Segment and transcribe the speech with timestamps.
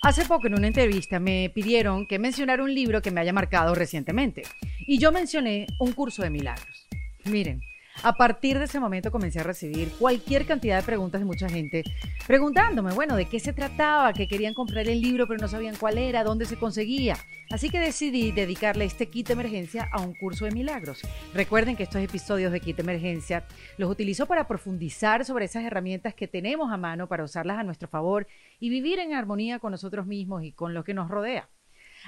[0.00, 3.74] Hace poco en una entrevista me pidieron que mencionara un libro que me haya marcado
[3.74, 4.42] recientemente
[4.86, 6.88] y yo mencioné un curso de milagros.
[7.24, 7.60] Miren,
[8.02, 11.84] a partir de ese momento comencé a recibir cualquier cantidad de preguntas de mucha gente
[12.26, 15.98] preguntándome, bueno, de qué se trataba, que querían comprar el libro pero no sabían cuál
[15.98, 17.16] era, dónde se conseguía.
[17.50, 21.02] Así que decidí dedicarle este kit de emergencia a un curso de milagros.
[21.34, 23.44] Recuerden que estos episodios de kit de emergencia
[23.78, 27.88] los utilizo para profundizar sobre esas herramientas que tenemos a mano para usarlas a nuestro
[27.88, 28.26] favor
[28.60, 31.48] y vivir en armonía con nosotros mismos y con lo que nos rodea.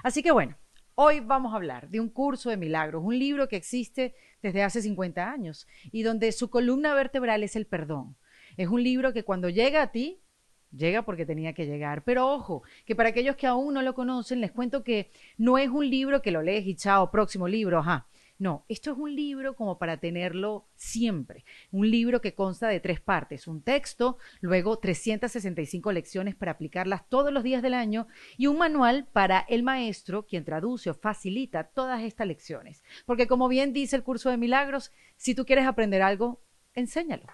[0.02, 0.56] Así que bueno,
[1.02, 4.82] Hoy vamos a hablar de un curso de milagros, un libro que existe desde hace
[4.82, 8.18] 50 años y donde su columna vertebral es el perdón.
[8.58, 10.20] Es un libro que cuando llega a ti,
[10.70, 12.04] llega porque tenía que llegar.
[12.04, 15.70] Pero ojo, que para aquellos que aún no lo conocen, les cuento que no es
[15.70, 18.06] un libro que lo lees y chao, próximo libro, ajá.
[18.40, 21.44] No, esto es un libro como para tenerlo siempre.
[21.70, 27.34] Un libro que consta de tres partes, un texto, luego 365 lecciones para aplicarlas todos
[27.34, 28.06] los días del año
[28.38, 32.82] y un manual para el maestro, quien traduce o facilita todas estas lecciones.
[33.04, 36.40] Porque como bien dice el curso de milagros, si tú quieres aprender algo,
[36.72, 37.26] enséñalo.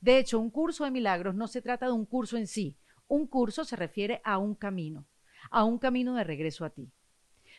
[0.00, 2.78] De hecho, un curso de milagros no se trata de un curso en sí.
[3.08, 5.04] Un curso se refiere a un camino,
[5.50, 6.90] a un camino de regreso a ti.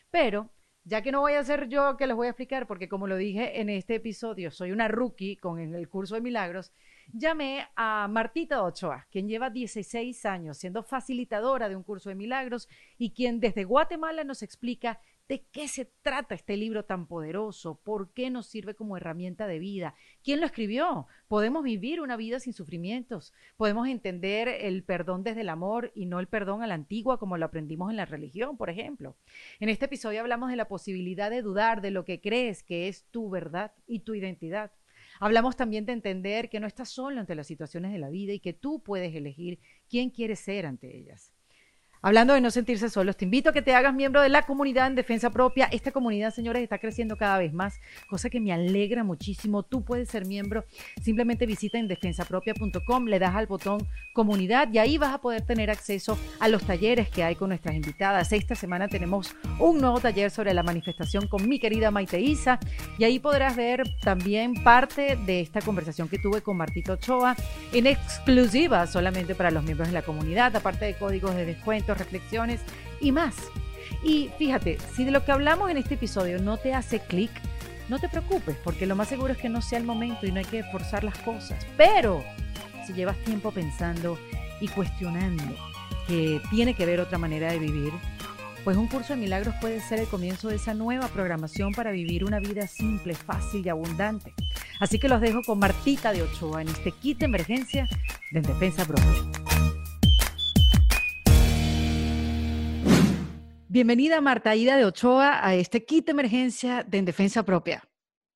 [0.10, 0.50] Pero
[0.88, 3.18] ya que no voy a ser yo que les voy a explicar, porque como lo
[3.18, 6.72] dije en este episodio, soy una rookie con el curso de milagros,
[7.12, 12.70] llamé a Martita Ochoa, quien lleva 16 años siendo facilitadora de un curso de milagros
[12.98, 17.82] y quien desde Guatemala nos explica ¿De qué se trata este libro tan poderoso?
[17.84, 19.94] ¿Por qué nos sirve como herramienta de vida?
[20.24, 21.08] ¿Quién lo escribió?
[21.28, 23.34] Podemos vivir una vida sin sufrimientos.
[23.58, 27.36] Podemos entender el perdón desde el amor y no el perdón a la antigua como
[27.36, 29.18] lo aprendimos en la religión, por ejemplo.
[29.60, 33.04] En este episodio hablamos de la posibilidad de dudar de lo que crees que es
[33.12, 34.72] tu verdad y tu identidad.
[35.20, 38.40] Hablamos también de entender que no estás solo ante las situaciones de la vida y
[38.40, 41.34] que tú puedes elegir quién quieres ser ante ellas.
[42.08, 44.88] Hablando de no sentirse solos, te invito a que te hagas miembro de la comunidad
[44.88, 45.68] en defensa propia.
[45.74, 49.64] Esta comunidad, señores, está creciendo cada vez más, cosa que me alegra muchísimo.
[49.64, 50.64] Tú puedes ser miembro.
[51.04, 55.70] Simplemente visita en defensapropia.com, le das al botón comunidad y ahí vas a poder tener
[55.70, 58.32] acceso a los talleres que hay con nuestras invitadas.
[58.32, 62.58] Esta semana tenemos un nuevo taller sobre la manifestación con mi querida Maite Isa
[62.98, 67.36] y ahí podrás ver también parte de esta conversación que tuve con Martito Ochoa
[67.74, 71.46] en exclusiva solamente para los miembros de la comunidad, aparte de códigos de
[71.98, 72.62] reflexiones
[73.00, 73.36] y más.
[74.04, 77.32] Y fíjate, si de lo que hablamos en este episodio no te hace clic,
[77.90, 80.40] no te preocupes, porque lo más seguro es que no sea el momento y no
[80.40, 81.66] hay que forzar las cosas.
[81.78, 82.24] Pero
[82.86, 84.18] si llevas tiempo pensando
[84.60, 85.44] y cuestionando
[86.08, 87.92] que tiene que ver otra manera de vivir,
[88.64, 92.26] pues un curso de milagros puede ser el comienzo de esa nueva programación para vivir
[92.26, 94.34] una vida simple, fácil y abundante.
[94.80, 97.88] Así que los dejo con Martita de Ochoa en este kit de emergencia
[98.32, 99.77] de Defensa Propia.
[103.70, 107.84] Bienvenida Marta Ida de Ochoa a este kit emergencia de En Defensa Propia.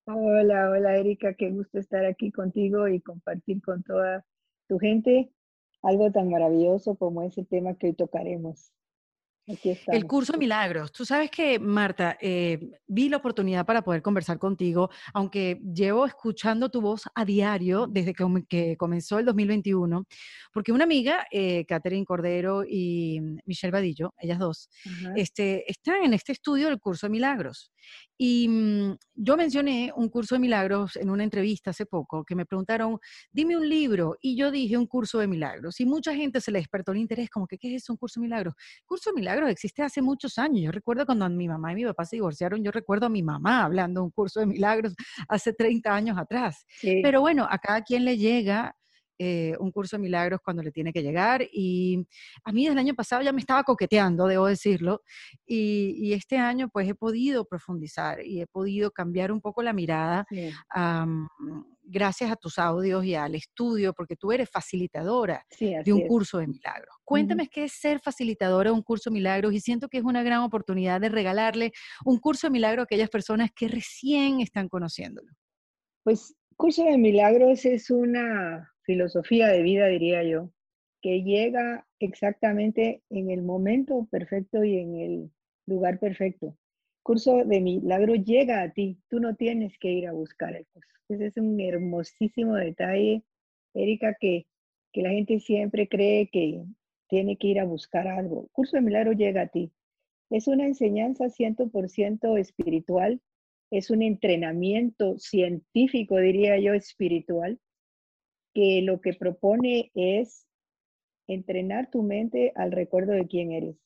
[0.06, 4.26] Hola, hola Erika, qué gusto estar aquí contigo y compartir con toda
[4.68, 5.32] tu gente
[5.84, 8.74] algo tan maravilloso como ese tema que hoy tocaremos.
[9.88, 10.92] El curso de milagros.
[10.92, 16.70] Tú sabes que, Marta, eh, vi la oportunidad para poder conversar contigo, aunque llevo escuchando
[16.70, 20.06] tu voz a diario desde que, comenzó el 2021,
[20.54, 24.70] porque una amiga, eh, Catherine Cordero y Michelle Vadillo, ellas dos,
[25.16, 27.72] este, están en este estudio del curso de milagros.
[28.18, 32.46] Y mm, yo mencioné un curso de milagros en una entrevista hace poco, que me
[32.46, 33.00] preguntaron,
[33.32, 36.60] dime un libro, y yo dije un curso de milagros, y mucha gente se le
[36.60, 38.54] despertó el interés, como que, ¿qué es un curso de milagros?
[38.86, 40.62] curso de milagros existe hace muchos años.
[40.62, 43.64] Yo recuerdo cuando mi mamá y mi papá se divorciaron, yo recuerdo a mi mamá
[43.64, 44.96] hablando de un curso de milagros
[45.28, 46.66] hace 30 años atrás.
[46.82, 48.76] Pero bueno, a cada quien le llega
[49.24, 51.48] eh, un curso de milagros cuando le tiene que llegar.
[51.54, 52.08] Y
[52.44, 55.04] a mí desde el año pasado ya me estaba coqueteando, debo decirlo.
[55.46, 60.26] Y, este año pues he podido profundizar y he podido cambiar un poco la mirada.
[61.84, 66.48] gracias a tus audios y al estudio, porque tú eres facilitadora de un curso de
[66.48, 66.96] milagros.
[67.04, 70.24] Cuéntame qué es ser facilitadora de un curso de milagros y siento que es una
[70.24, 71.74] gran oportunidad de regalarle
[72.06, 75.32] un curso de milagros a aquellas personas que recién están conociéndolo.
[76.04, 80.52] Pues curso de milagros es una filosofía de vida, diría yo,
[81.02, 85.32] que llega exactamente en el momento perfecto y en el
[85.66, 86.58] lugar perfecto.
[87.04, 90.92] Curso de milagro llega a ti, tú no tienes que ir a buscar el curso.
[91.10, 93.24] Ese es un hermosísimo detalle,
[93.74, 94.46] Erika, que,
[94.94, 96.64] que la gente siempre cree que
[97.10, 98.48] tiene que ir a buscar algo.
[98.52, 99.72] Curso de milagro llega a ti.
[100.30, 103.20] Es una enseñanza 100% espiritual,
[103.72, 107.60] es un entrenamiento científico, diría yo, espiritual,
[108.54, 110.46] que lo que propone es
[111.28, 113.78] entrenar tu mente al recuerdo de quién eres.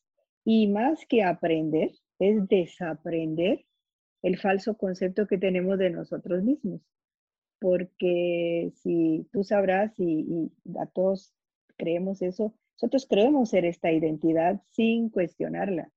[0.44, 3.66] Y más que aprender, es desaprender
[4.22, 6.82] el falso concepto que tenemos de nosotros mismos.
[7.60, 11.34] Porque si tú sabrás y, a todos
[11.78, 15.92] creemos eso, nosotros creemos ser esta identidad sin cuestionarla.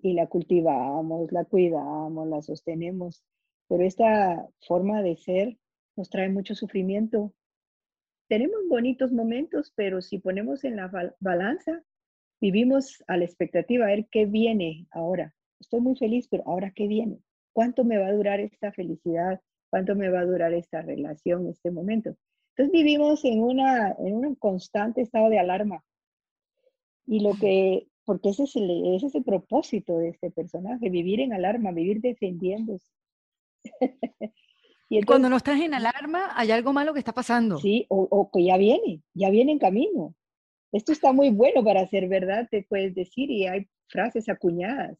[0.00, 3.24] Y la cultivamos, la cuidamos, la sostenemos.
[3.68, 5.58] Pero esta forma de ser
[5.96, 7.32] nos trae mucho sufrimiento.
[8.28, 11.82] Tenemos bonitos momentos, pero si ponemos en la balanza,
[12.40, 15.34] vivimos a la expectativa a ver qué viene ahora.
[15.58, 17.20] Estoy muy feliz, pero ahora qué viene.
[17.54, 19.40] ¿Cuánto me va a durar esta felicidad?
[19.70, 22.16] ¿Cuánto me va a durar esta relación, este momento?
[22.50, 25.82] Entonces vivimos en, una, en un constante estado de alarma.
[27.06, 31.20] Y lo que, porque ese es, el, ese es el propósito de este personaje, vivir
[31.20, 32.86] en alarma, vivir defendiéndose.
[34.88, 37.58] y Cuando no estás en alarma, hay algo malo que está pasando.
[37.58, 40.14] Sí, o, o que ya viene, ya viene en camino
[40.72, 44.98] esto está muy bueno para ser verdad, te puedes decir, y hay frases acuñadas.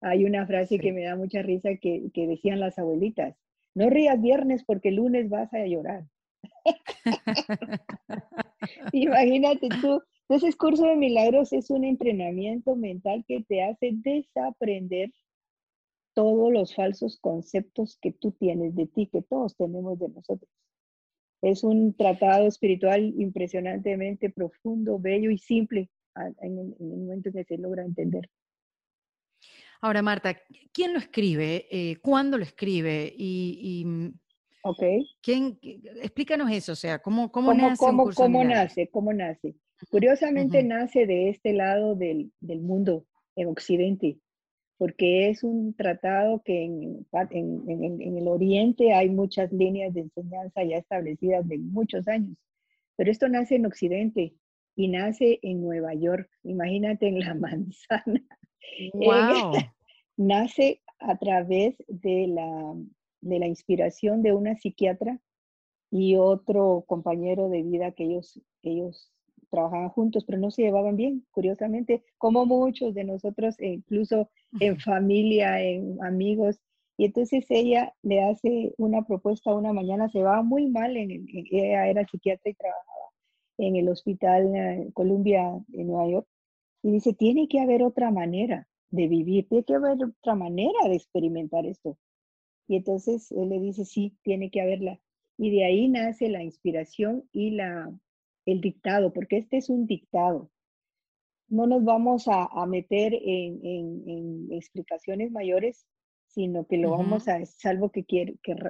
[0.00, 3.36] Hay una frase que me da mucha risa que, decían las abuelitas,
[3.74, 6.04] no rías viernes porque el lunes vas a llorar.
[8.92, 15.10] Imagínate tú, entonces curso de milagros es un entrenamiento mental que te hace desaprender
[16.14, 20.50] todos los falsos conceptos que tú tienes de ti, que todos tenemos de nosotros.
[21.40, 25.90] Es un tratado espiritual impresionantemente profundo, bello y simple
[26.40, 28.28] en, el momento en que se logra entender.
[29.80, 30.40] Ahora, Marta,
[30.72, 31.66] ¿quién lo escribe?
[31.70, 33.12] Eh, ¿Cuándo lo escribe?
[33.16, 34.12] Y, mm,
[34.62, 35.04] okay.
[35.20, 37.76] ¿quién, explícanos eso, o sea, ¿cómo, cómo, nace?
[37.78, 38.88] Cómo, cómo nace?
[38.88, 39.56] ¿Cómo nace?
[39.90, 43.04] Curiosamente nace de este lado del, del mundo,
[43.34, 44.20] en Occidente
[44.82, 47.06] porque es un tratado que en,
[48.18, 52.36] el Oriente hay muchas líneas de enseñanza ya establecidas de muchos años,
[52.96, 54.34] pero esto nace en Occidente
[54.74, 58.24] y nace en Nueva York, imagínate en la manzana.
[58.94, 59.52] Wow.
[60.16, 62.74] nace a través de la,
[63.20, 65.20] de la inspiración de una psiquiatra
[65.92, 69.12] y otro compañero de vida que ellos, ellos
[69.52, 74.78] trabajaban juntos, pero no se llevaban bien, curiosamente, como muchos de nosotros, e incluso en
[74.80, 76.58] familia, en amigos.
[76.96, 81.86] Y entonces ella le hace una propuesta una mañana, se va muy mal, en, ella
[81.86, 83.06] era psiquiatra y trabajaba
[83.58, 85.42] en el hospital Columbia
[85.74, 86.26] en Nueva York,
[86.82, 90.96] y dice, tiene que haber otra manera de vivir, tiene que haber otra manera de
[90.96, 91.98] experimentar esto.
[92.68, 94.98] Y entonces él le dice, sí, tiene que haberla.
[95.36, 97.92] Y de ahí nace la inspiración y la,
[98.46, 100.50] el dictado, porque este es un dictado.
[101.48, 105.86] No nos vamos a, meter en, explicaciones mayores,
[106.26, 108.04] sino que lo vamos a, salvo que,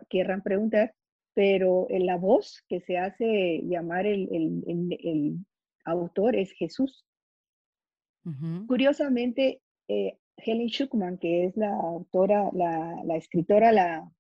[0.09, 0.95] quieran preguntar,
[1.33, 5.39] pero en la voz que se hace llamar el,
[5.85, 7.07] autor es Jesús.
[8.67, 14.11] Curiosamente, eh, Helen Schuckman, que es la autora, la, escritora, la,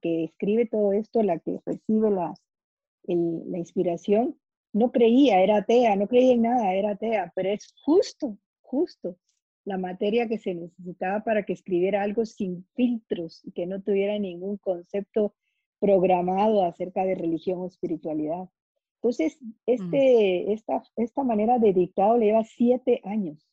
[0.00, 4.38] que escribe todo esto, la que recibe la inspiración,
[4.72, 9.16] no creía, era atea, no creía en nada, era atea, pero es justo, justo
[9.64, 14.18] la materia que se necesitaba para que escribiera algo sin filtros y que no tuviera
[14.18, 15.34] ningún concepto
[15.78, 18.48] programado acerca de religión o espiritualidad.
[18.96, 19.52] Entonces, mm.
[19.66, 23.46] este, esta, esta manera de dictado le lleva siete años.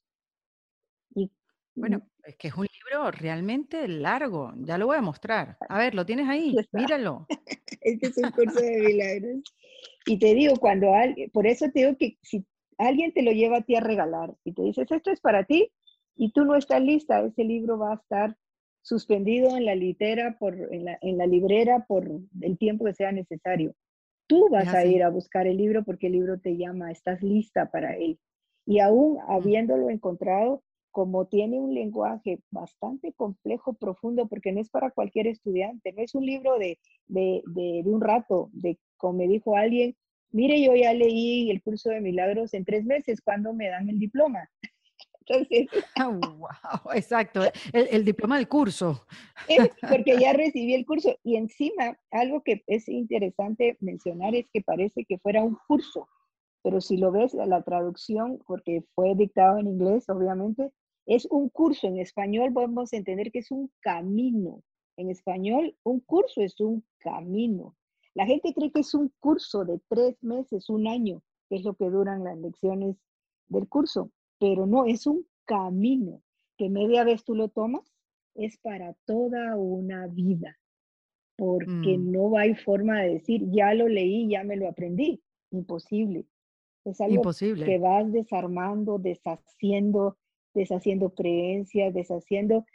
[1.16, 1.32] Y,
[1.76, 5.58] bueno, es que es un libro realmente largo, ya lo voy a mostrar.
[5.70, 6.56] A ver, ¿lo tienes ahí?
[6.72, 7.28] Míralo.
[7.82, 9.44] Este es un curso de milagros.
[10.06, 12.46] Y te digo, cuando alguien, por eso te digo que si
[12.78, 15.72] alguien te lo lleva a ti a regalar y te dices, esto es para ti,
[16.16, 18.36] y tú no estás lista, ese libro va a estar
[18.82, 22.10] suspendido en la litera, por, en, la, en la librera por
[22.42, 23.74] el tiempo que sea necesario.
[24.28, 27.70] Tú vas a ir a buscar el libro porque el libro te llama, estás lista
[27.70, 28.20] para él.
[28.66, 29.32] Y aún mm.
[29.32, 30.64] habiéndolo encontrado,
[30.98, 36.16] como tiene un lenguaje bastante complejo, profundo, porque no es para cualquier estudiante, no es
[36.16, 39.96] un libro de, de, de, de un rato, de como me dijo alguien,
[40.32, 44.00] mire, yo ya leí el curso de milagros en tres meses, ¿cuándo me dan el
[44.00, 44.50] diploma?
[45.20, 45.68] Entonces,
[46.40, 47.42] wow, exacto,
[47.74, 49.06] el, diploma del curso.
[49.88, 55.06] Porque ya recibí el curso y encima algo que es interesante mencionar es que parece
[55.06, 56.10] que fuera un curso,
[56.64, 60.72] pero si lo ves, la traducción, porque fue dictado en inglés, obviamente,
[61.08, 61.88] es un curso.
[61.88, 64.62] En español podemos entender que es un camino.
[64.98, 67.76] En español, un curso es un camino.
[68.14, 71.76] La gente cree que es un curso de tres meses, un año, que es lo
[71.76, 72.98] que duran las lecciones
[73.48, 76.22] del curso, pero no, es un camino
[76.58, 77.94] que media vez tú lo tomas,
[78.36, 80.58] es para toda una vida,
[81.36, 82.12] porque mm.
[82.12, 85.22] no hay forma de decir, ya lo leí, ya me lo aprendí.
[85.52, 86.26] Imposible.
[86.84, 87.66] Es algo Imposible.
[87.66, 90.18] que vas desarmando, deshaciendo,
[90.58, 92.66] deshaciendo creencias, deshaciendo...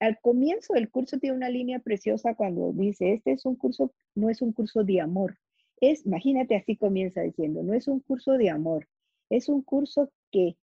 [0.00, 4.28] Al comienzo del curso tiene una línea preciosa cuando dice, este es un curso, no
[4.28, 5.38] es un curso de amor.
[5.80, 8.88] Es, imagínate, así comienza diciendo, no es un curso de amor,
[9.30, 10.56] es un curso que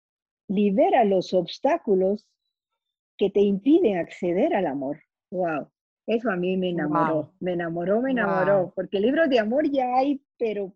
[0.48, 2.28] libera los obstáculos
[3.18, 5.00] que te impiden acceder al amor.
[5.32, 5.70] Wow,
[6.08, 10.22] eso a mí me enamoró, me enamoró, me enamoró, porque libros de amor ya hay,
[10.38, 10.74] pero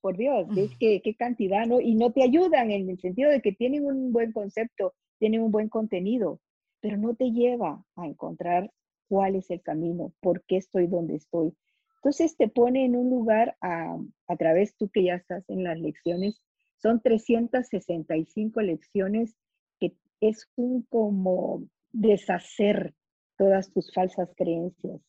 [0.00, 1.80] por Dios, es que qué cantidad, ¿no?
[1.80, 5.50] Y no te ayudan en el sentido de que tienen un buen concepto, tienen un
[5.50, 6.40] buen contenido,
[6.80, 8.70] pero no te lleva a encontrar
[9.08, 11.52] cuál es el camino, por qué estoy donde estoy.
[11.96, 15.78] Entonces te pone en un lugar a, a través tú que ya estás en las
[15.78, 16.40] lecciones,
[16.76, 19.34] son 365 lecciones
[19.80, 22.94] que es un como deshacer
[23.36, 25.00] todas tus falsas creencias.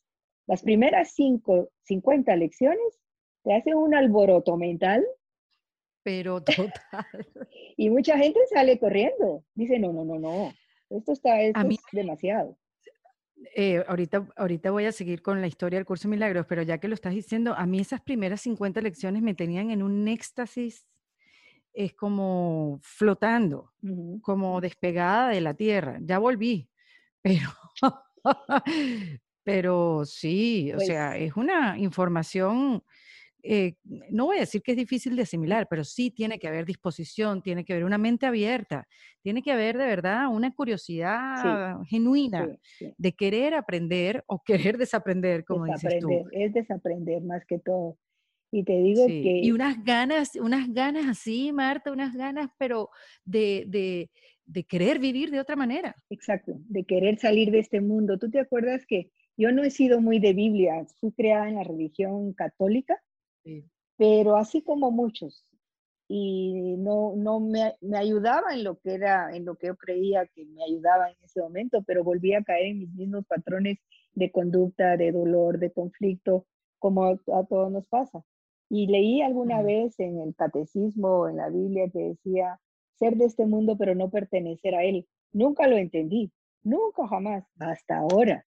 [0.48, 3.00] Las primeras cinco, 50 lecciones
[3.44, 5.06] te hacen un alboroto mental.
[6.04, 7.06] Pero total.
[7.78, 9.44] y mucha gente sale corriendo.
[9.54, 10.54] Dice, no, no, no, no.
[10.90, 12.58] Esto está esto es demasiado.
[13.56, 16.78] Eh, ahorita, ahorita voy a seguir con la historia del curso de milagros, pero ya
[16.78, 20.86] que lo estás diciendo, a mí esas primeras 50 lecciones me tenían en un éxtasis
[21.74, 23.72] es como flotando,
[24.22, 25.98] como despegada de la tierra.
[26.02, 26.70] Ya volví,
[27.22, 27.50] pero,
[29.44, 32.84] pero sí, o pues sea, es una información,
[33.42, 36.66] eh, no voy a decir que es difícil de asimilar, pero sí tiene que haber
[36.66, 38.88] disposición, tiene que haber una mente abierta,
[39.22, 42.48] tiene que haber de verdad una curiosidad genuina
[42.98, 46.10] de querer aprender o querer desaprender, como dices tú.
[46.32, 47.98] Es desaprender más que todo.
[48.52, 49.42] Y te digo que...
[49.44, 52.90] Y unas ganas, unas ganas así, Marta, unas ganas, pero
[53.24, 54.10] de, de,
[54.46, 55.96] de, querer vivir de otra manera.
[56.10, 58.18] Exacto, de querer salir de este mundo.
[58.18, 60.86] ¿Tú te acuerdas que yo no he sido muy de Biblia?
[61.00, 63.00] Fui creada en la religión católica,
[63.98, 65.46] pero así como muchos.
[66.08, 70.26] Y no, no me, me, ayudaba en lo que era, en lo que yo creía
[70.26, 73.78] que me ayudaba en ese momento, pero volví a caer en mis mismos patrones
[74.14, 76.48] de conducta, de dolor, de conflicto,
[76.80, 78.24] como a todos nos pasa.
[78.70, 82.60] Y leí alguna vez en el catecismo, en la Biblia, que decía,
[83.00, 85.08] ser de este mundo pero no pertenecer a él.
[85.32, 86.32] Nunca lo entendí,
[86.64, 88.46] nunca jamás, hasta ahora.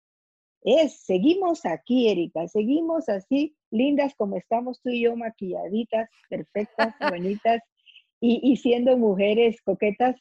[0.62, 7.62] Es, seguimos aquí, Erika, seguimos así, lindas como estamos tú y yo, maquilladitas, perfectas, bonitas,
[8.22, 10.14] y, siendo mujeres coquetas,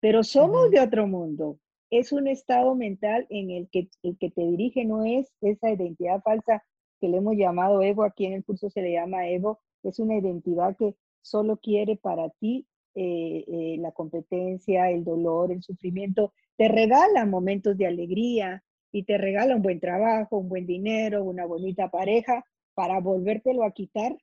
[0.00, 1.58] pero somos de otro mundo.
[1.90, 6.20] Es un estado mental en el que el que te dirige no es esa identidad
[6.22, 6.62] falsa
[7.00, 10.18] que le hemos llamado ego, aquí en el curso se le llama ego, es una
[10.18, 16.68] identidad que solo quiere para ti eh, eh, la competencia, el dolor, el sufrimiento, te
[16.68, 21.88] regala momentos de alegría y te regala un buen trabajo, un buen dinero, una bonita
[21.88, 22.44] pareja
[22.80, 24.16] para volvértelo a quitar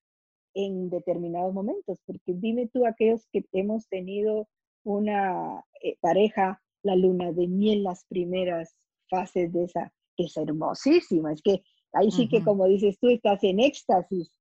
[0.56, 4.48] en determinados momentos, porque dime tú aquellos que hemos tenido
[4.84, 8.76] una eh, pareja, la luna de miel, las primeras
[9.12, 11.62] fases de esa, que es hermosísima, es que
[11.94, 14.32] Ahí sí que, como dices tú, estás en éxtasis,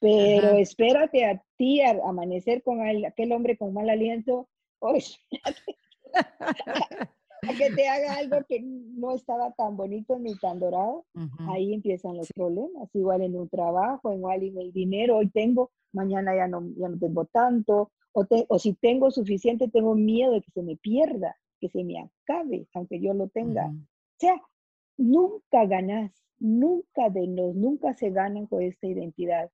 [0.00, 4.48] pero espérate a ti a amanecer con aquel hombre con mal aliento,
[4.80, 4.92] a
[7.52, 11.04] que te haga algo que no estaba tan bonito ni tan dorado,
[11.48, 16.34] ahí empiezan los problemas, igual en un trabajo, igual en el dinero, hoy tengo, mañana
[16.34, 20.50] ya no, ya no tengo tanto, o, o si tengo suficiente, tengo miedo de que
[20.52, 23.66] se me pierda, que se me acabe, aunque yo lo tenga.
[23.66, 24.40] O sea,
[24.96, 29.50] nunca ganas, nunca de los, nunca se ganan con esta identidad,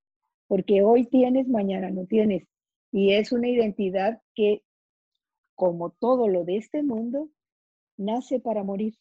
[0.46, 2.46] porque hoy tienes, mañana no tienes.
[2.92, 4.62] Y es una identidad que,
[5.54, 7.28] como todo lo de este mundo,
[8.00, 8.94] nace para morir.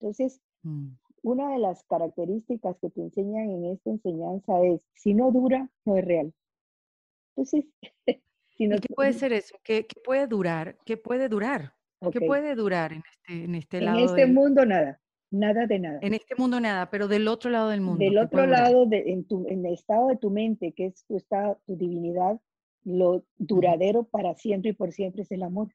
[0.00, 0.88] Entonces, mm.
[1.22, 5.96] una de las características que te enseñan en esta enseñanza es, si no dura, no
[5.96, 6.32] es real.
[7.30, 7.64] Entonces,
[8.56, 9.56] si no, ¿qué puede ser eso?
[9.62, 10.76] ¿Qué, puede durar?
[10.84, 11.74] ¿Qué puede durar?
[12.12, 13.98] ¿Qué puede durar en este, en este lado?
[13.98, 15.00] En este mundo nada.
[15.30, 15.98] Nada de nada.
[16.00, 18.02] En este mundo nada, pero del otro lado del mundo.
[18.02, 21.16] Del otro lado, de, en, tu, en el estado de tu mente, que es tu
[21.16, 22.40] estado, tu divinidad,
[22.84, 25.68] lo duradero para siempre y por siempre es el amor,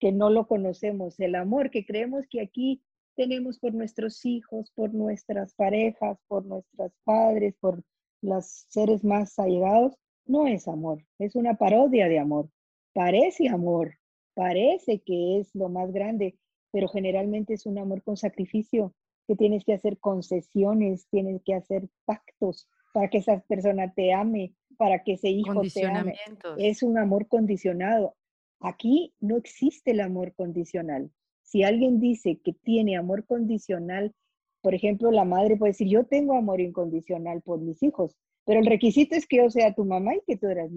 [0.00, 1.20] que no lo conocemos.
[1.20, 2.82] El amor que creemos que aquí
[3.16, 7.84] tenemos por nuestros hijos, por nuestras parejas, por nuestros padres, por
[8.22, 9.94] los seres más allegados,
[10.26, 12.48] no es amor, es una parodia de amor.
[12.92, 13.94] Parece amor,
[14.34, 16.38] parece que es lo más grande,
[16.72, 18.94] pero generalmente es un amor con sacrificio,
[19.26, 24.54] que tienes que hacer concesiones, tienes que hacer pactos para que esa persona te ame,
[24.76, 26.16] para que ese hijo te ame.
[26.58, 28.16] Es un amor condicionado.
[28.60, 31.10] Aquí no existe el amor condicional.
[31.42, 34.14] Si alguien dice que tiene amor condicional,
[34.60, 38.66] por ejemplo, la madre puede decir, yo tengo amor incondicional por mis hijos, pero el
[38.66, 40.70] requisito es que yo sea tu mamá y que tú eras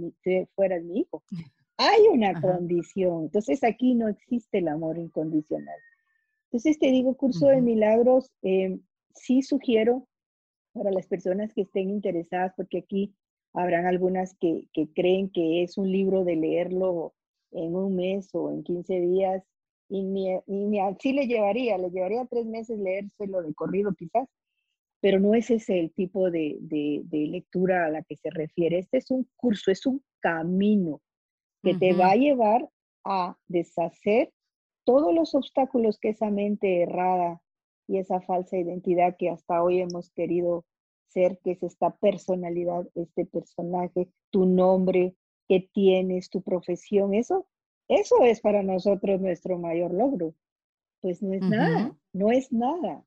[0.55, 1.23] fueras mi hijo.
[1.77, 3.25] hay una condición.
[3.25, 5.77] Entonces aquí no existe el amor incondicional.
[6.45, 8.79] Entonces te digo, curso de milagros, eh,
[9.15, 10.07] sí sugiero
[10.73, 13.15] para las personas que estén interesadas, porque aquí
[13.53, 17.13] habrán algunas que, que, creen que es un libro de leerlo
[17.53, 19.43] en un mes o en 15 días,
[19.89, 24.27] y ni, ni así le llevaría, le llevaría tres meses leérselo de corrido quizás,
[25.01, 28.79] pero no es ese el tipo de, de, lectura a la que se refiere.
[28.79, 31.01] Este es un curso, es un camino
[31.61, 32.69] que te va a llevar
[33.03, 34.31] a deshacer
[34.85, 37.41] todos los obstáculos que esa mente errada
[37.87, 40.65] y esa falsa identidad que hasta hoy hemos querido
[41.09, 45.15] ser, que es esta personalidad, este personaje, tu nombre
[45.53, 47.47] que tienes, tu profesión, eso,
[47.87, 50.33] eso es para nosotros nuestro mayor logro.
[51.01, 53.05] Pues no es nada, no es nada.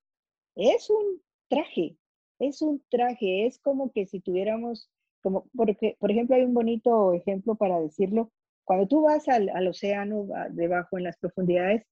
[0.54, 1.96] Es un traje,
[2.38, 4.90] es un traje, es como que si tuviéramos,
[5.22, 8.30] como, porque, por ejemplo, hay un bonito ejemplo para decirlo.
[8.64, 11.84] Cuando tú vas al, al océano, debajo en las profundidades,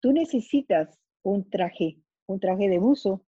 [0.00, 3.24] tú necesitas un traje, un traje de buzo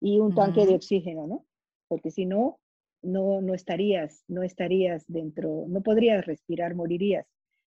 [0.00, 1.46] y un tanque de oxígeno, ¿no?
[1.88, 2.58] Porque si no,
[3.02, 7.26] no, no estarías, no estarías dentro, no podrías respirar, morirías.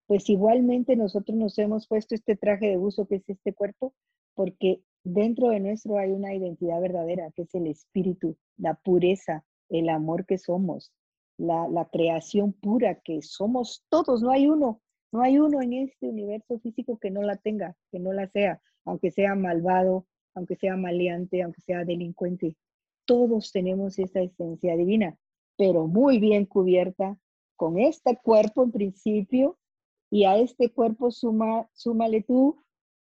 [0.08, 3.94] Pues igualmente nosotros nos hemos puesto este traje de buzo que es este cuerpo,
[4.34, 9.90] porque dentro de nuestro hay una identidad verdadera, que es el espíritu, la pureza, el
[9.90, 10.92] amor que somos,
[11.38, 14.82] la, la creación pura que somos todos, no hay uno,
[15.12, 18.62] no hay uno en este universo físico que no la tenga, que no la sea,
[18.86, 22.56] aunque sea malvado, aunque sea maleante, aunque sea delincuente.
[23.10, 25.18] Todos tenemos esa esencia divina,
[25.58, 27.18] pero muy bien cubierta
[27.56, 29.58] con este cuerpo en principio
[30.12, 32.64] y a este cuerpo suma, súmale tú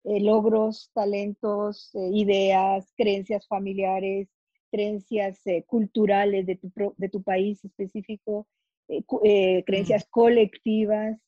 [0.04, 4.28] eh, logros, talentos, eh, ideas, creencias familiares,
[4.70, 8.46] creencias eh, culturales de tu, de tu, país específico,
[9.66, 11.18] creencias colectivas.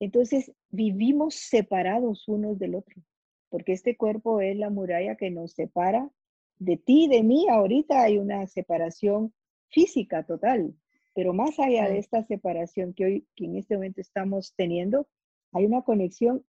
[0.00, 3.02] Entonces vivimos separados unos del otro
[3.50, 6.10] porque este cuerpo es la muralla que nos separa
[6.58, 7.48] de ti de mí.
[7.48, 9.32] Ahorita hay una separación
[9.68, 10.74] física total,
[11.14, 15.08] pero más allá de esta separación que hoy, que en este momento estamos teniendo,
[15.52, 16.44] hay una conexión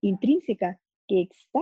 [0.00, 1.60] intrínseca que está,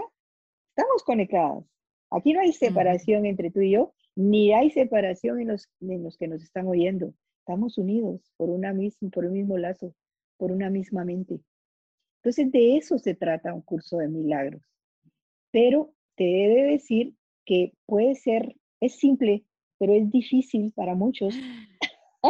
[0.70, 1.64] estamos conectados.
[2.10, 6.16] Aquí no hay separación entre tú y yo, ni hay separación en los, en los
[6.16, 7.12] que nos están oyendo.
[7.40, 9.94] Estamos unidos por, una misma, por un mismo lazo,
[10.36, 11.40] por una misma mente.
[12.22, 14.62] Entonces, de eso se trata un curso de milagros.
[15.50, 17.14] Pero te he de decir
[17.46, 19.44] que puede ser, es simple,
[19.78, 21.34] pero es difícil para muchos.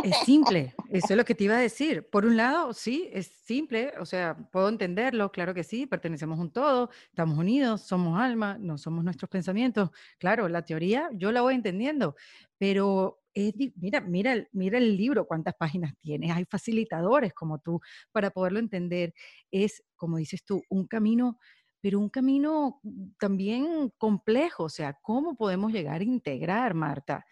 [0.04, 2.06] Es simple, eso es lo que te iba a decir.
[2.10, 6.42] Por un lado, sí, es simple, o sea, puedo entenderlo, claro que sí, pertenecemos a
[6.42, 9.90] un todo, estamos unidos, somos alma, no somos nuestros pensamientos.
[10.18, 12.14] Claro, la teoría yo la voy entendiendo,
[12.58, 13.22] pero
[13.76, 16.32] mira, mira, mira el libro, cuántas páginas tiene.
[16.32, 17.80] Hay facilitadores como tú
[18.12, 19.14] para poderlo entender.
[19.50, 21.38] Es, como dices tú, un camino,
[21.80, 22.80] pero un camino
[23.18, 24.64] también complejo.
[24.64, 27.24] O sea, ¿cómo podemos llegar a integrar, Marta?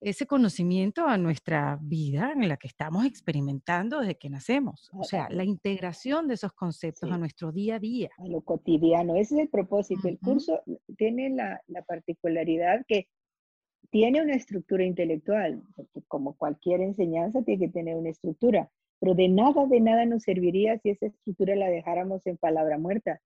[0.00, 4.90] ese conocimiento a nuestra vida en la que estamos experimentando desde que nacemos.
[4.92, 8.10] O sea, la integración de esos conceptos a nuestro día a día.
[8.18, 9.16] A lo cotidiano.
[9.16, 10.08] Ese es el propósito.
[10.08, 10.62] El curso
[10.96, 13.08] tiene la, la, particularidad que
[13.90, 19.28] tiene una estructura intelectual, porque como cualquier enseñanza tiene que tener una estructura, pero de
[19.28, 23.20] nada, de nada nos serviría si esa estructura la dejáramos en palabra muerta.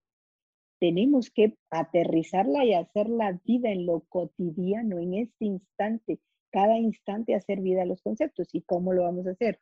[0.81, 6.19] Tenemos que aterrizarla y hacer la vida en lo cotidiano, en este instante,
[6.51, 8.49] cada instante hacer vida a los conceptos.
[8.53, 9.61] ¿Y cómo lo vamos a hacer?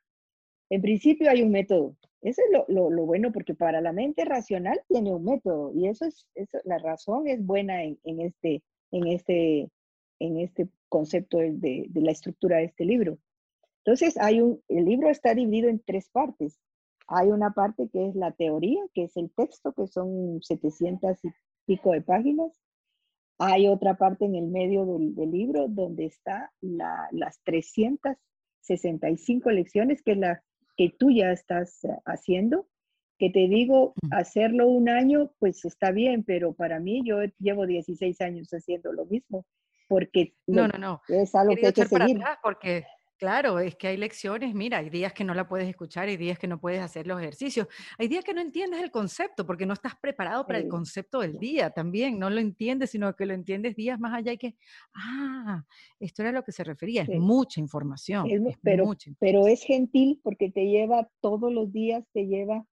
[0.71, 1.97] En principio hay un método.
[2.21, 6.05] Eso es lo, lo, bueno porque para la mente racional tiene un método y eso
[6.05, 9.69] es, eso, la razón es buena en, en, este, en, este,
[10.19, 13.19] en este concepto de, de, la estructura de este libro.
[13.85, 16.59] Entonces, hay un, el libro está dividido en tres partes.
[17.09, 21.31] Hay una parte que es la teoría, que es el texto, que son 700 y
[21.66, 22.53] pico de páginas.
[23.38, 30.03] Hay otra parte en el medio del, del libro donde está la, las 365 lecciones,
[30.03, 30.42] que es la
[30.77, 32.68] que tú ya estás haciendo.
[33.18, 34.12] Que te digo, mm.
[34.12, 39.07] hacerlo un año, pues está bien, pero para mí yo llevo 16 años haciendo lo
[39.07, 39.47] mismo
[39.88, 41.03] porque no, no, no.
[41.09, 42.21] es algo que hay que seguir.
[42.42, 42.87] porque
[43.19, 46.39] Claro, es que hay lecciones, mira, hay días que no la puedes escuchar, hay días
[46.39, 47.67] que no puedes hacer los ejercicios,
[47.99, 51.37] hay días que no entiendes el concepto porque no estás preparado para el concepto del
[51.37, 54.55] día también, no lo entiendes, sino que lo entiendes días más allá y que,
[54.95, 55.65] ah,
[55.99, 58.29] esto era lo que se refería, es mucha información.
[58.63, 62.65] pero, pero es gentil porque te lleva todos los días, te lleva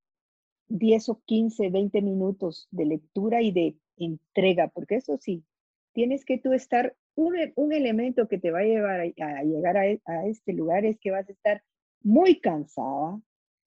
[0.69, 5.45] 10 o 15, 20 minutos de lectura y de entrega, porque eso sí,
[5.93, 10.53] tienes que tú estar un, elemento que te va a llevar a, llegar a, este
[10.53, 11.63] lugar es que vas a estar
[12.03, 13.21] muy cansada,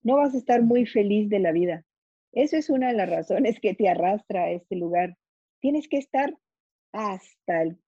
[0.03, 1.83] no vas a estar muy feliz de la vida.
[2.31, 5.17] Eso es una de las razones que te arrastra a este lugar.
[5.59, 6.37] Tienes que estar
[6.93, 7.79] hasta el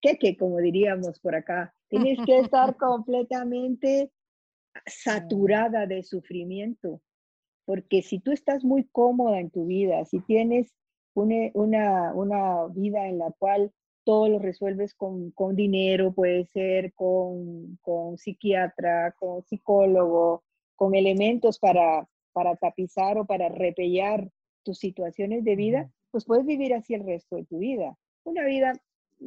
[0.00, 1.74] queque, como diríamos por acá.
[1.88, 4.10] Tienes que estar completamente
[4.86, 7.00] saturada de sufrimiento.
[7.66, 10.74] Porque si tú estás muy cómoda en tu vida, si tienes
[11.14, 13.72] una, una, vida en la cual
[14.04, 20.44] todo lo resuelves con, con dinero, puede ser con, con, psiquiatra, con psicólogo,
[20.76, 24.30] con elementos para, para tapizar o para repellar
[24.62, 27.96] tus situaciones de vida, pues puedes vivir así el resto de tu vida.
[28.24, 28.72] Una vida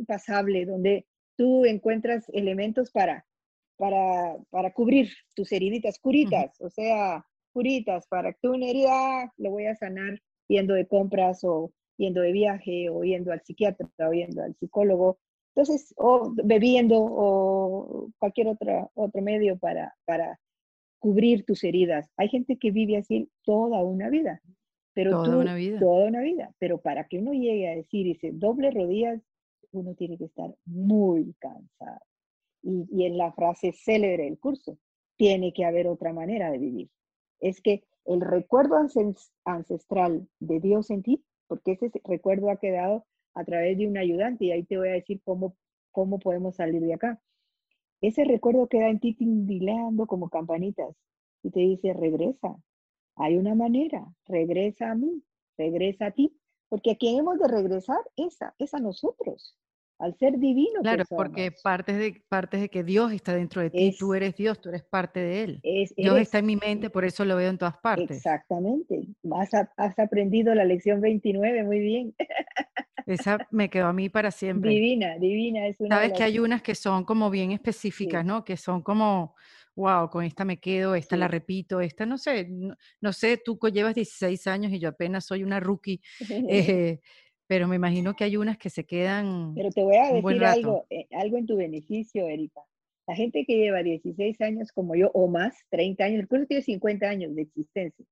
[0.08, 3.26] pasable donde tú encuentras elementos para,
[3.78, 9.66] para, para cubrir tus heriditas, curitas, o sea, curitas, para que una herida lo voy
[9.66, 14.44] a sanar yendo de compras o yendo de viaje o yendo al psiquiatra o yendo
[14.44, 15.20] al psicólogo.
[15.56, 20.40] Entonces, o bebiendo o cualquier otra, otro medio para, para
[21.00, 22.10] cubrir tus heridas.
[22.16, 24.42] Hay gente que vive así toda una vida.
[24.94, 25.80] Pero toda una vida.
[25.80, 26.54] Toda una vida.
[26.60, 29.22] Pero para que uno llegue a decir, dice, doble rodillas,
[29.72, 32.00] uno tiene que estar muy cansado.
[32.62, 34.78] Y, y en la frase célebre del curso,
[35.18, 36.90] tiene que haber otra manera de vivir.
[37.40, 38.78] Es que el recuerdo
[39.46, 44.46] ancestral de Dios en ti porque ese recuerdo ha quedado a través de un ayudante
[44.46, 45.56] y ahí te voy a decir cómo,
[45.92, 47.22] cómo podemos salir de acá.
[48.02, 50.96] Ese recuerdo queda en ti tindileando como campanitas
[51.44, 52.56] y te dice, regresa,
[53.16, 55.24] hay una manera, regresa a mí,
[55.58, 56.38] regresa a ti,
[56.70, 59.58] porque a quien hemos de regresar es es a nosotros
[60.00, 60.82] al ser divino.
[60.82, 64.60] Claro, porque partes de, partes de que Dios está dentro de ti, tú eres Dios,
[64.62, 65.62] tú eres parte de Él.
[65.96, 68.18] Dios está en mi mente, por eso lo veo en todas partes.
[68.18, 69.08] Exactamente.
[69.32, 72.16] Has, has aprendido la lección 29, muy bien.
[73.08, 74.70] Esa me quedó a mí para siempre.
[74.70, 75.66] Divina, divina.
[75.68, 78.44] Es una Sabes que hay unas que son como bien específicas, ¿no?
[78.44, 79.34] Que son como,
[79.76, 82.50] wow, con esta me quedo, esta la repito, esta no sé,
[83.00, 86.02] no, sé, tú llevas 16 años y yo apenas soy una rookie.
[86.50, 87.00] Eh,
[87.48, 89.54] pero me imagino que hay unas que se quedan.
[89.56, 92.62] Pero te voy a decir algo, eh, algo en tu beneficio, Erika.
[93.08, 96.64] La gente que lleva 16 años como yo o más, 30 años, el curso tiene
[96.64, 98.06] 50 años de existencia.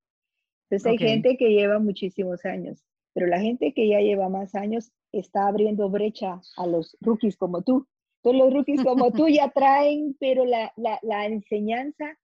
[0.69, 2.81] Entonces hay gente que lleva muchísimos años,
[3.13, 7.61] pero la gente que ya lleva más años está abriendo brecha a los rookies como
[7.61, 7.87] tú.
[8.23, 12.17] Entonces los rookies como tú ya traen, pero la, la, la enseñanza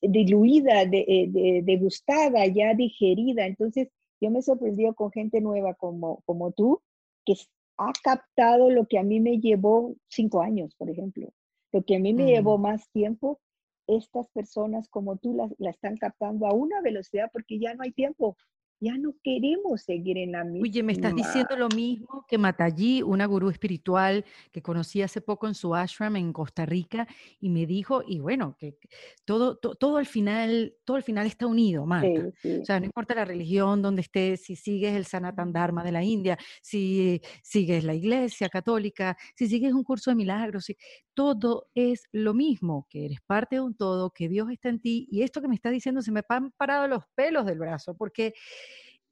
[0.00, 3.46] diluida, de, eh, de, degustada, ya digerida.
[3.46, 3.88] Entonces
[4.24, 6.80] yo me sorprendió con gente nueva como, como tú,
[7.26, 7.34] que
[7.76, 11.28] ha captado lo que a mí me llevó cinco años, por ejemplo.
[11.72, 12.62] Lo que a mí me llevó mm.
[12.62, 13.38] más tiempo,
[13.86, 17.92] estas personas como tú la, la están captando a una velocidad porque ya no hay
[17.92, 18.36] tiempo
[18.84, 20.68] ya no queremos seguir en la misma.
[20.68, 25.48] Oye, me estás diciendo lo mismo que Matallí, una gurú espiritual que conocí hace poco
[25.48, 27.08] en su ashram en Costa Rica
[27.40, 28.76] y me dijo, y bueno, que
[29.24, 32.28] todo, todo, al final, todo al final está unido, Marta.
[32.60, 36.04] O sea, no importa la religión donde estés, si sigues el Sanatan Dharma de la
[36.04, 40.66] India, si sigues la iglesia católica, si sigues un curso de milagros,
[41.14, 45.08] todo es lo mismo, que eres parte de un todo, que Dios está en ti.
[45.10, 48.34] Y esto que me está diciendo se me han parado los pelos del brazo, porque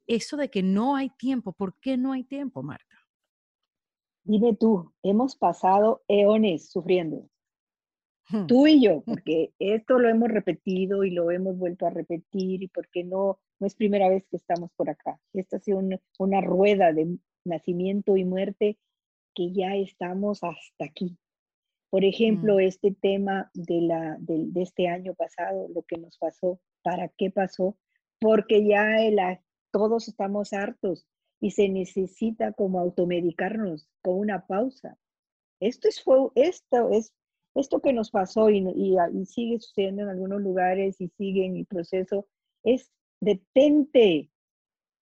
[0.07, 2.95] eso de que no hay tiempo, ¿por qué no hay tiempo, Marta?
[4.25, 7.29] Dime tú, hemos pasado eones sufriendo.
[8.29, 8.47] Hmm.
[8.47, 12.67] Tú y yo, porque esto lo hemos repetido y lo hemos vuelto a repetir y
[12.67, 15.19] porque no, no es primera vez que estamos por acá.
[15.33, 15.81] Esta ha sido
[16.19, 18.77] una rueda de nacimiento y muerte
[19.35, 21.17] que ya estamos hasta aquí.
[21.93, 22.59] Por ejemplo, mm.
[22.61, 27.77] este tema de, la, de, este año pasado, lo que nos pasó, ¿para qué pasó?
[28.19, 28.97] Porque ya
[29.71, 31.05] todos estamos hartos
[31.39, 34.97] y se necesita como automedicarnos con una pausa.
[35.59, 37.13] Esto es, fue, esto es
[37.53, 41.57] esto que nos pasó y, y, y, sigue sucediendo en algunos lugares y sigue en
[41.57, 42.25] el proceso,
[42.63, 44.31] es detente,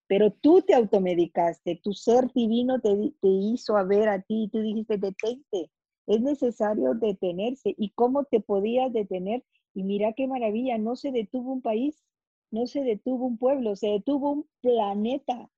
[0.07, 4.49] pero tú te automedicaste, tu ser divino te, te hizo a ver a ti y
[4.49, 5.71] tú dijiste detente,
[6.11, 7.73] es necesario detenerse.
[7.77, 9.43] ¿Y cómo te podías detener?
[9.73, 12.03] Y mira qué maravilla, no se detuvo un país,
[12.51, 15.49] no se detuvo un pueblo, se detuvo un planeta.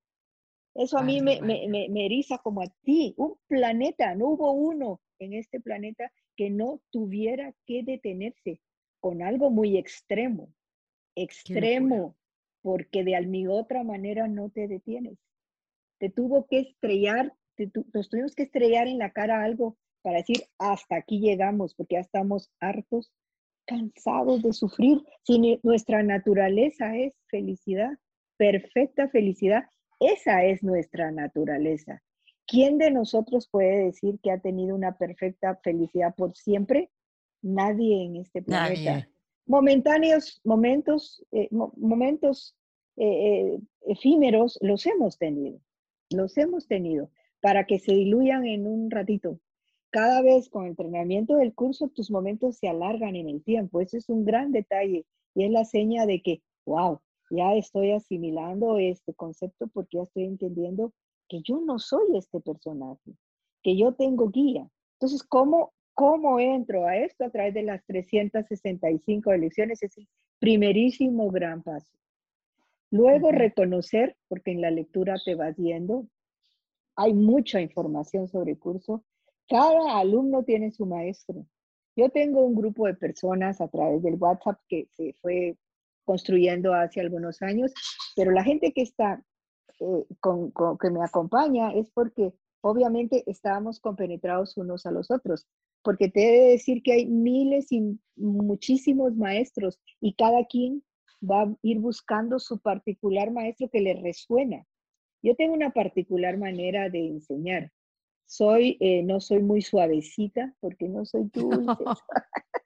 [0.74, 5.00] Eso a mí me, me, me, eriza como a ti, un planeta, no hubo uno
[5.20, 8.60] en este planeta que no tuviera que detenerse
[9.00, 10.52] con algo muy extremo,
[11.14, 12.16] extremo,
[12.60, 15.18] porque de mi otra manera no te detienes.
[15.98, 20.44] Te tuvo que estrellar, te, nos tuvimos que estrellar en la cara algo para decir,
[20.58, 23.10] hasta aquí llegamos, porque ya estamos hartos,
[23.66, 25.02] cansados de sufrir.
[25.22, 27.90] Si nuestra naturaleza es felicidad,
[28.36, 29.64] perfecta felicidad,
[30.00, 32.02] esa es nuestra naturaleza.
[32.46, 36.90] ¿Quién de nosotros puede decir que ha tenido una perfecta felicidad por siempre?
[37.40, 39.08] Nadie en este planeta.
[39.46, 42.54] momentáneos, momentos, eh, momentos
[42.98, 45.60] eh, efímeros los hemos tenido,
[46.10, 49.40] los hemos tenido para que se diluyan en un ratito.
[49.94, 53.80] Cada vez con el entrenamiento del curso, tus momentos se alargan en el tiempo.
[53.80, 56.98] Ese es un gran detalle y es la seña de que, wow,
[57.30, 60.92] ya estoy asimilando este concepto porque ya estoy entendiendo
[61.28, 63.12] que yo no soy este personaje,
[63.62, 64.68] que yo tengo guía.
[64.94, 69.80] Entonces, ¿cómo, cómo entro a esto a través de las 365 elecciones?
[69.80, 70.08] Es el
[70.40, 71.96] primerísimo gran paso.
[72.90, 76.08] Luego, reconocer, porque en la lectura te vas viendo,
[76.96, 79.04] hay mucha información sobre el curso.
[79.48, 81.46] Cada alumno tiene su maestro.
[81.96, 85.56] Yo tengo un grupo de personas a través del WhatsApp que se fue
[86.04, 87.72] construyendo hace algunos años,
[88.16, 89.22] pero la gente que está,
[89.80, 95.46] eh, con, que me acompaña es porque obviamente estábamos compenetrados unos a los otros,
[95.82, 100.82] porque te he de decir que hay miles y muchísimos maestros y cada quien
[101.22, 104.64] va a ir buscando su particular maestro que le resuena.
[105.22, 107.70] Yo tengo una particular manera de enseñar.
[108.26, 111.84] Soy, eh, no soy muy suavecita porque no soy dulce.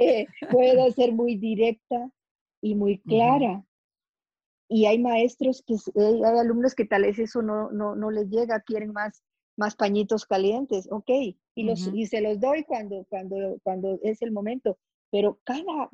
[0.00, 2.08] Eh, puedo ser muy directa,
[2.60, 3.64] y muy clara.
[4.68, 8.28] Y hay maestros que, eh, hay alumnos que tal vez eso no, no, no les
[8.28, 9.22] llega, quieren más,
[9.56, 11.10] más pañitos calientes, ok,
[11.54, 14.78] y, los, y se los doy cuando, cuando, cuando es el momento.
[15.10, 15.88] Pero cada,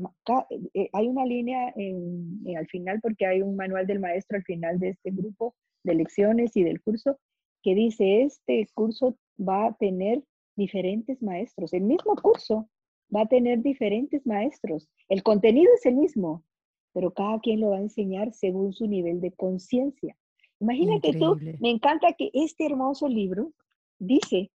[0.93, 4.89] hay una línea en, al final, porque hay un manual del maestro al final de
[4.91, 7.21] este grupo de lecciones y del curso,
[7.65, 10.23] que dice, este curso va a tener
[10.55, 11.73] diferentes maestros.
[11.73, 12.69] El mismo curso
[13.15, 14.87] va a tener diferentes maestros.
[15.09, 16.45] El contenido es el mismo,
[16.93, 20.15] pero cada quien lo va a enseñar según su nivel de conciencia.
[20.61, 23.53] Imagínate tú, me encanta que este hermoso libro
[23.99, 24.51] dice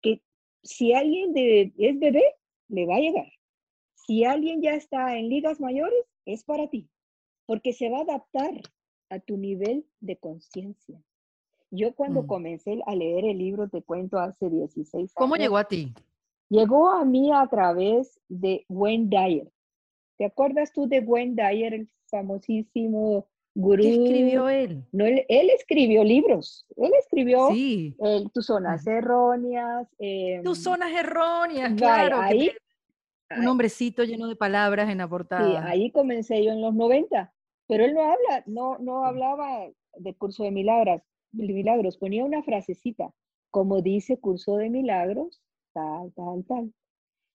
[0.00, 0.22] que
[0.62, 2.24] si alguien de, es bebé,
[2.68, 3.32] le va a llegar.
[3.94, 6.88] Si alguien ya está en ligas mayores, es para ti,
[7.46, 8.54] porque se va a adaptar
[9.10, 11.02] a tu nivel de conciencia.
[11.74, 12.26] Yo cuando mm.
[12.26, 15.12] comencé a leer el libro, te cuento, hace 16 años.
[15.14, 15.92] ¿Cómo llegó a ti?
[16.48, 19.50] Llegó a mí a través de Wayne Dyer.
[20.16, 23.82] ¿Te acuerdas tú de Wayne Dyer, el famosísimo gurú?
[23.82, 24.84] ¿Qué escribió él?
[24.92, 26.64] No, él, escribió libros.
[26.76, 27.96] Él escribió sí.
[28.32, 29.88] Tus zonas erróneas.
[29.90, 32.20] Tus em, zonas erróneas, claro.
[32.20, 32.52] Ahí,
[33.36, 35.44] un hombrecito lleno de palabras en la portada.
[35.44, 37.32] Sí, ahí comencé yo en los 90.
[37.66, 41.02] Pero él no habla, no, no hablaba de curso de milagros, de
[41.34, 43.10] milagros, ponía una frasecita,
[43.50, 45.40] como dice curso de milagros,
[45.72, 46.72] tal, tal, tal.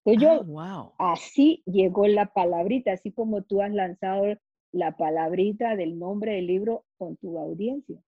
[0.05, 4.25] Entonces yo, ah, así llegó la palabrita, así como tú has lanzado
[4.71, 8.01] la palabrita del nombre del libro con tu audiencia.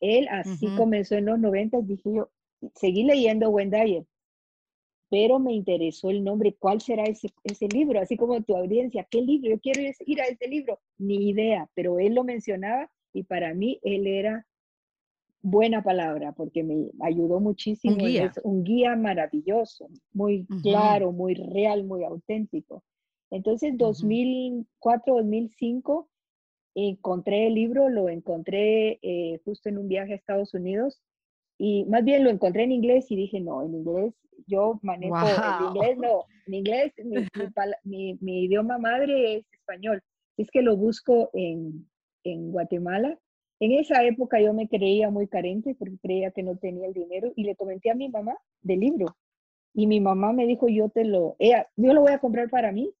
[0.00, 2.30] Él así comenzó en los 90, dije yo,
[2.74, 4.04] seguí leyendo Wendayer,
[5.08, 8.00] pero me interesó el nombre, ¿cuál será ese, ese libro?
[8.00, 9.50] Así como tu audiencia, ¿qué libro?
[9.50, 13.78] Yo quiero ir a ese libro, ni idea, pero él lo mencionaba y para mí
[13.82, 14.46] él era
[15.42, 17.94] buena palabra, porque me ayudó muchísimo.
[17.94, 22.82] Un guía, es un guía maravilloso, muy claro, muy real, muy auténtico.
[23.30, 26.08] Entonces, 2004, 2005,
[26.74, 31.02] encontré el libro, lo encontré eh, justo en un viaje a Estados Unidos
[31.58, 34.14] y más bien lo encontré en inglés y dije, no, en inglés
[34.46, 36.92] yo manejo, en inglés no, en inglés
[37.84, 40.02] mi, mi, idioma madre es español.
[40.36, 41.88] Es que lo busco en,
[42.24, 43.18] en Guatemala
[43.64, 47.32] en esa época yo me creía muy carente porque creía que no tenía el dinero
[47.36, 49.06] y le comenté a mi mamá del libro.
[49.72, 52.72] Y mi mamá me dijo, yo te lo, ella, yo lo voy a comprar para
[52.72, 52.92] mí.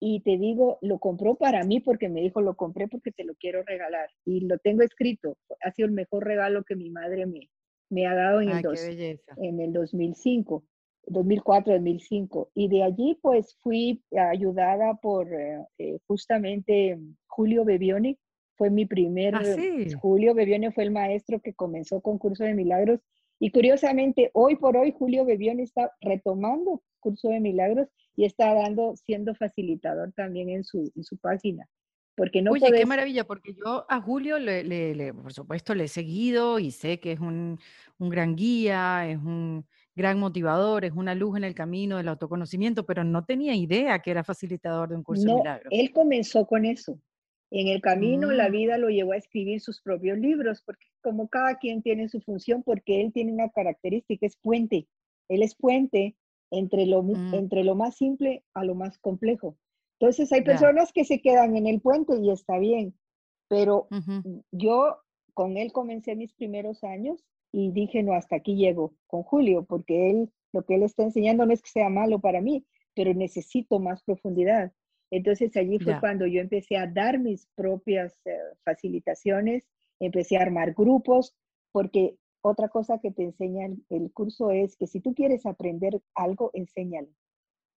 [0.00, 3.34] Y te digo, lo compró para mí porque me dijo, lo compré porque te lo
[3.34, 4.08] quiero regalar.
[4.24, 5.36] Y lo tengo escrito.
[5.62, 7.50] Ha sido el mejor regalo que mi madre me,
[7.90, 10.64] me ha dado en, el, en el 2005.
[11.06, 12.50] 2004, 2005.
[12.54, 18.18] Y de allí pues fui ayudada por eh, justamente Julio Bebioni,
[18.56, 19.42] fue mi primer, ¿Ah,
[20.00, 23.00] Julio Bebione fue el maestro que comenzó con curso de milagros
[23.38, 28.94] y curiosamente hoy por hoy Julio Bebione está retomando curso de milagros y está dando,
[28.96, 31.68] siendo facilitador también en su, en su página.
[32.14, 35.88] Porque no Oye, qué maravilla, porque yo a Julio, le, le, por supuesto, le he
[35.88, 37.58] seguido y sé que es un,
[37.98, 42.84] un, gran guía, es un gran motivador, es una luz en el camino del autoconocimiento,
[42.84, 45.68] pero no tenía idea que era facilitador de un curso de milagros.
[45.70, 46.98] Él comenzó con eso.
[47.54, 48.52] En el camino, la mm.
[48.52, 52.62] vida lo llevó a escribir sus propios libros, porque como cada quien tiene su función,
[52.62, 54.88] porque él tiene una característica, es puente.
[55.28, 56.16] Él es puente
[56.50, 57.34] entre lo, mm.
[57.34, 59.58] entre lo más simple a lo más complejo.
[60.00, 62.94] Entonces hay personas que se quedan en el puente y está bien,
[63.48, 63.86] pero
[64.50, 64.96] yo
[65.32, 70.10] con él comencé mis primeros años y dije, no, hasta aquí llego con Julio, porque
[70.10, 73.78] él, lo que él está enseñando no es que sea malo para mí, pero necesito
[73.78, 74.72] más profundidad.
[75.12, 79.68] Entonces allí fue cuando yo empecé a dar mis propias eh, facilitaciones,
[80.00, 81.34] empecé a armar grupos,
[81.70, 86.50] porque otra cosa que te enseña el, curso es que si tú quieres aprender algo,
[86.54, 87.08] enséñalo.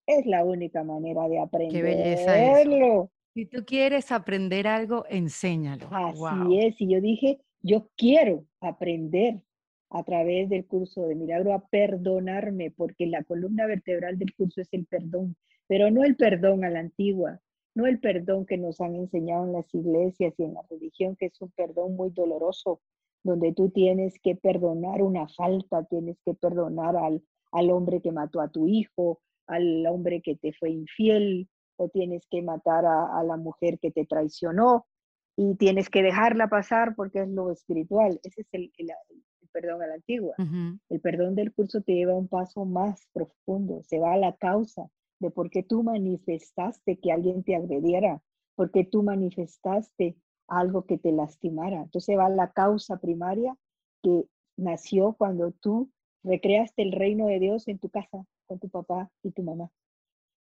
[0.08, 1.78] Es la única manera de aprenderlo.
[1.78, 5.90] Qué belleza Si tú quieres aprender algo, enséñalo.
[5.92, 6.80] Así es.
[6.80, 9.42] Y yo dije, yo quiero aprender
[9.90, 14.70] a través del curso de milagro a perdonarme, porque la columna vertebral del curso es
[14.74, 15.36] el perdón,
[15.68, 17.40] pero no el perdón a la antigua,
[17.76, 21.28] no el perdón que nos han enseñado en las iglesias y en la religión, que
[21.28, 22.82] es un perdón muy doloroso,
[23.24, 28.40] donde tú tienes que perdonar una falta, tienes que perdonar al, al hombre que mató
[28.40, 33.38] a tu hijo, al hombre que te fue infiel, o tienes que matar a, la
[33.38, 34.86] mujer que te traicionó
[35.36, 38.20] y tienes que dejarla pasar porque es lo espiritual.
[38.24, 38.72] Ese es el,
[39.56, 40.36] perdón a la antigua.
[40.90, 44.90] El perdón del curso te lleva un paso más profundo, se va a la causa
[45.20, 48.22] de por qué tú manifestaste que alguien te agrediera,
[48.56, 50.18] por qué tú manifestaste
[50.50, 51.84] algo que te lastimara.
[51.84, 53.56] Entonces va la causa primaria
[54.04, 54.26] que
[54.58, 55.90] nació cuando tú
[56.24, 59.72] recreaste el reino de Dios en tu casa con tu papá y tu mamá.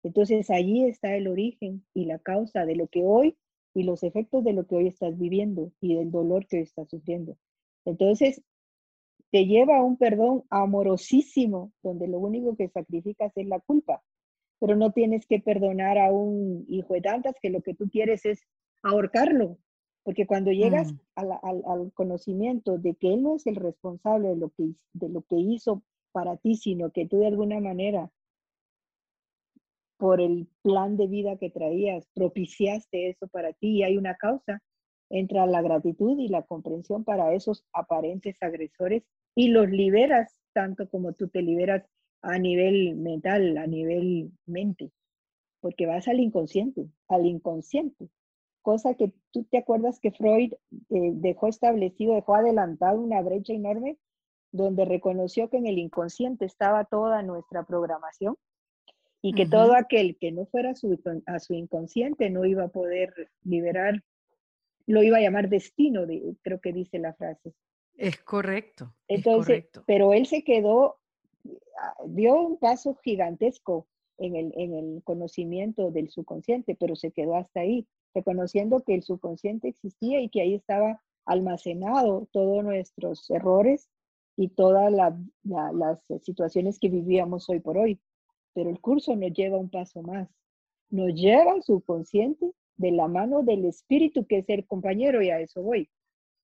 [0.02, 3.38] Entonces allí está el origen y la causa de lo que hoy
[3.74, 6.90] y los efectos de lo que hoy estás viviendo y del dolor que hoy estás
[6.90, 7.38] sufriendo.
[7.86, 8.42] Entonces
[9.30, 14.02] te lleva a un perdón amorosísimo, donde lo único que sacrificas es la culpa,
[14.60, 18.24] pero no tienes que perdonar a un hijo de tantas que lo que tú quieres
[18.24, 18.40] es
[18.82, 19.58] ahorcarlo
[20.08, 20.98] porque cuando llegas mm.
[21.16, 25.36] al, conocimiento de que Él no es el responsable de lo, que, de lo que
[25.36, 28.10] hizo para ti, sino que tú de alguna manera,
[29.98, 34.62] por el plan de vida que traías, propiciaste eso para ti y hay una causa,
[35.10, 39.02] entra la gratitud y la comprensión para esos aparentes agresores
[39.38, 41.84] y los liberas tanto como tú te liberas
[42.22, 44.90] a nivel mental, a nivel mente,
[45.60, 48.08] porque vas al inconsciente, al inconsciente
[48.68, 50.52] cosa que tú te acuerdas que Freud
[50.90, 53.96] eh, dejó establecido, dejó adelantado una brecha enorme
[54.52, 58.36] donde reconoció que en el inconsciente estaba toda nuestra programación
[59.22, 63.30] y que todo aquel que no fuera su, a su inconsciente no iba a poder
[63.42, 64.02] liberar,
[64.86, 66.02] lo iba a llamar destino,
[66.42, 67.54] creo que dice la frase.
[67.98, 68.94] Es correcto.
[69.08, 70.96] Entonces, pero él se quedó,
[71.78, 77.36] ah, dio un paso gigantesco en el, en el conocimiento del subconsciente, pero se quedó
[77.36, 83.88] hasta ahí reconociendo que el subconsciente existía y que ahí estaba almacenado todos nuestros errores
[84.36, 88.00] y todas las situaciones que vivíamos hoy por hoy.
[88.54, 90.28] Pero el curso nos lleva un paso más.
[90.90, 95.40] Nos lleva al subconsciente de la mano del espíritu que es el compañero y a
[95.40, 95.90] eso voy.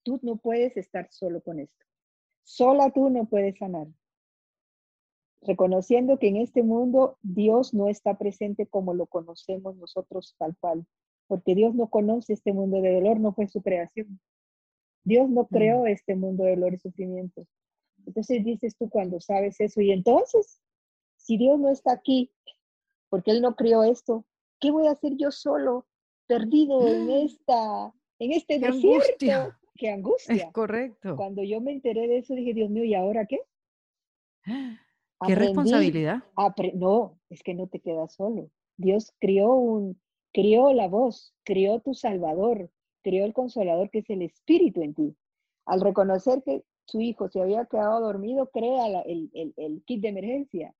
[0.05, 1.85] Tú no puedes estar solo con esto.
[2.45, 3.89] Sola tú no puedes sanar.
[5.43, 10.87] Reconociendo que en este mundo Dios no está presente como lo conocemos nosotros tal cual
[11.27, 14.21] porque Dios no conoce este mundo de dolor, no fue su creación.
[15.05, 15.87] Dios no creó mm.
[15.89, 17.47] este mundo de dolor y sufrimiento.
[18.07, 20.61] Entonces dices tú cuando sabes eso, y entonces,
[21.17, 22.31] si Dios no está aquí,
[23.09, 24.25] porque Él no creó esto,
[24.61, 25.87] ¿qué voy a hacer yo solo,
[26.27, 28.89] perdido en esta, en este qué desierto?
[28.89, 29.61] Angustia.
[29.77, 30.35] Qué angustia.
[30.35, 31.17] Es correcto.
[31.17, 33.41] Cuando yo me enteré de eso, dije, Dios mío, ¿y ahora qué?
[35.27, 36.23] ¿Qué responsabilidad?
[36.75, 38.51] no, es que no te quedas solo.
[38.77, 40.01] Dios crió un,
[40.33, 42.71] crió la voz, crió tu Salvador,
[43.03, 45.17] crió el Consolador que es el Espíritu en ti.
[45.67, 50.75] Al reconocer que su hijo se había quedado dormido, crea el, kit de emergencia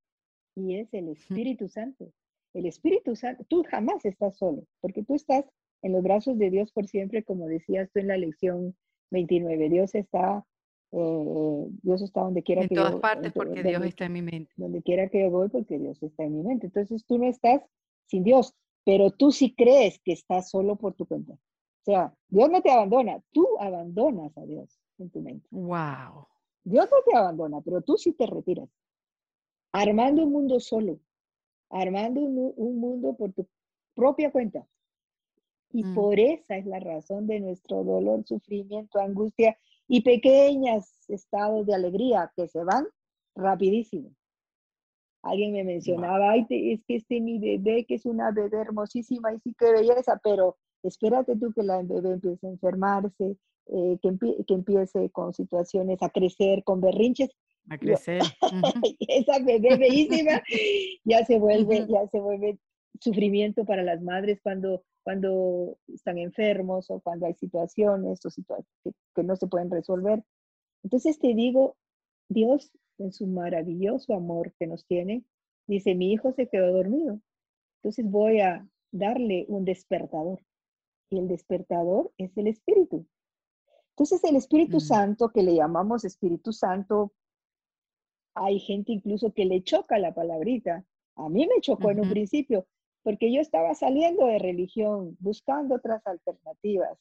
[0.55, 2.13] y es el Espíritu Santo.
[2.53, 5.45] El Espíritu Santo, tú jamás estás solo, porque tú estás
[5.83, 8.77] en los brazos de Dios por siempre, como decías tú en la lección
[9.15, 9.69] 29.
[9.71, 10.45] Dios está,
[10.93, 12.83] eh, Dios está donde quiera que yo.
[12.83, 14.53] En todas partes, porque Dios está en mi mente.
[14.57, 16.67] Donde quiera que yo voy, porque Dios está en mi mente.
[16.67, 17.63] Entonces tú no estás
[18.07, 21.33] sin Dios pero tú sí crees que estás solo por tu cuenta.
[21.33, 25.47] O sea, Dios no te abandona, tú abandonas a Dios en tu mente.
[25.51, 26.27] Wow.
[26.63, 28.69] Dios no te abandona, pero tú sí te retiras.
[29.73, 31.01] Armando un mundo solo,
[31.71, 33.47] armando un, mundo por tu
[33.95, 34.67] propia cuenta.
[35.75, 35.95] Y mm.
[35.97, 39.59] por esa es la razón de nuestro dolor, sufrimiento, angustia
[39.89, 42.87] y pequeños estados de alegría que se van
[43.35, 44.15] rapidísimo.
[45.23, 49.41] Alguien me mencionaba, ay, es que este mi bebé, que es una bebé hermosísima y
[49.41, 54.17] sí que belleza, pero espérate tú que la bebé empiece a enfermarse, eh, que,
[54.47, 57.31] que, empiece con situaciones a crecer, con berrinches.
[57.69, 58.23] A crecer.
[59.01, 60.41] esa bebé bellísima
[61.05, 62.61] ya se vuelve, ya se vuelve
[63.01, 69.23] sufrimiento para las madres cuando, cuando están enfermos o cuando hay situaciones o situaciones que
[69.23, 70.23] no se pueden resolver.
[70.83, 71.77] Entonces te digo,
[72.29, 75.25] Dios en su maravilloso amor que nos tiene,
[75.67, 77.21] dice, mi hijo se quedó dormido.
[77.83, 80.41] Entonces voy a darle un despertador.
[81.11, 83.07] Y el despertador es el Espíritu.
[83.91, 84.81] Entonces el Espíritu mm.
[84.81, 87.13] Santo, que le llamamos Espíritu Santo,
[88.35, 90.85] hay gente incluso que le choca la palabrita.
[91.17, 92.67] A mí me chocó en un principio,
[93.05, 96.99] porque yo estaba saliendo de religión, buscando otras alternativas,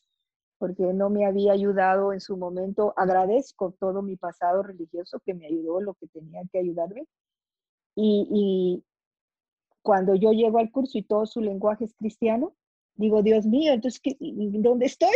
[0.60, 2.94] porque no me había ayudado en su momento.
[2.98, 7.08] Agradezco todo mi pasado religioso que me ayudó lo que tenía que ayudarme.
[7.96, 8.84] Y, y
[9.82, 12.54] cuando yo llego al curso y todo su lenguaje es cristiano,
[12.96, 15.16] digo, Dios mío, entonces, ¿dónde estoy?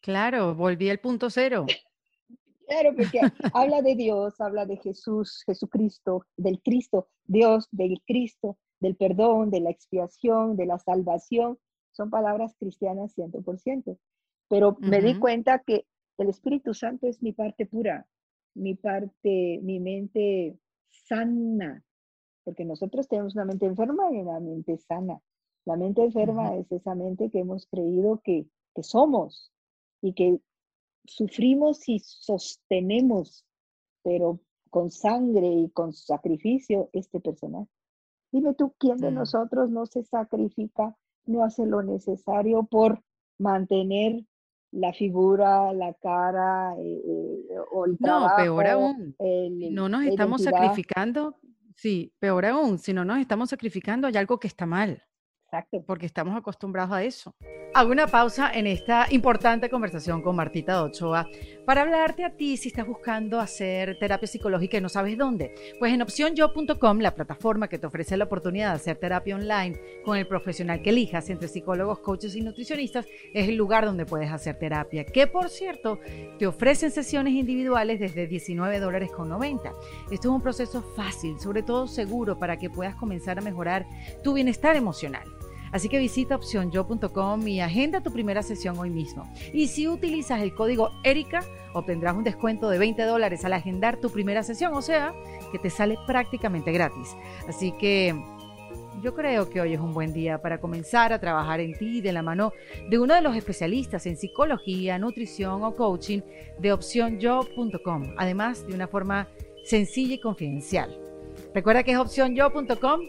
[0.00, 1.66] Claro, volví al punto cero.
[2.68, 3.20] Claro, porque
[3.54, 9.60] habla de Dios, habla de Jesús, Jesucristo, del Cristo, Dios, del Cristo, del perdón, de
[9.60, 11.58] la expiación, de la salvación.
[11.92, 13.98] Son palabras cristianas 100%.
[14.48, 15.86] Pero me di cuenta que
[16.18, 18.06] el Espíritu Santo es mi parte pura,
[18.54, 20.56] mi parte, mi mente
[20.88, 21.82] sana,
[22.44, 25.20] porque nosotros tenemos una mente enferma y una mente sana.
[25.64, 29.50] La mente enferma es esa mente que hemos creído que, que somos,
[30.00, 30.40] y que
[31.04, 33.44] sufrimos y sostenemos,
[34.02, 37.70] pero con sangre y con sacrificio, este personaje.
[38.36, 39.14] Dime tú, ¿quién de mm.
[39.14, 43.02] nosotros no se sacrifica, no hace lo necesario por
[43.38, 44.26] mantener
[44.72, 48.28] la figura, la cara eh, eh, o el trabajo?
[48.28, 49.16] No, peor aún.
[49.70, 51.36] no nos estamos sacrificando,
[51.76, 55.02] sí, peor aún, si no nos estamos sacrificando hay algo que está mal.
[55.46, 55.80] Exacto.
[55.86, 57.34] Porque estamos acostumbrados a eso.
[57.72, 61.28] Hago una pausa en esta importante conversación con Martita Ochoa
[61.64, 65.54] para hablarte a ti si estás buscando hacer terapia psicológica y no sabes dónde.
[65.78, 70.16] Pues en opcionyo.com, la plataforma que te ofrece la oportunidad de hacer terapia online con
[70.16, 74.58] el profesional que elijas entre psicólogos, coaches y nutricionistas, es el lugar donde puedes hacer
[74.58, 75.04] terapia.
[75.04, 76.00] Que por cierto,
[76.38, 79.70] te ofrecen sesiones individuales desde 19 dólares con 90.
[80.10, 83.86] Esto es un proceso fácil, sobre todo seguro, para que puedas comenzar a mejorar
[84.24, 85.36] tu bienestar emocional.
[85.72, 89.30] Así que visita opcionyo.com y agenda tu primera sesión hoy mismo.
[89.52, 94.10] Y si utilizas el código ERICA, obtendrás un descuento de 20 dólares al agendar tu
[94.10, 95.14] primera sesión, o sea,
[95.52, 97.16] que te sale prácticamente gratis.
[97.48, 98.14] Así que
[99.02, 102.12] yo creo que hoy es un buen día para comenzar a trabajar en ti de
[102.12, 102.52] la mano
[102.88, 106.20] de uno de los especialistas en psicología, nutrición o coaching
[106.58, 109.28] de opcionyo.com, además de una forma
[109.64, 110.98] sencilla y confidencial.
[111.54, 113.00] Recuerda que es opcionyo.com,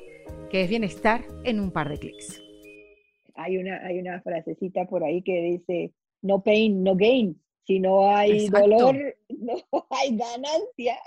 [0.50, 2.47] que es bienestar en un par de clics
[3.38, 7.40] hay una, hay una frasecita por ahí que dice, no pain, no gain.
[7.66, 8.96] Si no hay dolor,
[9.30, 9.56] no
[9.90, 10.98] hay ganancia.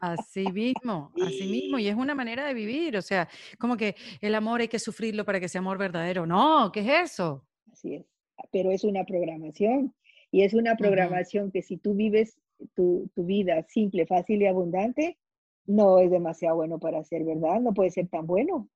[0.00, 1.78] Así mismo, así mismo.
[1.78, 2.96] Y es una manera de vivir.
[2.96, 6.26] O sea, como que el amor hay que sufrirlo para que sea amor verdadero.
[6.26, 7.46] No, ¿qué es eso?
[7.70, 8.06] Así es.
[8.50, 9.94] Pero es una programación.
[10.30, 12.40] Y es una programación que si tú vives
[12.74, 15.18] tu, tu, vida simple, fácil y abundante,
[15.66, 17.60] no es demasiado bueno para ser verdad.
[17.60, 18.68] No puede ser tan bueno.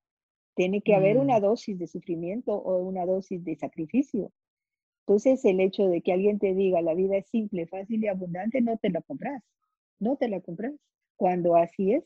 [0.57, 1.41] Tiene que haber una mm.
[1.43, 4.31] dosis de sufrimiento o una dosis de sacrificio.
[5.05, 8.59] Entonces, el hecho de que alguien te diga la vida es simple, fácil y abundante,
[8.59, 9.43] no te la compras.
[9.99, 10.73] No te la compras.
[11.15, 12.03] Cuando así es,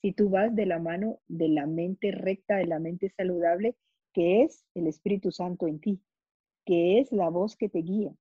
[0.00, 3.76] si tú vas de la mano de la mente recta, de la mente saludable,
[4.12, 6.00] que es el Espíritu Santo en ti,
[6.66, 8.12] que es la voz que te guía,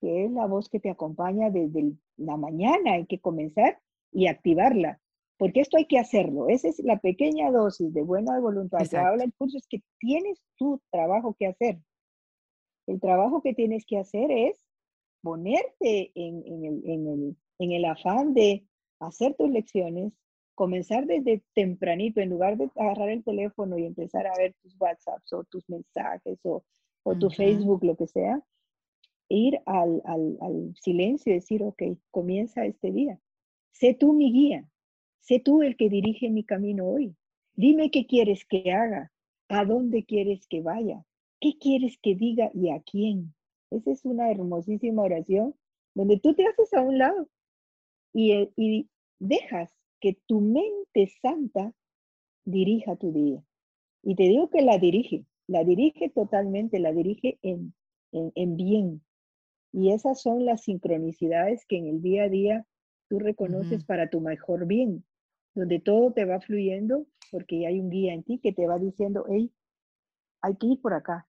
[0.00, 3.80] que es la voz que te acompaña desde la mañana, hay que comenzar
[4.12, 5.00] y activarla
[5.36, 6.48] porque esto hay que hacerlo.
[6.48, 10.40] Esa es la pequeña dosis de buena voluntad que habla el curso, es que tienes
[10.56, 11.80] tu trabajo que hacer.
[12.86, 14.64] El trabajo que tienes que hacer es
[15.22, 18.66] ponerte en, el, en el afán de
[19.00, 20.12] hacer tus lecciones,
[20.54, 25.32] comenzar desde tempranito, en lugar de agarrar el teléfono y empezar a ver tus WhatsApps
[25.32, 26.62] o tus mensajes o,
[27.18, 28.40] tu Facebook, lo que sea,
[29.28, 33.18] ir al, al, al, silencio y decir, ok, comienza este día.
[33.72, 34.66] Sé tú mi guía.
[35.24, 37.16] Sé tú el que dirige mi camino hoy.
[37.56, 39.10] Dime qué quieres que haga,
[39.48, 41.02] a dónde quieres que vaya,
[41.40, 43.34] qué quieres que diga y a quién.
[43.70, 45.54] Esa es una hermosísima oración
[45.94, 47.30] donde tú te haces a un lado
[48.12, 51.72] y, eh, y dejas que tu mente santa
[52.44, 53.42] dirija tu día.
[54.02, 57.72] Y te digo que la dirige, la dirige totalmente, la dirige en,
[58.12, 59.02] en, en bien.
[59.72, 62.66] Y esas son las sincronicidades que en el día a día
[63.08, 65.02] tú reconoces para tu mejor bien
[65.54, 69.24] donde todo te va fluyendo porque hay un guía en ti que te va diciendo,
[69.28, 69.52] hey,
[70.40, 71.26] hay que ir por acá,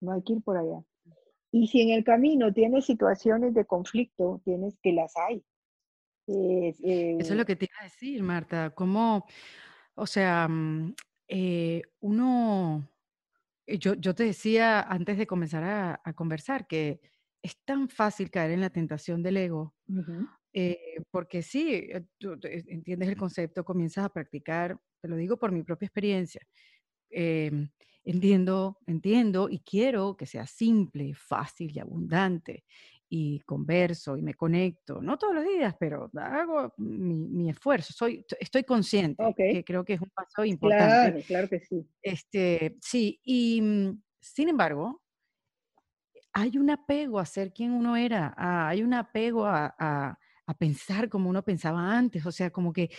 [0.00, 0.84] no hay que ir por allá.
[1.52, 5.44] Y si en el camino tienes situaciones de conflicto, tienes que las hay.
[6.26, 8.70] Eso es lo eh que te iba a decir, Marta.
[8.70, 9.26] ¿Cómo,
[9.94, 10.94] o sea, mm,
[11.26, 12.88] eh, uno,
[13.66, 15.64] eh, yo, yo, te decía antes de comenzar
[16.04, 17.00] a, conversar que
[17.42, 19.74] es tan fácil caer en la tentación del ego,
[20.52, 25.52] eh, porque sí, eh, tú entiendes el concepto, comienzas a practicar, te lo digo por
[25.52, 26.40] mi propia experiencia,
[27.10, 27.68] em,
[28.04, 32.64] entiendo, entiendo y quiero que sea simple, fácil y abundante
[33.08, 38.64] y converso y me conecto, no todos los días, pero hago mi, esfuerzo, soy, estoy
[38.64, 41.10] consciente, que creo que es un paso importante.
[41.10, 41.84] Claro, claro que sí.
[42.02, 45.02] Este, sí, y mm, sin embargo,
[46.32, 50.18] hay un apego a ser quien uno era, hay un apego a, a,
[50.54, 52.90] pensar como uno pensaba antes, o sea, como que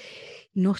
[0.54, 0.76] no,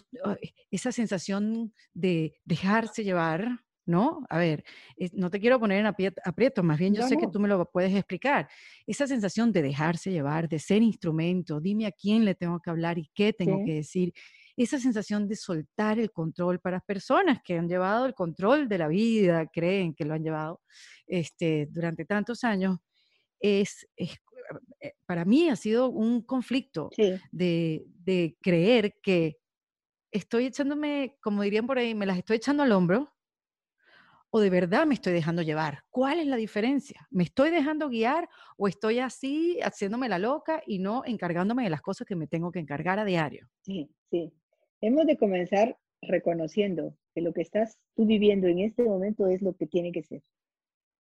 [0.70, 4.26] esa sensación de dejarse llevar, ¿no?
[4.30, 4.64] A ver,
[5.14, 7.94] no te quiero poner en aprieto, más bien yo sé que tú me lo puedes
[7.94, 8.48] explicar.
[8.86, 12.98] Esa sensación de dejarse llevar, de ser instrumento, dime a quién le tengo que hablar
[12.98, 14.14] y qué tengo que decir.
[14.56, 18.88] Esa sensación de soltar el control para personas que han llevado el control de la
[18.88, 20.62] vida, creen que lo han llevado
[21.08, 22.78] este, durante tantos años,
[23.40, 24.10] es, eh,
[25.06, 26.90] para mí ha sido un conflicto
[27.32, 29.38] de, de creer que
[30.12, 33.14] estoy echándome, como dirían por ahí, me las estoy echando al hombro
[34.32, 35.84] o de verdad me estoy dejando llevar?
[35.90, 37.08] ¿Cuál es la diferencia?
[37.12, 41.82] ¿Me estoy dejando guiar o estoy así haciéndome la loca y no encargándome de las
[41.82, 43.50] cosas que me tengo que encargar a diario?
[43.62, 44.34] Sí, sí.
[44.80, 49.56] Hemos de comenzar reconociendo que lo que estás tú viviendo en este momento es lo
[49.56, 50.24] que tiene que ser.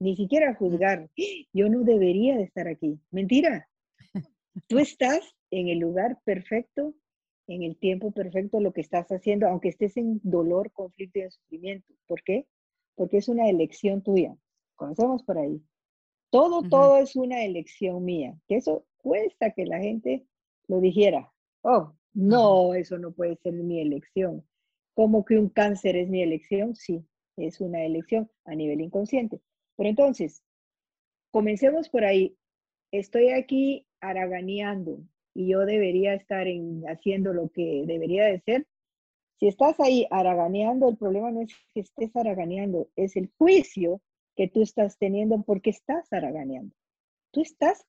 [0.00, 1.08] Ni siquiera juzgar,
[1.52, 2.98] yo no debería de estar aquí.
[3.10, 3.68] Mentira.
[4.66, 5.20] Tú estás
[5.50, 6.94] en el lugar perfecto,
[7.46, 11.30] en el tiempo perfecto, lo que estás haciendo, aunque estés en dolor, conflicto y en
[11.30, 11.94] sufrimiento.
[12.06, 12.46] ¿Por qué?
[13.00, 14.36] porque es una elección tuya.
[14.76, 15.58] Conocemos por ahí.
[16.28, 18.38] Todo, todo es una elección mía.
[18.46, 20.26] Que eso cuesta que la gente
[20.68, 21.32] lo dijera.
[21.62, 24.46] Oh, no, eso no puede ser mi elección.
[24.92, 26.76] ¿Cómo que un cáncer es mi elección?
[26.76, 27.02] Sí,
[27.38, 29.40] es una elección a nivel inconsciente.
[29.76, 30.42] Pero entonces,
[31.30, 32.36] comencemos por ahí.
[32.92, 34.98] Estoy aquí haraganeando
[35.34, 38.66] y yo debería estar en, haciendo lo que debería de ser.
[39.38, 44.02] Si estás ahí haraganeando, el problema no es que estés haraganeando, es el juicio
[44.36, 46.74] que tú estás teniendo porque estás haraganeando.
[47.30, 47.86] Tú estás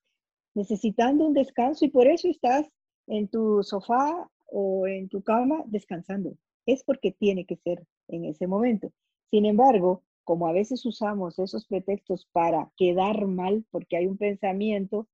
[0.54, 2.70] necesitando un descanso y por eso estás
[3.08, 6.38] en tu sofá o en tu cama descansando.
[6.66, 8.92] Es porque tiene que ser en ese momento.
[9.30, 15.08] Sin embargo, como a veces usamos esos pretextos para quedar mal, porque hay un pensamiento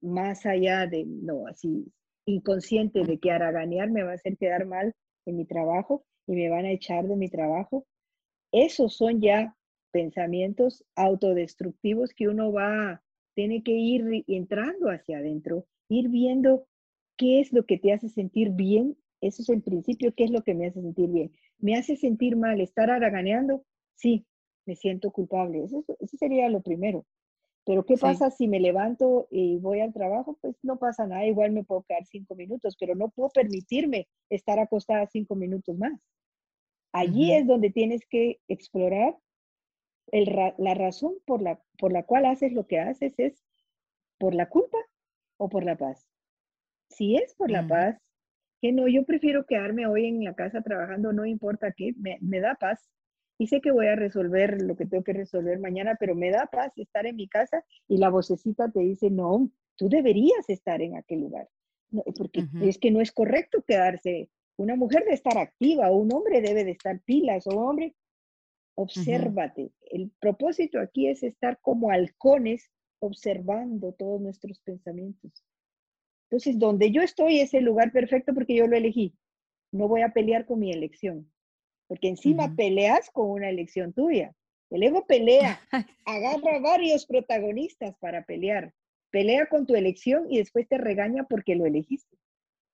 [0.00, 1.92] más allá de, no, así
[2.26, 4.94] inconsciente de que haraganear me va a hacer quedar mal,
[5.26, 7.86] en mi trabajo y me van a echar de mi trabajo.
[8.52, 9.56] Esos son ya
[9.90, 13.02] pensamientos autodestructivos que uno va,
[13.34, 16.66] tiene que ir entrando hacia adentro, ir viendo
[17.16, 18.96] qué es lo que te hace sentir bien.
[19.20, 21.32] Eso es el principio, qué es lo que me hace sentir bien.
[21.58, 23.64] ¿Me hace sentir mal estar haraganeando?
[23.96, 24.24] Sí,
[24.66, 25.64] me siento culpable.
[25.64, 27.04] Eso, eso sería lo primero.
[27.66, 30.38] Pero ¿qué pasa si me levanto y voy al trabajo?
[30.40, 34.60] Pues no pasa nada, igual me puedo quedar cinco minutos, pero no puedo permitirme estar
[34.60, 36.00] acostada cinco minutos más.
[36.92, 39.16] Allí es donde tienes que explorar
[40.12, 43.42] la razón por la, por la cual haces lo que haces, es
[44.18, 44.78] por la culpa
[45.36, 46.08] o por la paz.
[46.88, 48.00] Si es por la paz,
[48.62, 52.38] que no, yo prefiero quedarme hoy en la casa trabajando, no importa qué, me, me
[52.38, 52.88] da paz
[53.38, 56.46] y sé que voy a resolver lo que tengo que resolver mañana, pero me da
[56.46, 60.96] paz estar en mi casa y la vocecita te dice, no, tú deberías estar en
[60.96, 61.48] aquel lugar,
[62.16, 64.30] porque es que no es correcto quedarse.
[64.58, 67.94] Una mujer debe estar activa, o un hombre debe de estar pilas, o un hombre,
[68.74, 69.70] obsérvate.
[69.90, 72.70] El propósito aquí es estar como halcones
[73.00, 75.44] observando todos nuestros pensamientos.
[76.30, 79.14] Entonces, donde yo estoy es el lugar perfecto porque yo lo elegí.
[79.72, 81.30] No voy a pelear con mi elección
[81.88, 84.34] porque encima peleas con una elección tuya.
[84.70, 85.60] El ego pelea,
[86.04, 88.72] agarra varios protagonistas para pelear,
[89.10, 92.16] pelea con tu elección y después te regaña porque lo elegiste.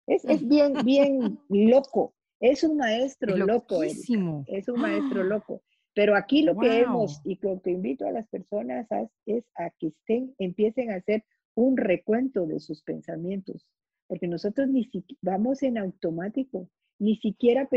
[0.07, 2.15] Es, es bien, bien loco.
[2.41, 3.83] Es un maestro loco.
[3.83, 5.63] Es un maestro loco.
[5.95, 8.87] Pero aquí lo que hemos y lo que invito a las personas
[9.27, 13.67] es a que estén, empiecen a hacer un recuento de sus pensamientos,
[14.09, 17.69] porque nosotros ni siquiera vamos en automático, ni siquiera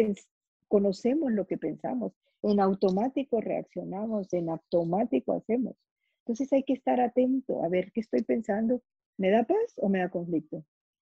[0.75, 2.11] conocemos lo que pensamos,
[2.41, 5.77] en automático reaccionamos, en automático hacemos.
[6.19, 8.81] Entonces hay que estar atento a ver qué estoy pensando.
[9.15, 10.65] ¿Me da paz o me da conflicto?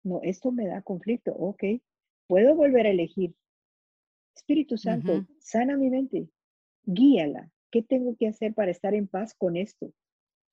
[0.02, 1.34] No, esto me da conflicto.
[1.34, 1.62] Ok,
[2.28, 3.36] puedo volver a elegir.
[4.34, 6.30] Espíritu Santo, sana mi mente,
[6.86, 7.52] guíala.
[7.70, 9.92] ¿Qué tengo que hacer para estar en paz con esto?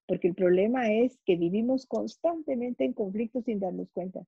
[0.08, 4.26] Porque el problema es que vivimos constantemente en conflictos sin darnos cuenta.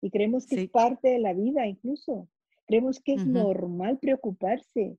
[0.00, 2.28] Y creemos que es parte de la vida incluso.
[2.70, 4.96] Creemos que es normal preocuparse.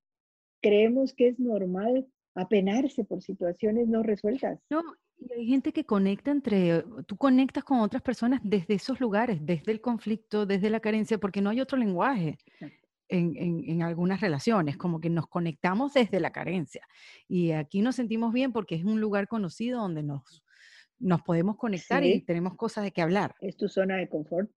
[0.62, 2.06] Creemos que es normal
[2.36, 4.60] apenarse por situaciones no resueltas.
[4.70, 4.84] No,
[5.18, 9.72] y hay gente que conecta entre, tú conectas con otras personas desde esos lugares, desde
[9.72, 12.38] el conflicto, desde la carencia, porque no hay otro lenguaje.
[13.08, 16.86] en, algunas relaciones, como que nos conectamos desde la carencia.
[17.30, 20.44] Y aquí nos sentimos bien porque es un lugar conocido donde nos,
[21.00, 23.34] nos podemos conectar y tenemos cosas de qué hablar.
[23.40, 24.52] Es tu zona de confort.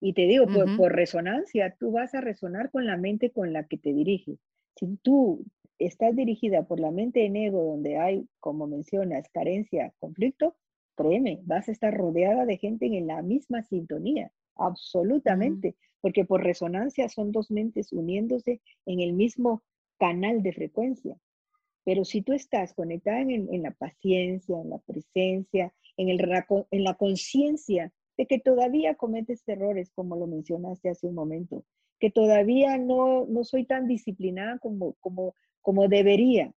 [0.00, 3.64] Y te digo, por, por, resonancia, tú vas a resonar con la mente con la
[3.64, 4.38] que te diriges.
[4.76, 5.44] Si tú
[5.78, 10.56] estás dirigida por la mente en ego, donde hay, como mencionas, carencia, conflicto,
[10.96, 17.08] créeme, vas a estar rodeada de gente en la misma sintonía, absolutamente porque por resonancia
[17.08, 19.62] son dos mentes uniéndose en el mismo
[19.98, 21.16] canal de frecuencia.
[21.84, 26.20] Pero si tú estás conectada en, la paciencia, en la presencia, en, el,
[26.70, 31.64] en la conciencia de que todavía cometes errores, como lo mencionaste hace un momento,
[31.98, 36.52] que todavía no, no soy tan disciplinada como, como, como debería,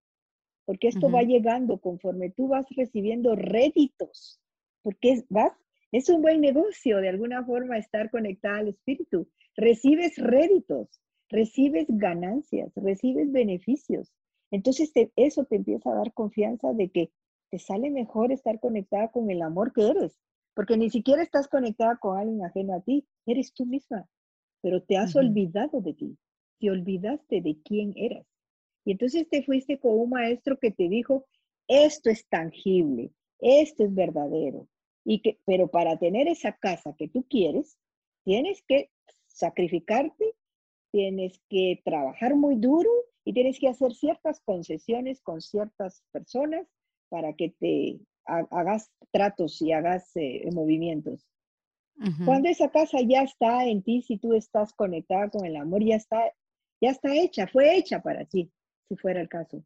[0.64, 4.40] porque esto va llegando conforme tú vas recibiendo réditos,
[4.82, 5.52] porque vas
[5.92, 9.28] es un buen negocio, de alguna forma, estar conectada al espíritu.
[9.56, 14.12] Recibes réditos, recibes ganancias, recibes beneficios.
[14.52, 17.10] Entonces eso te empieza a dar confianza de que
[17.50, 20.16] te sale mejor estar conectada con el amor que eres,
[20.60, 24.06] porque ni siquiera estás conectada con alguien ajeno a ti, eres tú misma,
[24.60, 26.18] pero te has olvidado de ti,
[26.58, 28.26] te olvidaste de quién eras.
[28.84, 31.24] Y entonces te fuiste con un maestro que te dijo,
[31.66, 34.68] esto es tangible, esto es verdadero,
[35.02, 37.78] y que, pero para tener esa casa que tú quieres,
[38.24, 38.90] tienes que
[39.28, 40.34] sacrificarte,
[40.92, 42.90] tienes que trabajar muy duro
[43.24, 46.68] y tienes que hacer ciertas concesiones con ciertas personas
[47.08, 47.98] para que te
[48.50, 51.26] hagas tratos y hagas eh, movimientos.
[52.24, 55.96] Cuando esa casa ya está en ti, si tú estás conectada con el amor, ya
[55.96, 56.32] está,
[56.80, 58.50] ya está hecha, fue hecha para ti,
[58.88, 59.62] si fuera el caso.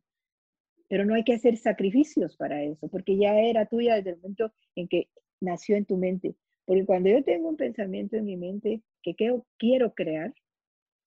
[0.88, 4.52] Pero no hay que hacer sacrificios para eso, porque ya era tuya desde el momento
[4.74, 5.08] en que
[5.40, 6.34] nació en tu mente.
[6.64, 9.14] Porque cuando yo tengo un pensamiento en mi mente que
[9.56, 10.34] quiero crear,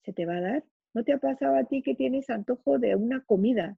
[0.05, 0.63] se te va a dar.
[0.93, 3.77] ¿No te ha pasado a ti que tienes antojo de una comida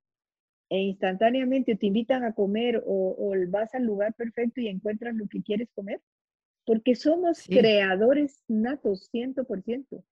[0.69, 5.41] e instantáneamente te invitan a comer o, vas al lugar perfecto y encuentras lo que
[5.41, 6.01] quieres comer?
[6.65, 10.03] Porque somos creadores natos, 100%.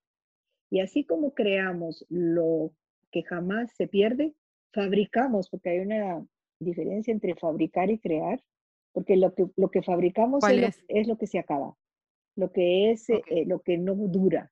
[0.72, 2.74] Y así como creamos lo
[3.12, 4.34] que jamás se pierde,
[4.74, 6.26] fabricamos, porque hay una
[6.60, 8.41] diferencia entre fabricar y crear
[8.97, 11.78] porque lo que, lo que fabricamos es, Lo, que se acaba,
[12.36, 14.51] lo que es eh, eh, lo que no dura.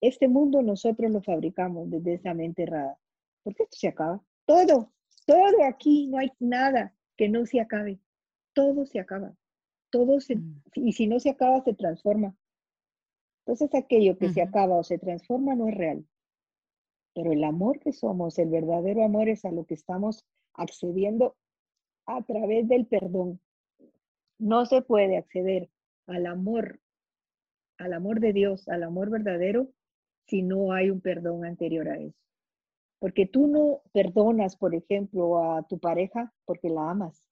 [0.00, 2.96] Este mundo nosotros lo fabricamos desde esa mente errada,
[3.42, 4.22] porque esto se acaba.
[4.46, 4.92] Todo,
[5.26, 7.98] todo aquí, no hay nada que no se acabe.
[8.54, 9.36] Todo se acaba.
[9.90, 10.62] Todo se, mm.
[10.74, 12.34] y si no se acaba, se transforma.
[13.44, 16.06] Entonces aquello que se acaba o se transforma no es real.
[17.14, 20.24] Pero el amor que somos, el verdadero amor es a lo que estamos
[20.54, 21.36] accediendo
[22.06, 23.40] a través del perdón.
[24.38, 25.70] No se puede acceder
[26.06, 26.80] al amor,
[27.78, 29.68] al amor de Dios, al amor verdadero,
[30.26, 32.25] si no hay un perdón anterior a eso.
[32.98, 37.26] Porque tú no perdonas, por ejemplo, a tu pareja porque la amas.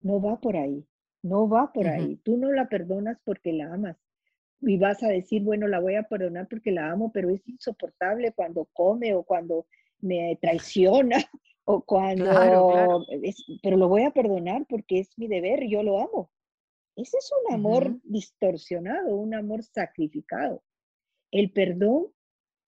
[0.00, 0.86] No va por ahí,
[1.22, 2.16] no va por ahí.
[2.24, 3.96] Tú no la perdonas porque la amas.
[4.62, 8.32] Y vas a decir, bueno, la voy a perdonar porque la amo, pero es insoportable
[8.32, 9.66] cuando come o cuando
[10.00, 11.16] me traiciona
[11.64, 13.06] o cuando,
[13.62, 16.30] pero lo voy a perdonar porque es mi deber, yo lo amo.
[16.96, 20.62] Ese es un amor distorsionado, un amor sacrificado.
[21.30, 22.08] El perdón,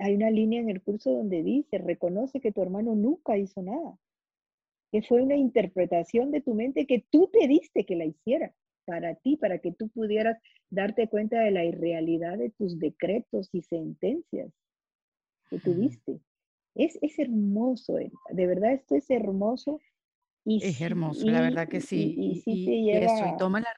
[0.02, 3.96] hay una línea en el curso donde dice, reconoce que tu hermano nunca hizo nada,
[4.90, 8.52] que fue una interpretación de tu mente que tú te diste que la hiciera
[8.84, 10.38] para ti, para que tú pudieras
[10.70, 14.52] darte cuenta de la irrealidad de tus decretos y sentencias
[15.48, 16.20] que tuviste.
[16.74, 19.80] Es, es hermoso, de verdad esto es hermoso.
[20.44, 22.14] Y es hermoso, la verdad que sí.
[22.18, 23.68] Y, y, eso, y toma la,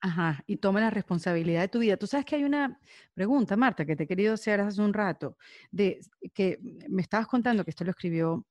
[0.00, 1.96] ajá, y toma la responsabilidad de tu vida.
[1.96, 2.80] Tú sabes que hay una
[3.14, 5.36] pregunta, Marta, que te he querido hacer hace un rato,
[5.70, 6.00] de
[6.34, 8.46] que me estabas contando que esto lo escribió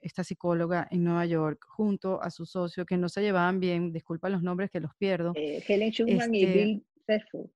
[0.00, 4.28] esta psicóloga en Nueva York junto a su socio que no se llevaban bien, disculpa
[4.28, 5.32] los nombres que los pierdo.
[5.36, 7.50] Eh, Helen Schumann y este Bill Faithful.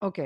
[0.00, 0.18] Ok.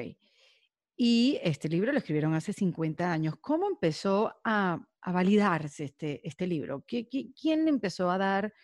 [0.96, 3.34] Y este libro lo escribieron hace 50 años.
[3.40, 6.84] ¿Cómo empezó a, validarse este, este libro?
[6.86, 8.54] quién empezó a dar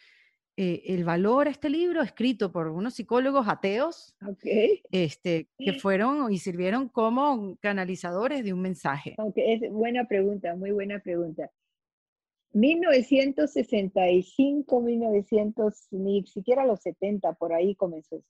[0.63, 4.15] eh, el valor a este libro escrito por unos psicólogos ateos
[4.91, 9.17] este, que fueron y sirvieron como canalizadores de un mensaje?
[9.37, 11.51] Es buena pregunta, muy buena pregunta.
[12.53, 18.29] 1965, 1900, ni siquiera los 70, por ahí comenzó esto.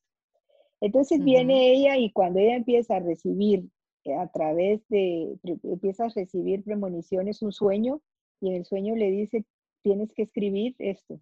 [0.81, 3.65] Entonces viene ella y cuando ella empieza a recibir
[4.05, 8.01] eh, a través de, empiezas a recibir premoniciones, un sueño,
[8.41, 9.45] y en el sueño le dice,
[9.83, 11.21] tienes que escribir esto.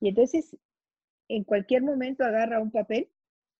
[0.00, 0.56] Y entonces,
[1.28, 3.08] en cualquier momento agarra un papel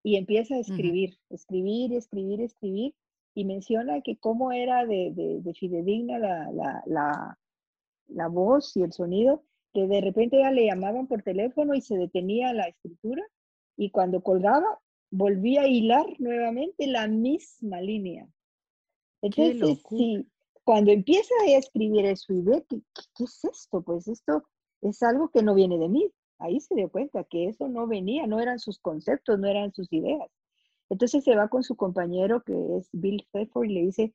[0.02, 2.94] y empieza a escribir, escribir, escribir, escribir,
[3.34, 7.38] y menciona que cómo era de, de, fidedigna la, la, la,
[8.08, 11.98] la, voz y el sonido, que de repente ya le llamaban por teléfono y se
[11.98, 13.22] detenía la escritura
[13.76, 14.80] y cuando colgaba
[15.10, 18.26] volvía a hilar nuevamente la misma línea.
[19.20, 20.26] Entonces, sí,
[20.64, 22.80] cuando empieza a escribir eso y ve, ¿qué,
[23.16, 23.82] ¿qué, es esto?
[23.82, 24.44] Pues esto
[24.80, 26.10] es algo que no viene de mí.
[26.38, 29.92] Ahí se dio cuenta que eso no venía, no eran sus conceptos, no eran sus
[29.92, 30.30] ideas.
[30.88, 34.14] Entonces se va con su compañero que es Bill Pfeffer y le dice,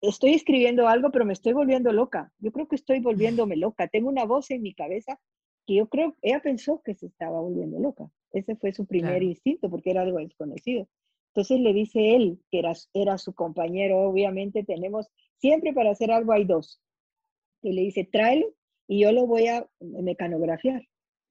[0.00, 2.32] estoy escribiendo algo, pero me estoy volviendo loca.
[2.38, 3.88] Yo creo que estoy volviéndome loca.
[3.88, 5.18] Tengo una voz en mi cabeza
[5.66, 8.10] que yo creo, ella pensó que se estaba volviendo loca.
[8.32, 10.88] Ese fue su primer instinto porque era algo desconocido.
[11.28, 16.32] Entonces le dice él, que era, era su compañero, obviamente tenemos, siempre para hacer algo
[16.32, 16.80] hay dos.
[17.62, 18.46] Y le dice, tráelo
[18.88, 20.82] y yo lo voy a mecanografiar.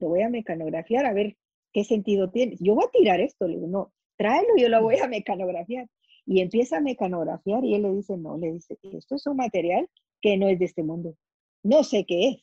[0.01, 1.37] Lo voy a mecanografiar a ver
[1.71, 2.57] qué sentido tiene.
[2.59, 5.87] Yo voy a tirar esto, le digo, no, tráelo, yo lo voy a mecanografiar.
[6.25, 9.87] Y empieza a mecanografiar y él le dice, no, le dice, esto es un material
[10.21, 11.15] que no es de este mundo.
[11.63, 12.37] No sé qué es.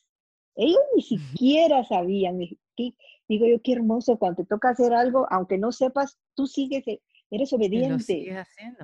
[0.57, 2.39] Ellos ni siquiera sabían.
[2.39, 7.01] digo yo, qué hermoso, cuando te toca hacer algo, aunque no sepas, tú sigues, e,
[7.31, 8.35] eres obediente.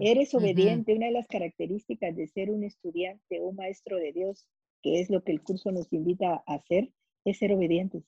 [0.01, 0.95] Eres obediente.
[0.95, 4.47] Una de las características de ser un estudiante o un maestro de Dios,
[4.83, 6.91] que es lo que el curso nos invita a hacer,
[7.25, 8.05] es ser obedientes.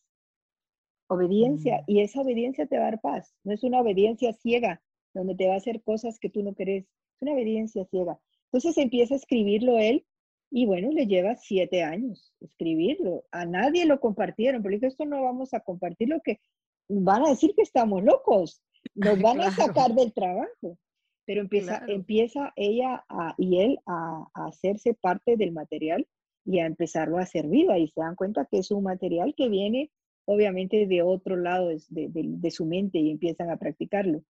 [1.08, 1.90] Obediencia, mm.
[1.90, 3.34] y esa obediencia te va a dar paz.
[3.44, 4.82] No es una obediencia ciega,
[5.14, 6.84] donde te va a hacer cosas que tú no querés.
[6.84, 8.18] Es una obediencia ciega.
[8.52, 10.04] Entonces empieza a escribirlo él,
[10.50, 13.24] y bueno, le lleva siete años escribirlo.
[13.32, 16.40] A nadie lo compartieron, pero dijo, esto no vamos a compartir lo que
[16.88, 18.62] van a decir que estamos locos,
[18.94, 20.78] nos van a sacar del trabajo.
[21.26, 23.04] Pero empieza, empieza ella
[23.36, 26.06] y él a, a, hacerse parte del material
[26.44, 27.78] y a empezarlo a hacer viva.
[27.78, 29.90] Y se dan cuenta que es un material que viene
[30.26, 34.22] obviamente de otro lado de, su mente y empiezan a practicarlo.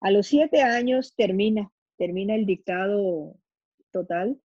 [0.00, 3.36] A los siete años termina, termina el dictado
[3.92, 4.40] total,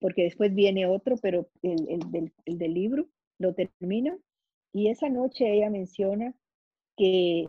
[0.00, 4.18] porque después viene otro, pero el, del, libro lo termina.
[4.72, 6.34] Y esa noche ella menciona
[6.96, 7.46] que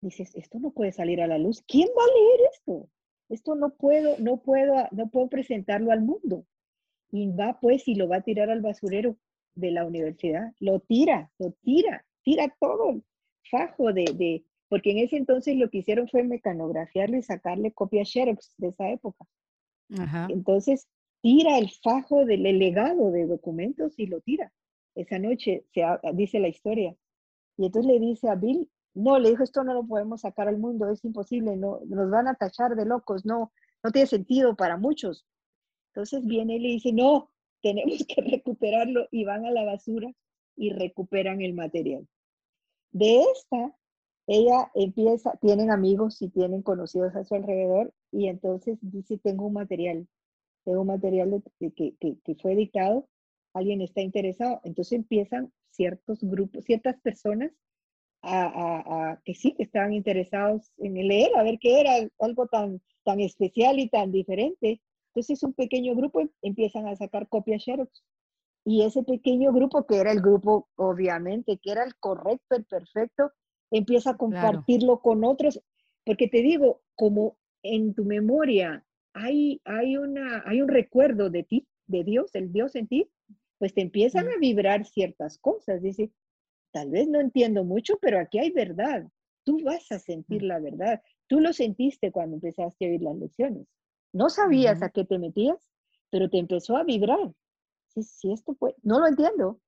[0.00, 1.62] dices, esto no puede salir a la luz.
[1.66, 2.88] ¿Quién va a leer esto?
[3.28, 6.44] Esto no puedo, no puedo, no puedo presentarlo al mundo.
[7.10, 9.16] Y va pues y lo va a tirar al basurero
[9.58, 13.04] de la universidad, lo tira, lo tira, tira todo el
[13.50, 18.10] fajo de, de, porque en ese entonces lo que hicieron fue mecanografiarlo y sacarle copias
[18.10, 19.24] Xerox de esa época.
[20.28, 20.86] Entonces,
[21.22, 24.52] tira el fajo del legado de documentos y lo tira.
[24.94, 26.94] Esa noche se dice la historia.
[27.56, 30.58] Y entonces le dice a Bill, no, le dijo, esto no lo podemos sacar al
[30.58, 33.52] mundo, es imposible, no, nos van a tachar de locos, no,
[33.82, 35.26] no tiene sentido para muchos.
[35.92, 37.30] Entonces viene y le dice, no,
[37.62, 40.12] tenemos que recuperarlo y van a la basura
[40.56, 42.06] y recuperan el material.
[42.90, 43.74] De esta,
[44.26, 49.54] ella empieza, tienen amigos y tienen conocidos a su alrededor y entonces dice, tengo un
[49.54, 50.06] material,
[50.64, 53.08] tengo un material que, que, fue dictado,
[53.54, 57.52] alguien está interesado, entonces empiezan ciertos grupos, ciertas personas
[58.22, 62.82] a, a, que sí, que estaban interesados en leer, a ver qué era algo tan,
[63.04, 64.80] tan especial y tan diferente.
[65.18, 68.04] Entonces un pequeño grupo em, empiezan a sacar copias Xerox.
[68.64, 73.32] Y ese pequeño grupo, que era el grupo, obviamente, que era el correcto, el perfecto,
[73.72, 75.60] empieza a compartirlo con otros.
[76.04, 81.66] Porque te digo, como en tu memoria hay, hay, una, hay un recuerdo de ti,
[81.86, 83.10] de Dios, el Dios en ti,
[83.58, 85.82] pues te empiezan a vibrar ciertas cosas.
[85.82, 86.12] Dice,
[86.70, 89.08] tal vez no entiendo mucho, pero aquí hay verdad.
[89.44, 91.02] Tú vas a sentir la verdad.
[91.26, 93.66] Tú lo sentiste cuando empezaste a oír las lecciones.
[94.12, 95.68] No sabías a qué te metías,
[96.10, 97.32] pero te empezó a vibrar.
[97.88, 99.60] Si, esto fue, no lo entiendo,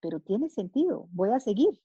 [0.00, 1.80] pero tiene sentido, voy a seguir.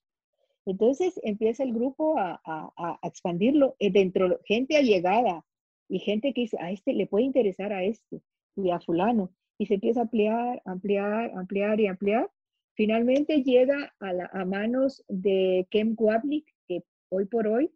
[0.65, 5.45] Entonces empieza el grupo a, expandirlo eh, dentro, gente allegada
[5.89, 8.21] y gente que dice, a este le puede interesar a este
[8.55, 9.31] y a fulano.
[9.57, 12.29] Y se empieza a ampliar, ampliar, ampliar y ampliar.
[12.75, 17.71] Finalmente llega a, a manos de Kem Wapnick, que hoy por hoy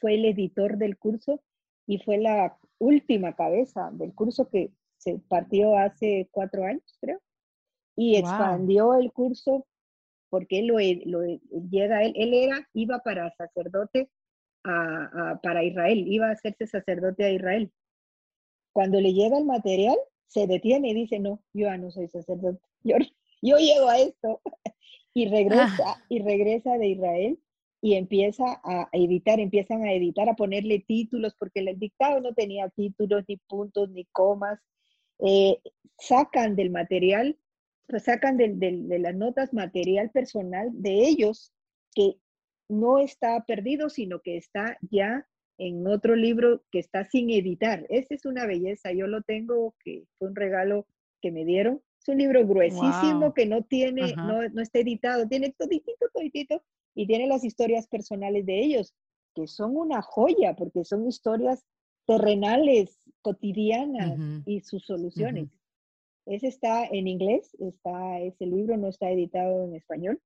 [0.00, 1.42] fue el editor del curso
[1.92, 7.20] y fue la última cabeza del curso que se partió hace cuatro años, creo,
[7.94, 9.66] y expandió el curso
[10.30, 11.22] porque él lo, lo,
[11.68, 14.08] llega, él, él era, iba para sacerdote
[14.64, 17.70] a, para Israel, iba a hacerse sacerdote a Israel.
[18.72, 19.96] Cuando le llega el material,
[20.28, 22.96] se detiene y dice, no, yo ya no soy sacerdote, yo,
[23.42, 24.40] yo llego a esto.
[25.14, 26.02] y regresa, ah.
[26.08, 27.38] y regresa de Israel
[27.84, 32.68] y empieza a editar, empiezan a editar, a ponerle títulos, porque el dictado no tenía
[32.68, 34.60] títulos, ni puntos, ni comas.
[35.18, 35.58] Eh,
[35.98, 37.36] sacan del material,
[37.88, 41.52] pues sacan de, de, las notas material personal de ellos,
[41.92, 42.18] que
[42.68, 45.26] no está perdido, sino que está ya
[45.58, 47.84] en otro libro que está sin editar.
[47.88, 48.92] Esa es una belleza.
[48.92, 50.86] Yo lo tengo, que fue un regalo
[51.20, 51.82] que me dieron.
[52.00, 56.62] Es un libro gruesísimo que no tiene, no, no, está editado, tiene toditito, toditito,
[56.94, 58.94] y tiene las historias personales de ellos,
[59.34, 61.64] que son una joya, porque son historias
[62.06, 65.48] terrenales, cotidianas y sus soluciones.
[66.26, 70.20] Ese está en inglés, está, ese libro no está editado en español,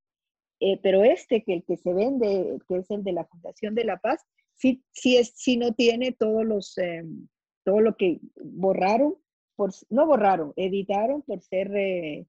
[0.61, 3.85] eh, pero este, que el que se vende, que es el de la Fundación de
[3.85, 7.29] la Paz, sí, sí, es, sí no tiene todos los, em,
[7.65, 9.17] todo lo que borraron,
[9.55, 12.27] por, no borraron, editaron por ser eh,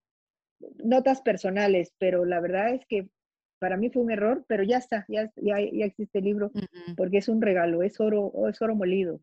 [0.84, 3.10] notas personales, pero la verdad es que
[3.60, 6.52] para mí fue un error, pero ya está, ya, ya, ya existe el libro,
[6.96, 9.20] porque es un regalo, es oro, es oro molido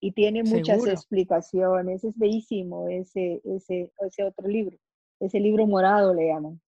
[0.00, 4.76] y tiene muchas explicaciones, es bellísimo ese, ese, ese otro libro,
[5.20, 6.60] ese libro morado le llaman.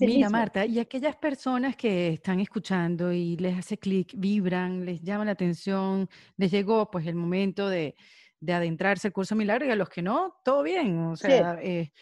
[0.00, 5.24] Mira, Marta, y aquellas personas que están escuchando y les hace clic, vibran, les llama
[5.24, 7.94] la atención, les llegó pues el momento de,
[8.40, 10.98] de adentrarse al curso milagro y a los que no, todo bien.
[11.06, 11.92] O sea, eh,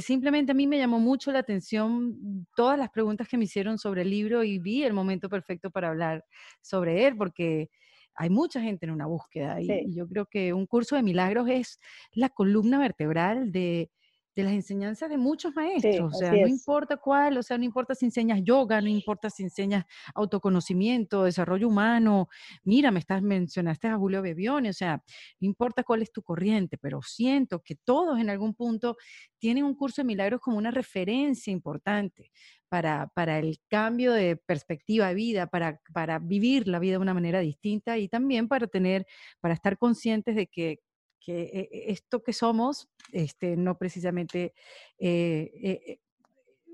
[0.00, 4.02] simplemente a mí me llamó mucho la atención todas las preguntas que me hicieron sobre
[4.02, 6.24] el libro y vi el momento perfecto para hablar
[6.62, 7.70] sobre él, porque
[8.14, 11.78] hay mucha gente en una búsqueda y yo creo que un curso de milagros es
[12.12, 13.90] la columna vertebral de
[14.34, 17.94] de las enseñanzas de muchos maestros, o sea, no importa cuál, o sea, no importa
[17.94, 22.28] si enseñas yoga, no importa si enseñas autoconocimiento, desarrollo humano,
[22.64, 25.02] mira, me estás mencionaste a Julio Bebione, o sea,
[25.40, 28.96] no importa cuál es tu corriente, pero siento que todos en algún punto
[29.38, 32.30] tienen un curso de milagros como una referencia importante
[32.68, 37.12] para, para el cambio de perspectiva de vida, para, para vivir la vida de una
[37.12, 39.06] manera distinta y también para tener,
[39.40, 40.78] para estar conscientes de que
[41.24, 44.54] que eh, esto que somos este, no precisamente
[44.98, 46.00] eh, eh,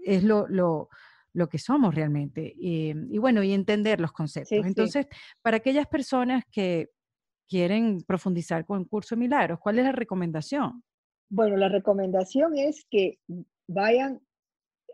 [0.05, 0.89] es lo, lo,
[1.33, 2.55] lo, que somos realmente.
[2.57, 4.65] y bueno, y entender los conceptos.
[4.65, 5.07] Entonces,
[5.43, 6.89] para aquellas personas que
[7.49, 10.83] quieren profundizar con el curso de milagros, ¿cuál es la recomendación?
[11.31, 13.19] Bueno, la recomendación es que
[13.67, 14.21] vayan,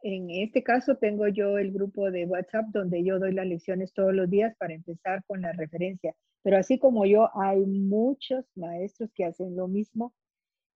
[0.03, 4.13] en este caso tengo yo el grupo de WhatsApp donde yo doy las lecciones todos
[4.15, 6.15] los días para empezar con la referencia.
[6.45, 10.13] Pero así como yo, hay muchos maestros que hacen lo mismo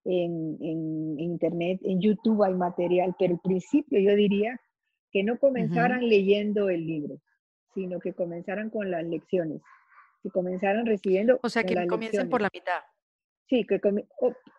[0.03, 4.59] en, Internet, en YouTube hay material, pero al principio yo diría
[5.11, 7.21] que no comenzaran leyendo el libro,
[7.75, 9.61] sino que comenzaran con las lecciones,
[10.23, 11.39] que comenzaran recibiendo.
[11.43, 12.81] O sea, que comiencen por la mitad.
[13.47, 13.79] Sí, que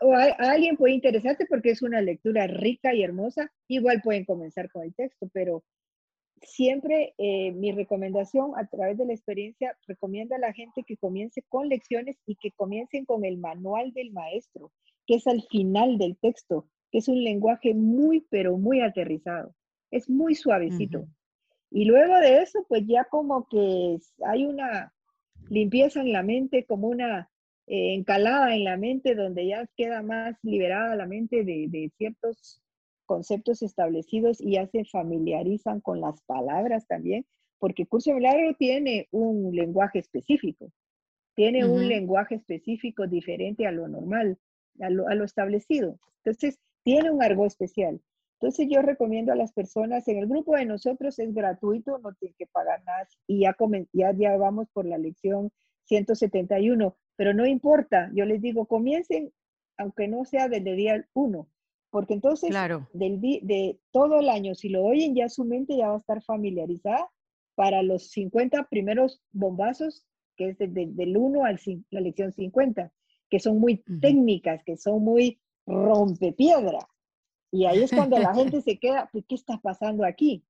[0.00, 4.70] o, a, alguien puede interesarse porque es una lectura rica y hermosa, igual pueden comenzar
[4.70, 5.64] con el texto, pero
[6.42, 11.42] siempre eh, mi recomendación a través de la experiencia recomienda a la gente que comience
[11.48, 14.72] con lecciones y que comiencen con el manual del maestro,
[15.06, 19.54] que es al final del texto, que es un lenguaje muy, pero muy aterrizado.
[19.90, 21.06] Es muy suavecito.
[21.70, 24.92] Y luego de eso, pues ya como que hay una
[25.48, 27.30] limpieza en la mente, como una
[27.66, 32.60] eh, encalada en la mente, donde ya queda más liberada la mente de, de ciertos
[33.10, 37.26] conceptos establecidos y ya se familiarizan con las palabras también,
[37.58, 40.70] porque Curso Milagro tiene un lenguaje específico,
[41.34, 44.38] tiene un lenguaje específico diferente a lo normal,
[44.78, 45.98] a lo, establecido.
[46.18, 48.00] Entonces, tiene un argot especial.
[48.34, 52.36] Entonces, yo recomiendo a las personas, en el grupo de nosotros es gratuito, no tienen
[52.38, 53.56] que pagar nada y ya,
[53.92, 55.50] ya, ya vamos por la lección
[55.86, 59.32] 171, pero no importa, yo les digo, comiencen,
[59.78, 61.48] aunque no sea desde día 1,
[61.90, 62.50] porque entonces,
[62.92, 66.22] del, de todo el año, si lo oyen, ya su mente ya va a estar
[66.22, 67.10] familiarizada
[67.56, 71.52] para los 50 primeros bombazos, que es del 1 a
[71.90, 72.92] la lección 50,
[73.28, 76.78] que son muy técnicas, que son muy rompepiedra.
[77.52, 80.44] Y ahí es cuando la gente se queda, pues, ¿qué está pasando aquí?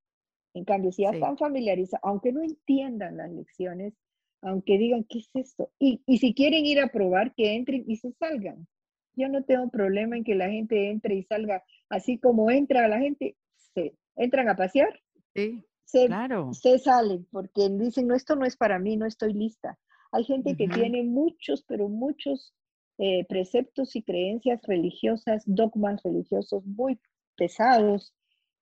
[0.53, 3.93] En cambio, si ya están familiarizados, aunque no entiendan las lecciones,
[4.41, 5.71] aunque digan, ¿qué es esto?
[5.79, 8.67] Y, y si quieren ir a probar, que entren y se salgan.
[9.15, 12.99] Yo no tengo problema en que la gente entre y salga así como entra la
[12.99, 13.35] gente,
[13.73, 14.99] se entran a pasear.
[15.35, 16.53] Sí, se, claro.
[16.53, 19.77] Se salen porque dicen, no, esto no es para mí, no estoy lista.
[20.11, 22.53] Hay gente que tiene muchos, pero muchos
[22.97, 26.99] eh, preceptos y creencias religiosas, dogmas religiosos muy
[27.35, 28.13] pesados,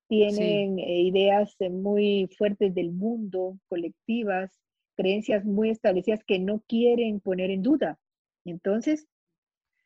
[0.08, 4.52] tienen eh, ideas eh, muy fuertes del mundo, colectivas,
[4.95, 8.00] creencias muy establecidas que no quieren poner en duda.
[8.45, 9.08] Entonces,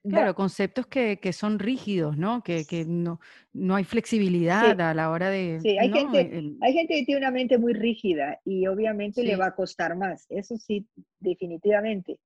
[0.04, 2.44] Claro, conceptos que, que, son rígidos, ¿no?
[2.44, 3.22] Que, que no,
[3.54, 5.62] no, hay flexibilidad a la hora de...
[5.62, 9.48] Sí, hay, gente, hay gente que tiene una mente muy rígida y obviamente le va
[9.48, 10.86] a costar más, eso sí,
[11.20, 12.20] definitivamente.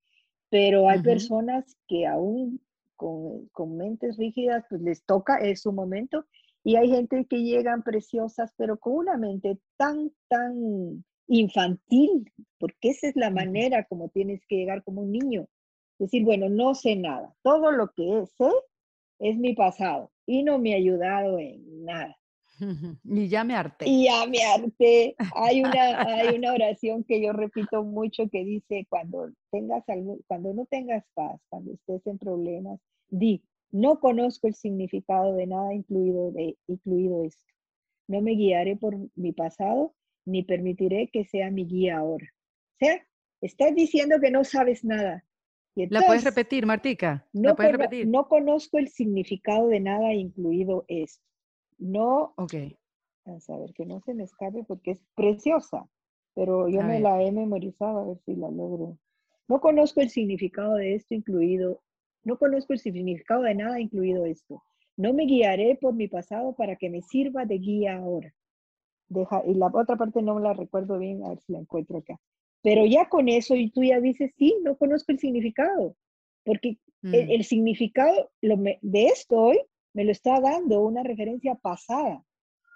[0.50, 2.62] Pero hay personas que aún
[2.96, 6.26] con, con, mentes rígidas, pues les toca, es su momento.
[6.64, 13.08] Y hay gente que llegan preciosas, pero con una mente tan, tan infantil, porque esa
[13.08, 15.48] es la manera como tienes que llegar como un niño.
[16.00, 18.50] Decir, bueno, no sé nada, todo lo que sé
[19.20, 22.18] es mi pasado y no me ha ayudado en nada.
[23.04, 23.88] Y ya me harté.
[23.88, 25.16] Y ya me harté.
[25.36, 30.54] Hay una, hay una oración que yo repito mucho que dice, cuando, tengas algo, cuando
[30.54, 32.80] no tengas paz, cuando estés en problemas,
[33.10, 37.44] di, no conozco el significado de nada incluido, de, incluido esto.
[38.08, 39.94] No me guiaré por mi pasado,
[40.26, 42.26] ni permitiré que sea mi guía ahora.
[42.26, 43.06] O sea,
[43.42, 45.24] estás diciendo que no sabes nada.
[45.90, 47.28] ¿La puedes repetir, Martica?
[47.34, 48.08] No, puedes repetir?
[48.08, 51.24] no conozco el significado de nada incluido esto.
[51.78, 52.34] No.
[52.38, 52.54] Ok.
[53.26, 55.88] a ver, que no se me escape porque es preciosa,
[56.34, 58.98] pero yo me la he memorizado, a ver si la logro.
[59.48, 61.82] No conozco el significado de esto incluido,
[62.24, 64.64] no conozco el significado de nada incluido esto.
[64.98, 68.34] No me guiaré por mi pasado para que me sirva de guía ahora.
[69.10, 72.20] Deja, y la otra parte no la recuerdo bien, a ver si la encuentro acá.
[72.68, 75.96] Pero ya con eso, y tú ya dices, sí, no conozco el significado,
[76.44, 77.44] porque el, mm.
[77.44, 79.62] significado de esto hoy
[79.94, 82.26] me lo está dando una referencia pasada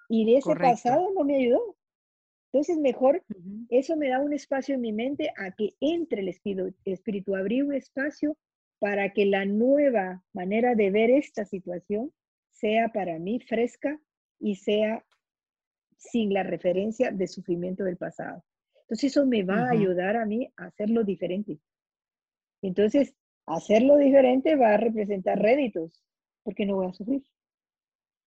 [0.07, 1.75] y de ese pasado no me ayudó.
[2.53, 3.21] Entonces, mejor
[3.67, 7.65] eso me da un espacio en mi mente a que entre el espíritu, espíritu, abrir
[7.65, 8.37] un espacio
[8.79, 12.13] para que la nueva manera de ver esta situación
[12.49, 13.99] sea para mí fresca
[14.39, 15.03] y sea
[15.97, 18.41] sin la referencia de sufrimiento del pasado.
[18.91, 21.57] Entonces, eso me va a ayudar a mí a hacerlo diferente.
[22.61, 23.15] Entonces,
[23.45, 26.03] hacerlo diferente va a representar réditos,
[26.43, 27.23] porque no voy a sufrir.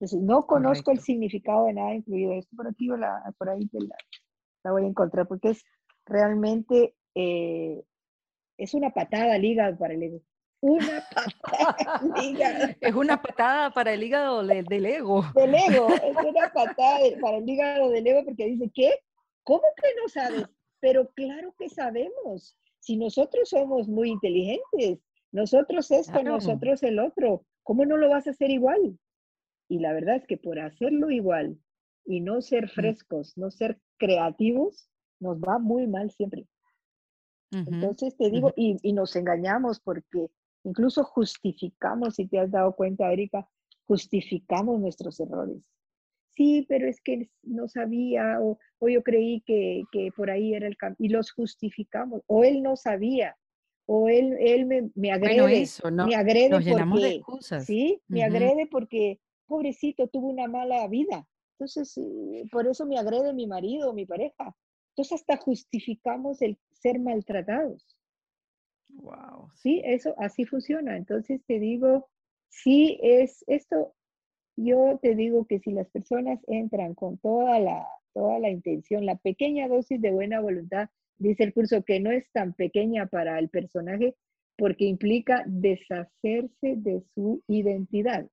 [0.01, 4.71] Entonces, no conozco el significado de nada incluido esto, por aquí la, por ahí la,
[4.71, 5.63] voy a encontrar, porque es
[6.07, 7.85] realmente, eh,
[8.57, 10.23] es una patada al hígado para el ego.
[10.63, 12.75] Una patada al hígado.
[12.81, 15.27] Es una patada para el hígado del ego.
[15.35, 18.95] Del ego, es una patada para el hígado del ego porque dice, ¿qué?
[19.45, 20.47] ¿Cómo que no sabes?
[20.81, 22.57] Pero claro que sabemos.
[22.81, 24.99] Si nosotros somos muy inteligentes,
[25.33, 28.99] nosotros esto, nosotros el otro, ¿Cómo no lo vas a hacer igual?
[29.69, 31.59] Y la verdad es que por hacerlo igual
[32.05, 34.89] y no ser frescos, no ser creativos,
[35.19, 36.47] nos va muy mal siempre.
[37.51, 40.27] Entonces te digo, y, y, nos engañamos porque
[40.65, 43.49] incluso justificamos, si te has dado cuenta, Erika,
[43.87, 45.59] justificamos nuestros errores.
[46.37, 50.67] Sí, pero es que no sabía, o, o yo creí que, que, por ahí era
[50.67, 53.37] el camino, y los justificamos, o él no sabía,
[53.87, 57.23] o él, él me, me agrede, me agrede porque,
[57.65, 58.01] ¿sí?
[58.09, 61.27] Me agrede porque, pobrecito, tuvo una mala vida.
[61.59, 64.57] Entonces, eh, por eso me agrede mi marido, mi pareja.
[64.91, 67.97] Entonces, hasta justificamos el ser maltratados.
[68.89, 69.51] Wow.
[69.55, 70.97] Sí, eso así funciona.
[70.97, 72.09] Entonces, te digo,
[72.49, 73.95] sí es esto,
[74.57, 79.17] yo te digo que si las personas entran con toda la, toda la intención, la
[79.17, 80.89] pequeña dosis de buena voluntad,
[81.19, 84.15] dice el curso que no es tan pequeña para el personaje
[84.57, 88.27] porque implica deshacerse de su identidad.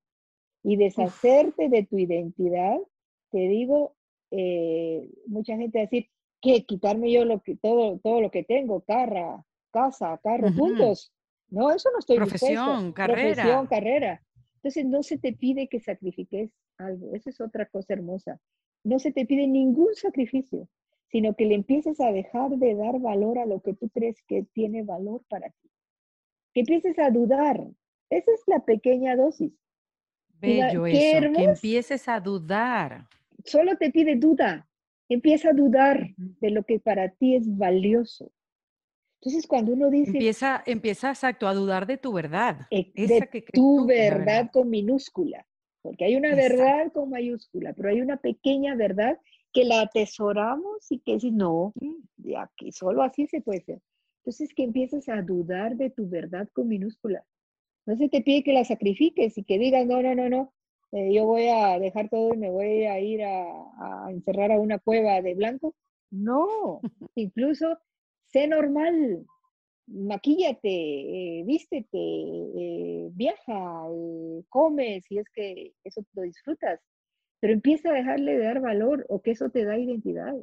[0.64, 2.78] Y deshacerte de tu identidad,
[3.32, 3.96] te digo,
[4.30, 6.08] eh, mucha gente va a decir,
[6.42, 11.14] que quitarme yo lo que, todo, todo lo que tengo, carra, casa, carro, puntos.
[11.50, 13.34] No, eso no estoy Profesión, carrera.
[13.34, 14.24] Profesión, carrera.
[14.64, 17.16] Entonces no se te pide que sacrifiques algo.
[17.16, 18.40] Esa es otra cosa hermosa.
[18.84, 20.68] No se te pide ningún sacrificio
[21.12, 24.46] sino que le empieces a dejar de dar valor a lo que tú crees que
[24.54, 25.70] tiene valor para ti.
[26.54, 27.60] Que empieces a dudar.
[28.10, 29.52] Esa es la pequeña dosis.
[30.40, 33.08] Bello eso, que empieces a dudar.
[33.44, 34.68] Solo te pide duda.
[35.10, 38.32] Empieza a dudar de lo que para ti es valioso.
[39.22, 40.12] Entonces, cuando uno dice...
[40.12, 42.68] Empieza, empieza exacto, a dudar de tu verdad.
[42.72, 45.46] de tu verdad, con minúscula.
[45.84, 49.20] Porque hay una verdad con mayúscula, pero hay una pequeña verdad
[49.54, 51.74] que la atesoramos y que si no,
[52.18, 53.82] ya que solo así se puede ser.
[54.20, 57.26] Entonces que empieces a dudar de tu verdad con minúscula.
[57.86, 60.54] No se te pide que la sacrifiques y que digas, no, no, no, no,
[60.92, 64.78] eh, yo voy a dejar todo y me voy a ir a, encerrar a una
[64.78, 65.76] cueva de blanco.
[66.12, 66.82] No,
[67.16, 67.80] incluso
[68.32, 69.26] sé normal,
[69.88, 73.88] maquíllate, eh, vístete, eh, viaja,
[74.50, 76.80] come si es que eso lo disfrutas
[77.42, 80.36] pero empieza a dejarle de dar valor o que eso te da identidad.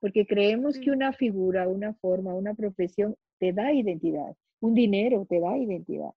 [0.00, 4.34] Porque creemos que una figura, una forma, una profesión te da identidad.
[4.60, 6.10] Un dinero te da identidad.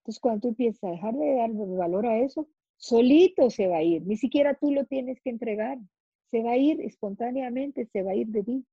[0.00, 3.82] Entonces, cuando tú empiezas a dejar de dar valor a eso, solito se va a
[3.82, 4.02] ir.
[4.06, 5.78] Ni siquiera tú lo tienes que entregar.
[6.30, 8.66] Se va a ir espontáneamente, se va a ir de ti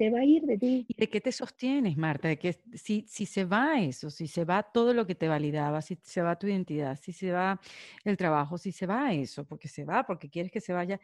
[0.00, 0.86] se va a ir de ti.
[0.88, 2.26] ¿Y de qué te sostienes, Marta?
[2.26, 5.82] De que si, si se va eso, si se va todo lo que te validaba,
[5.82, 7.60] si se va tu identidad, si se va
[8.06, 10.98] el trabajo, si se va eso, porque se va, porque quieres que se vaya,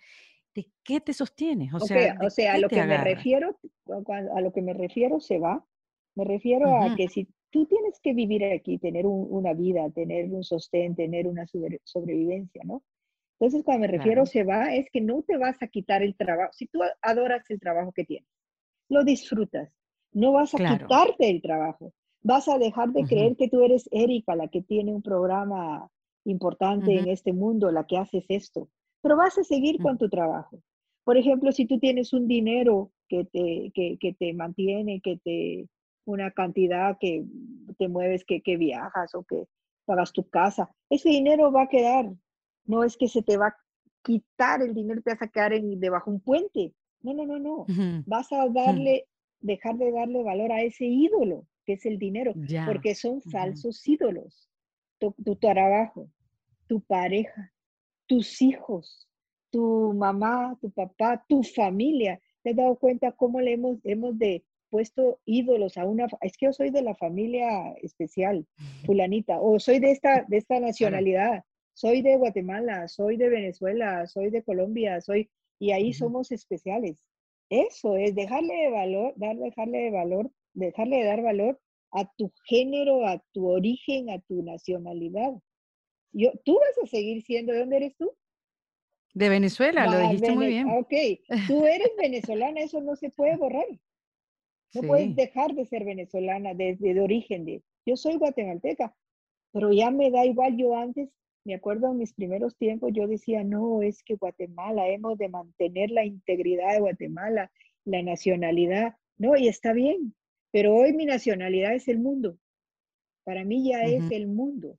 [0.55, 1.75] ¿de qué te sostienes?
[1.75, 3.59] O sea, o sea a lo que me refiero,
[4.33, 5.63] a lo que me refiero se va.
[6.15, 10.43] Me refiero a que si tú tienes que vivir aquí, tener una vida, tener un
[10.43, 11.45] sostén, tener una
[11.85, 12.83] sobrevivencia, ¿no?
[13.39, 16.55] Entonces, cuando me refiero se va, es que no te vas a quitar el trabajo.
[16.55, 18.27] Si tú adoras el trabajo que tienes,
[18.89, 19.71] lo disfrutas,
[20.13, 21.93] no vas a quitarte el trabajo.
[22.23, 25.89] Vas a dejar de creer que tú eres Erika, la que tiene un programa
[26.25, 28.69] importante en este mundo, la que haces esto,
[29.01, 30.61] pero vas a seguir con tu trabajo.
[31.05, 35.69] Por ejemplo, si tú tienes un dinero que te, que, que te mantiene, que te,
[36.05, 37.25] una cantidad que
[37.79, 39.47] te mueves, que, que viajas o que
[39.85, 42.13] pagas tu casa, ese dinero va a quedar.
[42.65, 43.57] No es que se te va a
[44.03, 46.73] quitar el dinero, te vas a quedar en, debajo de un puente.
[47.07, 47.67] No, no, no, no.
[48.05, 49.07] Vas a darle,
[49.41, 52.35] dejar de darle valor a ese ídolo, que es el dinero,
[52.67, 54.51] porque son falsos ídolos.
[54.99, 56.11] Tu, tu, trabajo,
[56.67, 57.53] tu pareja,
[58.07, 59.09] tus hijos,
[59.51, 62.21] tu mamá, tu papá, tu familia.
[62.43, 66.47] ¿Te has dado cuenta cómo le hemos, hemos de puesto ídolos a una, es que
[66.47, 68.47] yo soy de la familia especial,
[68.85, 74.31] fulanita, o soy de esta, de esta nacionalidad, soy de Guatemala, soy de Venezuela, soy
[74.31, 77.03] de Colombia, soy, y ahí somos especiales.
[77.49, 81.61] Eso es dejarle de valor, dar, dejarle de valor, dejarle de dar valor
[81.93, 85.33] a tu género, a tu origen, a tu nacionalidad.
[86.13, 88.13] Yo, tú vas a seguir siendo, ¿de dónde eres tú?
[89.15, 90.69] De Venezuela, lo dijiste muy bien.
[90.69, 90.93] Ok,
[91.49, 93.67] tú eres venezolana, eso no se puede borrar.
[94.75, 97.47] No puedes dejar de ser venezolana desde de origen.
[97.47, 98.95] De, yo soy guatemalteca,
[99.53, 100.57] pero ya me da igual.
[100.59, 101.09] Yo antes,
[101.47, 105.91] me acuerdo en mis primeros tiempos, yo decía, no, es que Guatemala, hemos de mantener
[105.91, 107.51] la integridad de Guatemala,
[107.85, 108.97] la nacionalidad.
[109.17, 110.15] No, y está bien,
[110.51, 112.37] pero hoy mi nacionalidad es el mundo.
[113.25, 114.79] Para mí ya es el mundo.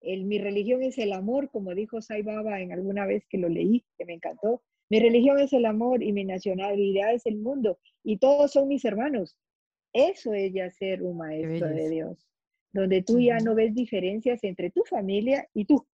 [0.00, 3.48] El, mi religión es el amor, como dijo Sai Baba en alguna vez que lo
[3.48, 4.62] leí, que me encantó.
[4.90, 8.84] Mi religión es el amor y mi nacionalidad es el mundo y todos son mis
[8.84, 9.36] hermanos.
[9.92, 12.26] Eso es ya ser un maestro de Dios,
[12.72, 15.86] donde tú ya no ves diferencias entre tu familia y tú.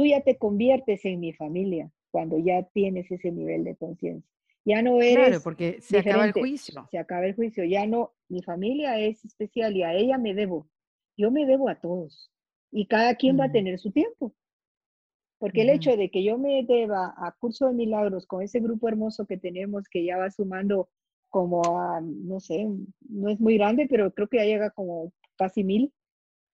[0.00, 4.26] Tú ya te conviertes en mi familia cuando ya tienes ese nivel de conciencia.
[4.64, 5.26] Ya no eres.
[5.26, 6.88] Claro, porque se acaba el juicio.
[6.90, 7.64] Se acaba el juicio.
[7.64, 10.66] Ya no, mi familia es especial y a ella me debo.
[11.18, 12.32] Yo me debo a todos.
[12.70, 14.32] Y cada quien va a tener su tiempo.
[15.36, 18.88] Porque el hecho de que yo me deba a Curso de Milagros con ese grupo
[18.88, 20.88] hermoso que tenemos, que ya va sumando
[21.28, 22.66] como a, no sé,
[23.06, 25.92] no es muy grande, pero creo que ya llega como casi mil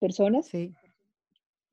[0.00, 0.48] personas.
[0.48, 0.74] Sí.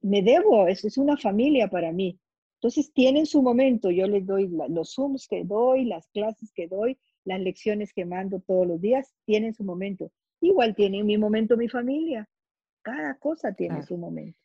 [0.03, 2.19] Me debo, es, es una familia para mí.
[2.63, 6.97] Entonces tienen su momento, yo les doy los Zooms que doy, las clases que doy,
[7.25, 10.11] las lecciones que mando todos los días, tienen su momento.
[10.39, 12.25] Igual tiene mi momento mi familia.
[12.81, 14.37] Cada cosa tiene su momento.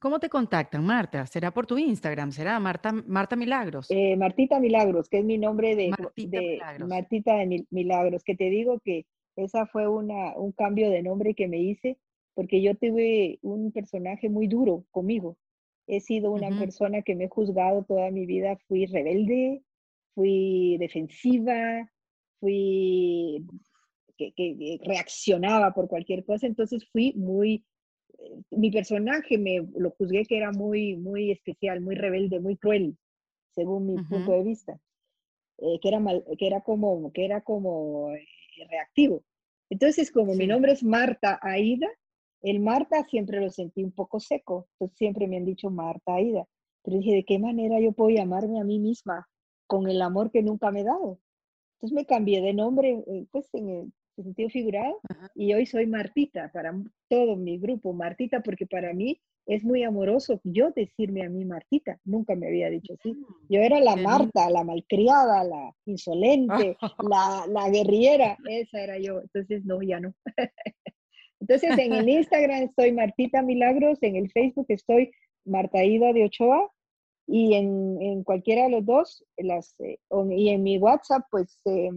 [0.00, 1.26] ¿Cómo te contactan, Marta?
[1.26, 2.30] ¿Será por tu Instagram?
[2.30, 3.88] ¿Será Marta, Marta Milagros?
[3.90, 6.88] Eh, Martita Milagros, que es mi nombre de Martita, Milagros.
[6.88, 11.48] Martita de Milagros, que te digo que esa fue una, un cambio de nombre que
[11.48, 11.98] me hice
[12.38, 15.36] porque yo tuve un personaje muy duro conmigo.
[15.88, 19.64] He sido una persona que me he juzgado toda mi vida, fui rebelde,
[20.14, 21.90] fui defensiva,
[22.38, 23.44] fui
[24.16, 27.64] que, que reaccionaba por cualquier cosa, entonces fui muy
[28.52, 32.96] mi personaje me lo juzgué que era muy, muy especial, muy rebelde, muy cruel,
[33.50, 34.80] según mi punto de vista,
[35.58, 38.24] eh, que, era mal, que era como, que era como eh,
[38.70, 39.24] reactivo.
[39.70, 41.88] Entonces, como mi nombre es Marta Aida,
[42.42, 46.44] el Marta siempre lo sentí un poco seco, entonces siempre me han dicho Marta Aida.
[46.82, 49.28] Pero dije, ¿de qué manera yo puedo llamarme a mí misma
[49.66, 51.18] con el amor que nunca me he dado?
[51.74, 55.00] Entonces me cambié de nombre, eh, pues en el, sentido figurado,
[55.36, 56.74] y hoy soy Martita para
[57.08, 62.00] todo mi grupo, Martita, porque para mí es muy amoroso yo decirme a mí Martita,
[62.04, 63.12] nunca me había dicho así.
[63.12, 66.76] Mm, yo era la Marta, la malcriada, la insolente,
[67.12, 70.12] la, la guerrillera, esa era yo, entonces no, ya no.
[71.40, 75.12] Entonces en el Instagram estoy Martita Milagros, en el Facebook estoy
[75.44, 76.70] Marta Ida de Ochoa
[77.26, 79.98] y en, en cualquiera de los dos, las, eh,
[80.30, 81.90] y en mi WhatsApp pues eh,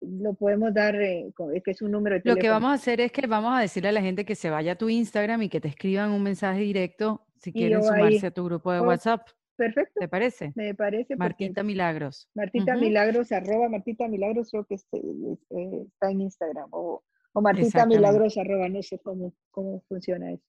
[0.00, 1.32] lo podemos dar, eh,
[1.64, 2.38] que es un número de teléfono.
[2.38, 4.50] Lo que vamos a hacer es que vamos a decirle a la gente que se
[4.50, 8.30] vaya a tu Instagram y que te escriban un mensaje directo si quieren sumarse a
[8.30, 9.28] tu grupo de WhatsApp.
[9.56, 10.00] Perfecto.
[10.00, 10.52] ¿Te parece?
[10.56, 11.14] Me parece.
[11.14, 12.28] Martita Milagros.
[12.34, 16.68] Martita Milagros, arroba Martita Milagros, creo que este, eh, está en Instagram.
[16.72, 17.02] O,
[17.34, 20.44] o Martita Milagros, arroba, no sé cómo, cómo funciona eso.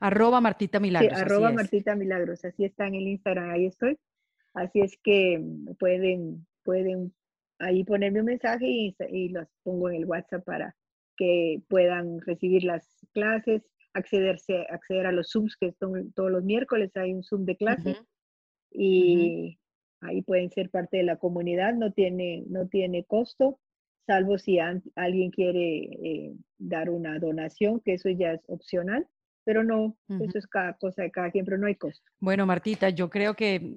[0.00, 1.18] Arroba Martita Milagros.
[1.18, 3.98] Sí, arroba Martita Milagros, así está en el Instagram, ahí estoy.
[4.52, 5.42] Así es que
[5.78, 7.14] pueden, pueden
[7.58, 10.76] ahí ponerme un mensaje y, y los pongo en el WhatsApp para
[11.16, 13.62] que puedan recibir las clases,
[13.94, 17.96] accederse, acceder a los Zooms que son todos los miércoles, hay un Zoom de clase.
[18.70, 19.58] y,
[20.02, 23.58] ahí pueden ser parte de la comunidad, no tiene, no tiene costo,
[24.06, 29.06] salvo si alguien quiere eh, dar una donación, que eso ya es opcional,
[29.44, 32.04] pero no, eso es cada cosa de cada quien, pero no hay costo.
[32.18, 33.74] Bueno, Martita, yo creo que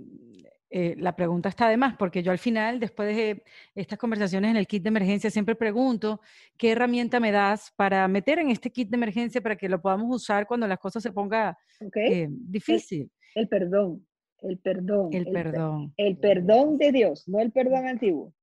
[0.71, 3.43] eh, la pregunta está de más, porque yo al final, después de
[3.73, 6.21] estas conversaciones en el kit de emergencia, siempre pregunto,
[6.57, 10.15] ¿qué herramienta me das para meter en este kit de emergencia para que lo podamos
[10.15, 11.55] usar cuando las cosas se pongan
[11.95, 13.09] eh, difícil?
[13.33, 14.05] El, perdón,
[14.41, 15.09] el perdón.
[15.11, 15.93] El, perdón.
[15.97, 18.33] El perdón de Dios, no el perdón antiguo.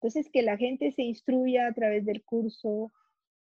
[0.00, 2.92] Entonces, que la gente se instruya a través del curso,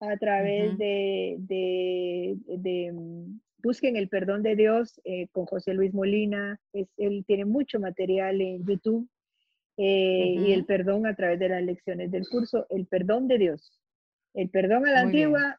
[0.00, 6.58] a través de, de, mm, busquen el perdón de Dios eh, con José Luis Molina,
[6.72, 9.08] es, él tiene mucho material en YouTube,
[9.76, 13.80] eh, y el perdón a través de las lecciones del curso, el perdón de Dios.
[14.34, 15.58] El perdón a la antigua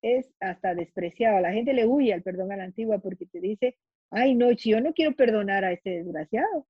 [0.00, 3.76] es hasta despreciado, la gente le huye al perdón a la antigua porque te dice,
[4.10, 6.66] ay no, yo no quiero perdonar a este desgraciado,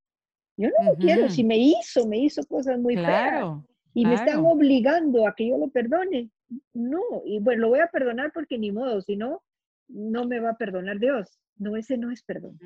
[0.59, 4.15] yo no lo quiero, si me hizo, me hizo cosas muy claro, feas y me
[4.15, 6.31] están obligando a que yo lo perdone.
[6.75, 9.43] No, y bueno, lo voy a perdonar porque ni modo, si no,
[9.87, 11.39] no me va a perdonar Dios.
[11.57, 12.59] No, ese no es perdón.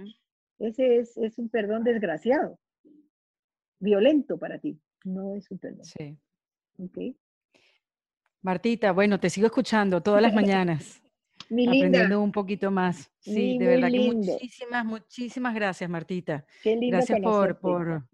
[0.59, 2.59] Ese es, es un perdón desgraciado,
[3.79, 4.81] violento para ti.
[5.05, 5.85] No es un perdón.
[5.85, 6.17] Sí.
[6.79, 7.15] Okay.
[8.41, 11.02] Martita, bueno, te sigo escuchando todas las mañanas.
[11.49, 13.11] Mi aprendiendo un poquito más.
[13.21, 16.47] Sí, de verdad que muchísimas, muchísimas gracias, Martita.
[16.63, 18.05] Qué lindo gracias por, por,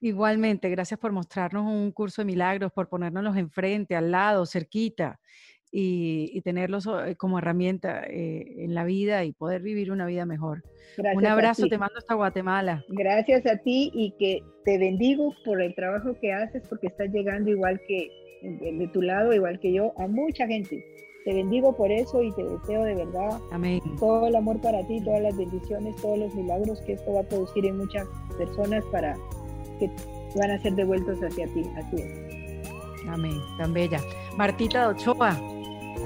[0.00, 5.20] igualmente, gracias por mostrarnos un curso de milagros, por ponernos enfrente, al lado, cerquita
[5.70, 10.62] y, tenerlos eh, como herramienta eh, en la vida y poder vivir una vida mejor.
[11.14, 12.84] Un abrazo, te mando hasta Guatemala.
[12.88, 17.50] Gracias a ti y que te bendigo por el trabajo que haces porque estás llegando
[17.50, 18.08] igual que
[18.42, 20.84] de tu lado, igual que yo, a mucha gente.
[21.28, 23.82] Te bendigo por eso y te deseo de verdad Amén.
[23.98, 27.22] todo el amor para ti, todas las bendiciones, todos los milagros que esto va a
[27.22, 29.14] producir en muchas personas para
[29.78, 29.90] que
[30.36, 31.70] van a ser devueltos hacia ti.
[31.76, 33.08] Así es.
[33.08, 34.00] Amén, tan bella.
[34.38, 35.38] Martita Ochoa,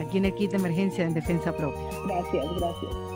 [0.00, 1.84] aquí en el kit de emergencia en defensa propia.
[2.08, 3.11] Gracias, gracias.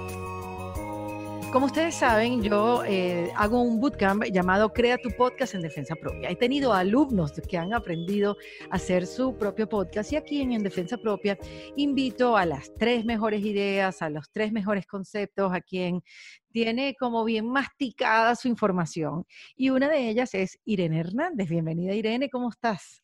[1.53, 6.29] Como ustedes saben, yo eh, hago un bootcamp llamado Crea tu podcast en defensa propia.
[6.29, 8.37] He tenido alumnos que han aprendido
[8.71, 11.39] a hacer su propio podcast y aquí en, en Defensa Propia
[11.77, 16.03] invito a las tres mejores ideas, a los tres mejores conceptos, a quien
[16.51, 19.25] tiene como bien masticada su información.
[19.57, 21.49] Y una de ellas es Irene Hernández.
[21.49, 23.03] Bienvenida Irene, ¿cómo estás?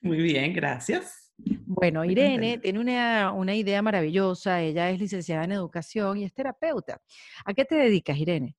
[0.00, 1.19] Muy bien, gracias.
[1.66, 4.60] Bueno, Irene tiene una, idea maravillosa.
[4.60, 7.00] Ella es licenciada en educación y es terapeuta.
[7.44, 8.56] ¿A qué te dedicas, Irene?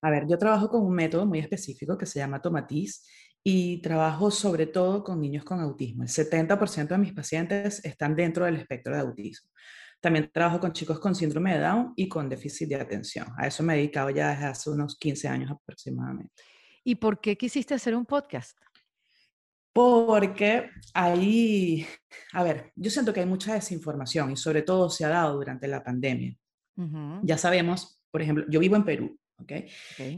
[0.00, 3.06] A ver, yo trabajo con un método muy específico que se llama Tomatiz
[3.44, 6.02] y trabajo sobre todo con niños con autismo.
[6.02, 9.50] El 70% de mis pacientes están dentro del espectro de autismo.
[10.00, 13.28] También trabajo con chicos con síndrome de Down y con déficit de atención.
[13.38, 16.42] A eso me he dedicado ya desde hace unos 15 años aproximadamente.
[16.82, 18.58] ¿Y por qué quisiste hacer un podcast?
[19.72, 21.86] Porque ahí,
[22.32, 25.66] a ver, yo siento que hay mucha desinformación y sobre todo se ha dado durante
[25.66, 26.36] la pandemia.
[27.22, 29.52] Ya sabemos, por ejemplo, yo vivo en Perú, ¿ok?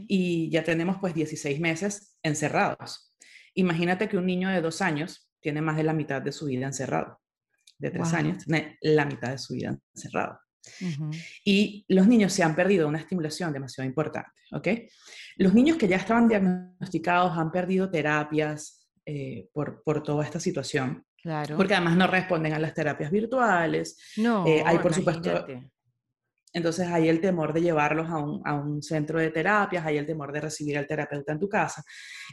[0.07, 3.13] Y ya tenemos pues 16 meses encerrados.
[3.53, 6.65] Imagínate que un niño de dos años tiene más de la mitad de su vida
[6.65, 7.19] encerrado.
[7.77, 10.39] De tres años tiene la mitad de su vida encerrado.
[11.43, 14.67] Y los niños se han perdido una estimulación demasiado importante, ¿ok?
[15.37, 21.05] Los niños que ya estaban diagnosticados han perdido terapias, eh, por, por, toda esta situación.
[21.21, 21.57] Claro.
[21.57, 23.97] Porque además no responden a las terapias virtuales.
[24.17, 25.45] No, eh, hay por supuesto...
[26.53, 30.05] Entonces hay el temor de llevarlos a un, a un, centro de terapias, hay el
[30.05, 31.83] temor de recibir al terapeuta en tu casa.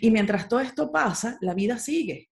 [0.00, 2.30] Y mientras todo esto pasa, la vida sigue.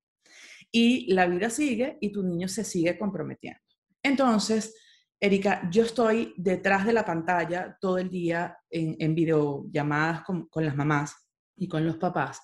[0.71, 3.61] Y la vida sigue y tu niño se sigue comprometiendo.
[4.03, 4.75] Entonces,
[5.19, 10.65] Erika, yo estoy detrás de la pantalla todo el día en, en videollamadas con, con
[10.65, 11.15] las mamás
[11.57, 12.41] y con los papás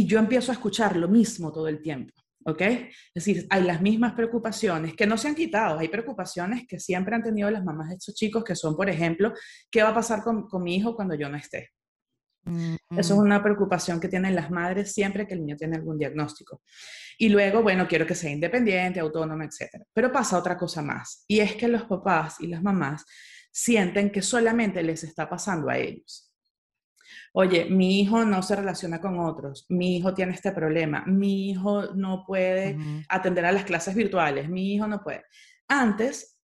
[0.00, 2.14] y yo empiezo a escuchar lo mismo todo el tiempo.
[2.46, 2.62] ¿Ok?
[2.62, 7.14] Es decir, hay las mismas preocupaciones que no se han quitado, hay preocupaciones que siempre
[7.14, 9.34] han tenido las mamás de estos chicos, que son, por ejemplo,
[9.70, 11.72] ¿qué va a pasar con, mi hijo cuando yo no esté?
[12.46, 16.62] Eso es una preocupación que tienen las madres siempre que el niño tiene algún diagnóstico.
[17.18, 19.84] Y luego, bueno, quiero que sea independiente, autónomo, etc.
[19.92, 23.04] Pero pasa otra cosa más, y es que los papás y las mamás
[23.52, 26.29] sienten que solamente les está pasando a ellos
[27.32, 31.94] oye, mi hijo no se relaciona con otros, mi hijo tiene este problema, mi hijo
[31.94, 32.76] no puede
[33.08, 35.24] atender a las clases virtuales, mi hijo no puede.
[35.68, 36.38] Antes,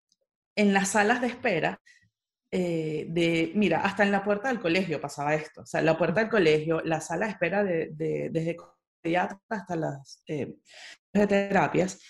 [0.54, 1.80] en las salas de espera,
[2.50, 6.20] eh, de, mira, hasta en la puerta del colegio pasaba esto, o sea, la puerta
[6.20, 8.56] del colegio, la sala de espera de, de, desde
[9.48, 10.56] hasta las eh,
[11.12, 12.00] terapias,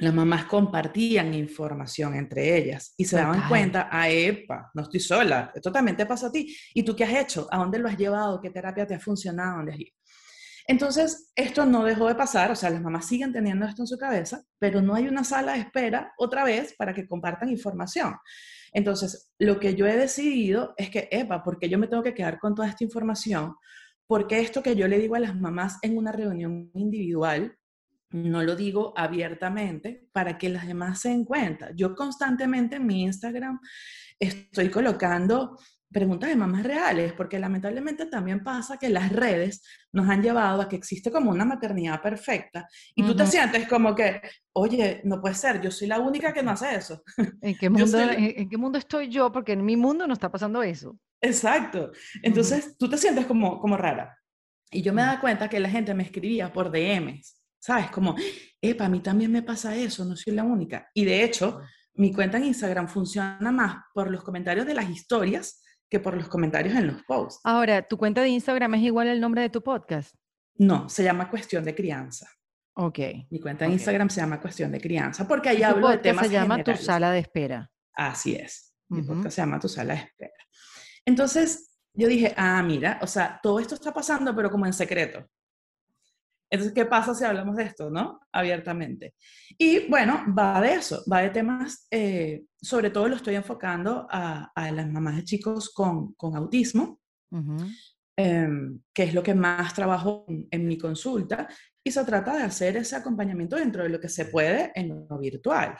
[0.00, 5.52] las mamás compartían información entre ellas y se daban cuenta, ah, epa, no estoy sola,
[5.54, 6.56] esto también te pasa a ti.
[6.74, 7.46] ¿Y tú qué has hecho?
[7.50, 8.40] ¿A dónde lo has llevado?
[8.40, 9.58] ¿Qué terapia te ha funcionado?
[9.58, 9.92] ¿Dónde has ido?
[10.66, 13.98] Entonces, esto no dejó de pasar, o sea, las mamás siguen teniendo esto en su
[13.98, 18.14] cabeza, pero no hay una sala de espera otra vez para que compartan información.
[18.72, 22.38] Entonces, lo que yo he decidido es que, epa, porque yo me tengo que quedar
[22.38, 23.56] con toda esta información?
[24.06, 27.56] Porque esto que yo le digo a las mamás en una reunión individual,
[28.10, 31.70] no lo digo abiertamente para que las demás se den cuenta.
[31.74, 33.60] Yo constantemente en mi Instagram
[34.18, 35.56] estoy colocando
[35.90, 39.62] preguntas de mamás reales, porque lamentablemente también pasa que las redes
[39.92, 43.94] nos han llevado a que existe como una maternidad perfecta y tú te sientes como
[43.94, 44.20] que,
[44.52, 47.02] oye, no puede ser, yo soy la única que no hace eso.
[47.42, 49.32] ¿En qué mundo, ¿en, qué mundo estoy yo?
[49.32, 50.96] Porque en mi mundo no está pasando eso.
[51.20, 51.90] Exacto.
[52.22, 54.16] Entonces tú te sientes como, como rara.
[54.70, 57.90] Y yo me da cuenta que la gente me escribía por DMs, ¿sabes?
[57.90, 58.16] Como,
[58.60, 60.90] eh, para mí también me pasa eso, no soy la única.
[60.94, 61.60] Y de hecho,
[61.94, 66.28] mi cuenta en Instagram funciona más por los comentarios de las historias que por los
[66.28, 67.40] comentarios en los posts.
[67.44, 70.14] Ahora, ¿tu cuenta de Instagram es igual al nombre de tu podcast?
[70.54, 72.28] No, se llama Cuestión de Crianza.
[72.76, 72.98] Ok.
[73.30, 76.32] Mi cuenta de Instagram se llama Cuestión de Crianza porque ahí hablo de temas se
[76.32, 77.70] llama Tu Sala de Espera.
[77.94, 78.74] Así es.
[78.88, 80.32] Mi podcast se llama Tu Sala de Espera.
[81.04, 85.26] Entonces, yo dije, ah, mira, o sea, todo esto está pasando, pero como en secreto.
[86.50, 88.20] Entonces, ¿qué pasa si hablamos de esto, no?
[88.32, 89.14] Abiertamente.
[89.56, 94.50] Y bueno, va de eso, va de temas, eh, sobre todo lo estoy enfocando a,
[94.56, 97.00] las mamás de chicos con, autismo,
[98.16, 101.48] em, que es lo que más trabajo en, mi consulta,
[101.84, 105.18] y se trata de hacer ese acompañamiento dentro de lo que se puede en lo
[105.18, 105.78] virtual.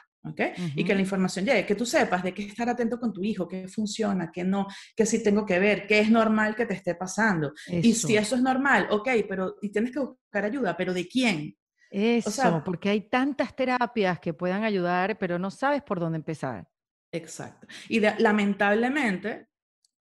[0.75, 3.49] Y que la información llegue, que tú sepas de qué estar atento con tu hijo,
[3.49, 6.95] qué funciona, qué no, qué sí tengo que ver, qué es normal que te esté
[6.95, 7.53] pasando.
[7.69, 11.57] Y si eso es normal, ok, pero y tienes que buscar ayuda, pero ¿de quién?
[11.91, 16.69] Eso, porque hay tantas terapias que puedan ayudar, pero no sabes por dónde empezar.
[17.11, 17.67] Exacto.
[17.89, 19.49] Y lamentablemente,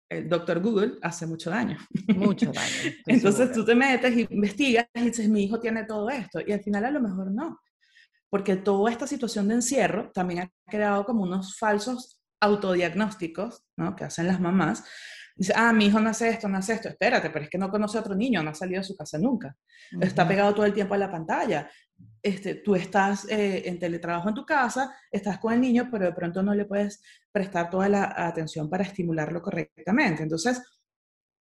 [0.09, 1.79] el doctor Google hace mucho daño.
[2.17, 2.93] Mucho daño.
[3.07, 6.41] Entonces tú te metes investigas y dices, mi hijo tiene todo esto.
[6.45, 7.61] Y al final a lo mejor no
[8.31, 13.97] porque toda esta situación de encierro también ha creado como unos falsos autodiagnósticos, ¿no?
[13.97, 14.85] Que hacen las mamás.
[15.36, 16.89] Dice, ah, mi hijo no hace esto, no hace esto.
[16.89, 19.19] Espérate, pero es que no conoce a otro niño, no ha salido de su casa
[19.19, 19.55] nunca.
[20.01, 21.69] Está pegado todo el tiempo a la pantalla.
[22.23, 26.12] Este, tú estás eh, en teletrabajo en tu casa, estás con el niño, pero de
[26.12, 30.23] pronto no le puedes prestar toda la atención para estimularlo correctamente.
[30.23, 30.62] Entonces,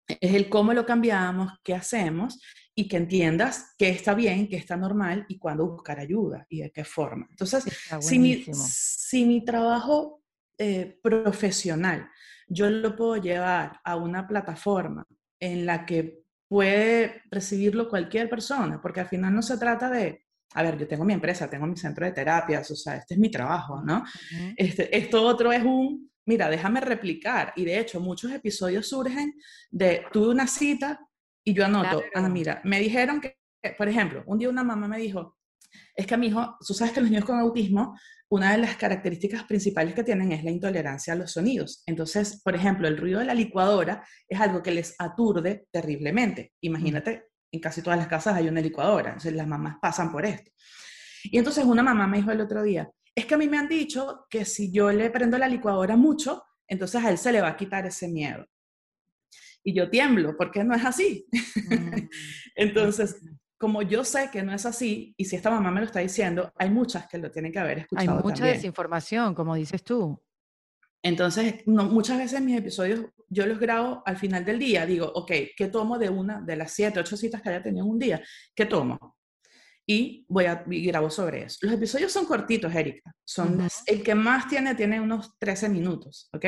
[0.08, 2.42] es el cómo lo cambiamos, qué hacemos
[2.76, 6.72] y que entiendas qué está bien, qué está normal y cuándo buscar ayuda y de
[6.72, 7.28] qué forma.
[7.30, 7.66] Entonces,
[8.02, 10.22] si mi, si mi, trabajo
[10.58, 12.10] eh, profesional
[12.48, 15.06] yo lo puedo llevar a una plataforma
[15.40, 20.64] en la que puede recibirlo cualquier persona, porque al final no se trata de, a
[20.64, 23.32] ver, yo tengo mi empresa, tengo mi centro de terapias, o sea, este es mi
[23.32, 24.04] trabajo, ¿no?
[24.56, 27.54] este, esto otro es un, mira, déjame replicar.
[27.56, 29.34] Y de hecho, muchos episodios surgen
[29.70, 31.00] de, tuve una cita
[31.44, 33.38] y yo anoto, ah, mira, me dijeron que,
[33.78, 35.38] por ejemplo, un día una mamá me dijo,
[35.96, 37.98] es que a mi hijo, tú sabes que los niños con autismo,
[38.30, 41.84] una de las características principales que tienen es la intolerancia a los sonidos.
[41.86, 46.54] Entonces, por ejemplo, el ruido de la licuadora es algo que les aturde terriblemente.
[46.62, 50.52] Imagínate, en casi todas las casas hay una licuadora, entonces las mamás pasan por esto.
[51.24, 53.70] Y entonces una mamá me dijo el otro día, es que a mí me han
[53.70, 57.50] dicho que si yo le prendo la licuadora mucho, entonces a él se le va
[57.50, 58.46] a quitar ese miedo.
[59.64, 61.26] Y yo tiemblo, porque no es así.
[61.32, 62.10] Mm,
[62.56, 63.22] entonces,
[63.58, 66.52] como yo sé que no es así, y si esta mamá me lo está diciendo,
[66.58, 68.18] hay muchas que lo tienen que haber escuchado.
[68.18, 70.22] Hay mucha desinformación, como dices tú.
[71.02, 74.86] Entonces, muchas veces mis episodios yo los grabo al final del día.
[74.86, 77.92] Digo, ok, ¿qué tomo de una de las siete, ocho citas que haya tenido en
[77.92, 78.22] un día?
[78.56, 79.15] ¿Qué tomo?
[79.88, 81.60] Y voy a y grabo sobre eso.
[81.62, 83.14] Los episodios son cortitos, Erika.
[83.24, 86.46] Son, El que más tiene, tiene unos 13 minutos, ¿ok?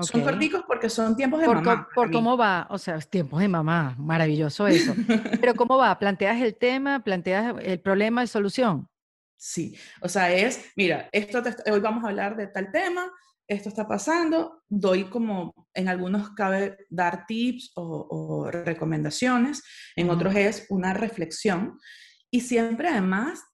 [0.00, 1.88] Son cortitos porque son tiempos de mamá.
[1.94, 2.66] ¿Por cómo va?
[2.70, 4.94] O sea, tiempos de mamá, maravilloso eso.
[5.40, 5.98] Pero ¿cómo va?
[5.98, 7.04] ¿Planteas el tema?
[7.04, 8.88] ¿Planteas el problema de solución?
[9.36, 13.10] Sí, o sea, es, mira, esto hoy vamos a hablar de tal tema,
[13.48, 19.64] esto está pasando, doy como, en algunos cabe dar tips o, recomendaciones,
[19.96, 21.76] en otros es una reflexión
[22.32, 23.44] y siempre además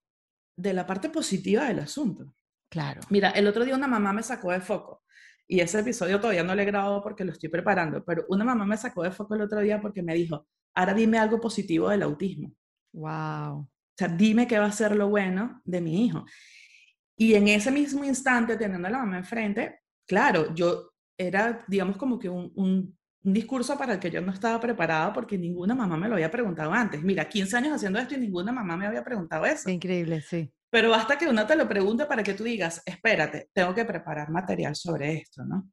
[0.57, 2.35] de la parte positiva del asunto.
[2.71, 3.01] Claro.
[3.11, 5.03] Mira, el otro día una mamá me sacó de foco
[5.47, 8.65] y ese episodio todavía no lo he grabado porque lo estoy preparando, pero una mamá
[8.65, 12.03] me sacó de foco el otro día porque me dijo, ahora dime algo positivo del
[12.03, 12.55] autismo.
[12.93, 13.61] Wow.
[13.61, 16.25] O sea, dime qué va a ser lo bueno de mi hijo.
[17.17, 22.19] Y en ese mismo instante, teniendo a la mamá enfrente, claro, yo era, digamos, como
[22.19, 26.09] que un un discurso para el que yo no estaba preparada porque ninguna mamá me
[26.09, 27.03] lo había preguntado antes.
[27.03, 29.69] Mira, 15 años haciendo esto y ninguna mamá me había preguntado eso.
[29.70, 30.53] Increíble, sí.
[30.70, 34.31] pero basta que uno te lo pregunte para que tú digas, espérate, tengo que preparar
[34.31, 35.70] material sobre esto, ¿no?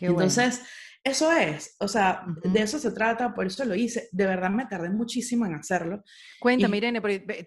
[0.00, 0.62] Entonces,
[1.04, 4.08] eso es, o sea, de eso se trata, por eso lo hice.
[4.12, 6.02] De verdad me tardé muchísimo en hacerlo.
[6.40, 7.00] Cuéntame, Irene,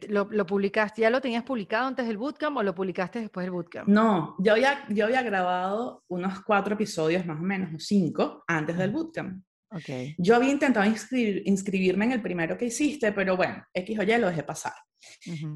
[0.10, 3.52] ¿lo, ¿lo, publicaste, ya lo tenías publicado antes del bootcamp o lo publicaste después del
[3.52, 3.88] bootcamp?
[3.88, 8.78] No, yo había, yo había grabado unos cuatro episodios más o menos, o cinco, antes
[8.78, 9.44] del bootcamp.
[9.70, 10.16] Okay.
[10.18, 14.28] Yo había intentado inscribirme en el primero que hiciste, pero bueno, X o Y lo
[14.28, 14.74] dejé pasar.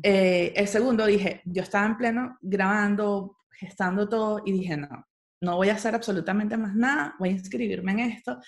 [0.04, 5.06] Eh, el segundo dije, yo estaba en pleno grabando, gestando todo y dije, no,
[5.41, 8.40] no voy a hacer absolutamente más nada, voy a inscribirme en esto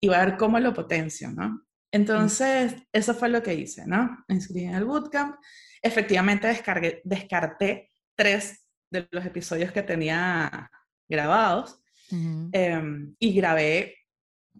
[0.00, 1.66] y voy a ver cómo lo potencio, ¿no?
[1.92, 4.24] Entonces, eso fue lo que hice, ¿no?
[4.28, 5.36] Me inscribí en el bootcamp.
[5.82, 10.70] Efectivamente, descargué, descarté tres de los episodios que tenía
[11.08, 13.96] grabados em, y grabé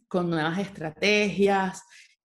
[0.09, 1.83] con nuevas estrategias,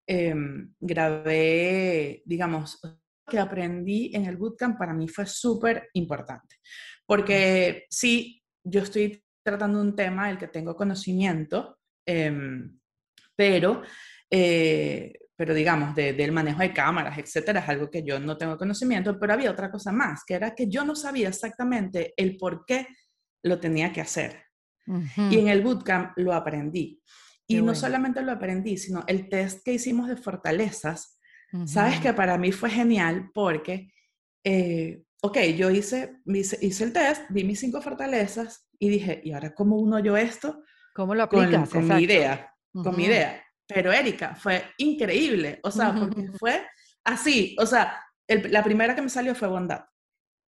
[0.08, 2.80] em, grabé, digamos,
[3.28, 6.58] que aprendí en el bootcamp para mí fue súper importante,
[7.06, 12.80] porque sí, yo estoy tratando un tema del que tengo conocimiento, em,
[13.36, 13.84] pero,
[14.30, 19.20] eh, pero digamos, del manejo de cámaras, etcétera, es algo que yo no tengo conocimiento,
[19.20, 22.88] pero había otra cosa más, que era que yo no sabía exactamente el por qué
[23.44, 24.44] lo tenía que hacer.
[25.18, 27.02] Y en el bootcamp lo aprendí.
[27.48, 31.20] Y no solamente lo aprendí, sino el test que hicimos de fortalezas,
[31.66, 33.92] sabes que para mí fue genial porque,
[34.44, 39.54] eh, ok, yo hice, hice, el test, vi mis cinco fortalezas y dije, ¿y ahora
[39.54, 40.64] cómo uno yo esto?
[40.94, 41.70] ¿Cómo lo aplicas?
[41.70, 43.44] Con, mi idea, con mi idea.
[43.68, 46.66] Pero Erika, fue increíble, o sea, porque fue
[47.04, 49.86] así, o sea, la primera que me salió fue bondad.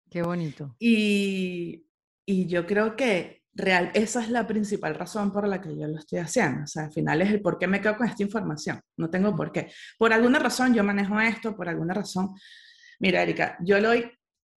[0.10, 0.76] Qué bonito.
[0.80, 1.88] Y,
[2.26, 5.98] y yo creo que real, esa es la principal razón por la que yo lo
[5.98, 6.64] estoy haciendo.
[6.64, 8.82] O sea, al final es el por qué me quedo con esta información.
[8.98, 9.72] No tengo por qué.
[9.98, 12.36] Por alguna razón yo manejo esto, por alguna razón.
[13.00, 14.12] Mira, Erika, yo lo doy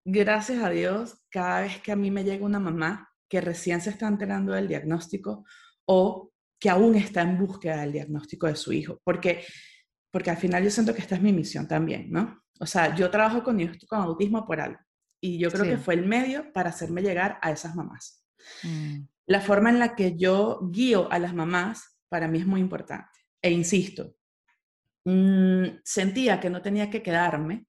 [0.05, 3.91] gracias a Dios cada vez que a mí me llega una mamá que recién se
[3.91, 5.45] está enterando del diagnóstico
[5.87, 9.01] o que aún está en búsqueda del diagnóstico de su hijo.
[9.05, 9.45] Porque,
[10.11, 12.43] porque al final yo siento que esta es mi misión también, ¿no?
[12.59, 14.79] O sea, yo trabajo con niños con autismo por algo.
[15.21, 18.25] Y yo creo que fue el medio para hacerme llegar a esas mamás.
[18.63, 19.01] Mm.
[19.27, 23.09] La forma en la que yo guío a las mamás para mí es muy importante.
[23.43, 24.15] E insisto,
[25.05, 27.67] mm, sentía que no tenía que quedarme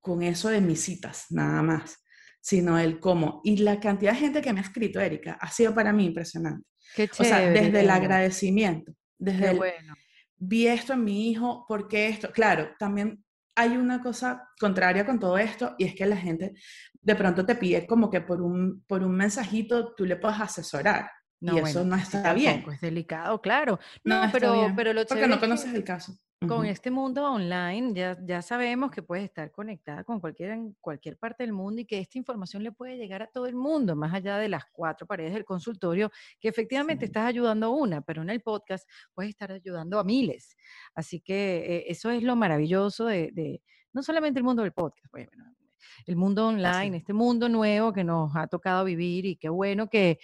[0.00, 2.02] con eso de mis citas, nada más,
[2.40, 3.40] sino el cómo.
[3.44, 6.66] Y la cantidad de gente que me ha escrito, Erika, ha sido para mí impresionante.
[7.18, 9.94] o sea, desde el agradecimiento, desde el, bueno.
[10.36, 12.30] vi esto en mi hijo, porque esto?
[12.32, 13.24] Claro, también
[13.54, 16.54] hay una cosa contraria con todo esto y es que la gente
[17.00, 21.10] de pronto te pide como que por un, por un mensajito tú le puedas asesorar.
[21.40, 22.64] y eso no está bien.
[22.72, 23.80] Es delicado, claro.
[24.04, 26.16] No, pero, pero lo Porque no conoces el caso.
[26.46, 31.18] Con este mundo online ya, ya sabemos que puedes estar conectada con cualquiera en cualquier
[31.18, 34.14] parte del mundo y que esta información le puede llegar a todo el mundo, más
[34.14, 38.30] allá de las cuatro paredes del consultorio, que efectivamente estás ayudando a una, pero en
[38.30, 40.56] el podcast puedes estar ayudando a miles.
[40.94, 43.60] Así que eh, eso es lo maravilloso de, de,
[43.92, 45.56] no solamente el mundo del podcast, pues, bueno,
[46.06, 50.18] el mundo online, este mundo nuevo que nos ha tocado vivir y qué bueno que,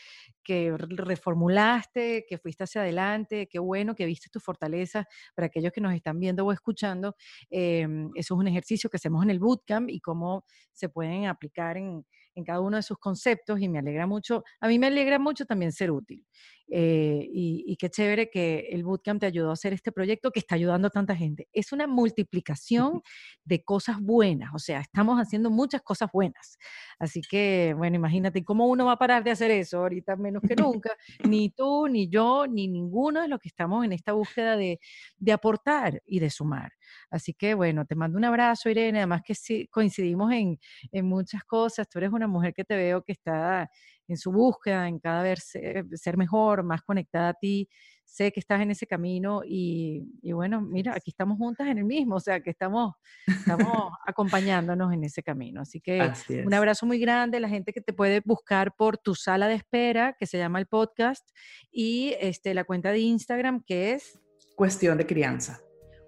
[0.45, 5.81] que reformulaste, que fuiste hacia adelante, qué bueno que viste tu fortaleza para aquellos que
[5.81, 7.17] nos están viendo o escuchando.
[7.51, 11.77] Em, eso es un ejercicio que hacemos en el bootcamp y cómo se pueden aplicar
[11.77, 12.05] en,
[12.35, 15.47] en cada uno de sus conceptos y me alegra mucho, a mí me alegra mucho
[15.47, 16.25] también ser útil.
[16.69, 20.55] Eh, y, qué chévere que el Bootcamp te ayudó a hacer este proyecto que está
[20.55, 21.49] ayudando a tanta gente.
[21.53, 23.03] Es una multiplicación
[23.45, 26.59] de cosas buenas, o sea, estamos haciendo muchas cosas buenas.
[26.99, 30.57] Así que, bueno, imagínate cómo uno va a parar de hacer eso ahorita menos que
[30.57, 30.91] nunca.
[31.29, 34.81] Ni tú, ni yo, ni ninguno de los que estamos en esta búsqueda de,
[35.19, 36.73] de aportar y de sumar.
[37.11, 38.99] Así que, bueno, te mando un abrazo, Irene.
[38.99, 40.59] Además que sí, coincidimos en,
[40.93, 41.89] en muchas cosas.
[41.89, 43.71] Tú eres una mujer que te veo que está
[44.09, 45.53] en su búsqueda, en cada vez
[45.95, 47.69] ser, mejor, más conectada a ti.
[48.05, 52.17] Sé que estás en ese camino y, bueno, mira, aquí estamos juntas en el mismo,
[52.17, 52.95] o sea, que estamos,
[53.27, 55.63] estamos acompañándonos en ese camino.
[55.63, 56.13] Así que
[56.45, 60.15] un abrazo muy grande, la gente que te puede buscar por tu sala de espera,
[60.19, 61.29] que se llama el podcast,
[61.73, 64.21] y este, la cuenta de Instagram, que es...
[64.55, 65.61] Cuestión de crianza.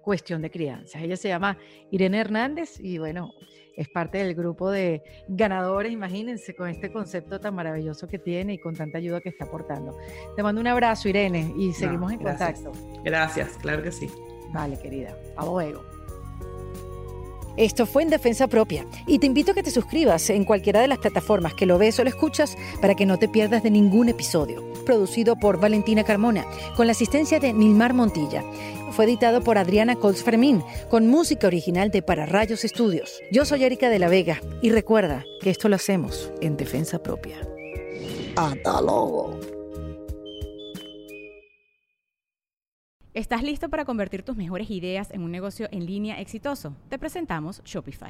[0.07, 1.01] Cuestión de crianza.
[1.01, 1.57] Ella se llama
[1.91, 3.33] Irene Hernández y bueno,
[3.75, 8.57] es parte del grupo de ganadores, imagínense, con este concepto tan maravilloso que tiene y
[8.57, 9.97] con tanta ayuda que está aportando.
[10.33, 12.71] Te mando un abrazo, Irene, y seguimos en contacto.
[13.03, 14.09] Gracias, claro que sí.
[14.53, 15.13] Vale, querida.
[15.35, 15.83] A luego.
[17.57, 20.87] Esto fue en Defensa Propia y te invito a que te suscribas en cualquiera de
[20.87, 24.09] las plataformas que lo ves o lo escuchas para que no te pierdas de ningún
[24.09, 24.63] episodio.
[24.85, 28.43] Producido por Valentina Carmona, con la asistencia de Nilmar Montilla.
[28.97, 33.21] Fue editado por Adriana Colts Fermín, con música original de Para Rayos Estudios.
[33.31, 37.37] Yo soy Erika de la Vega y recuerda que esto lo hacemos en Defensa Propia.
[38.35, 39.39] Hasta luego.
[43.13, 46.75] ¿Estás listo para convertir tus mejores ideas en un negocio en línea exitoso?
[46.89, 48.09] Te presentamos Shopify.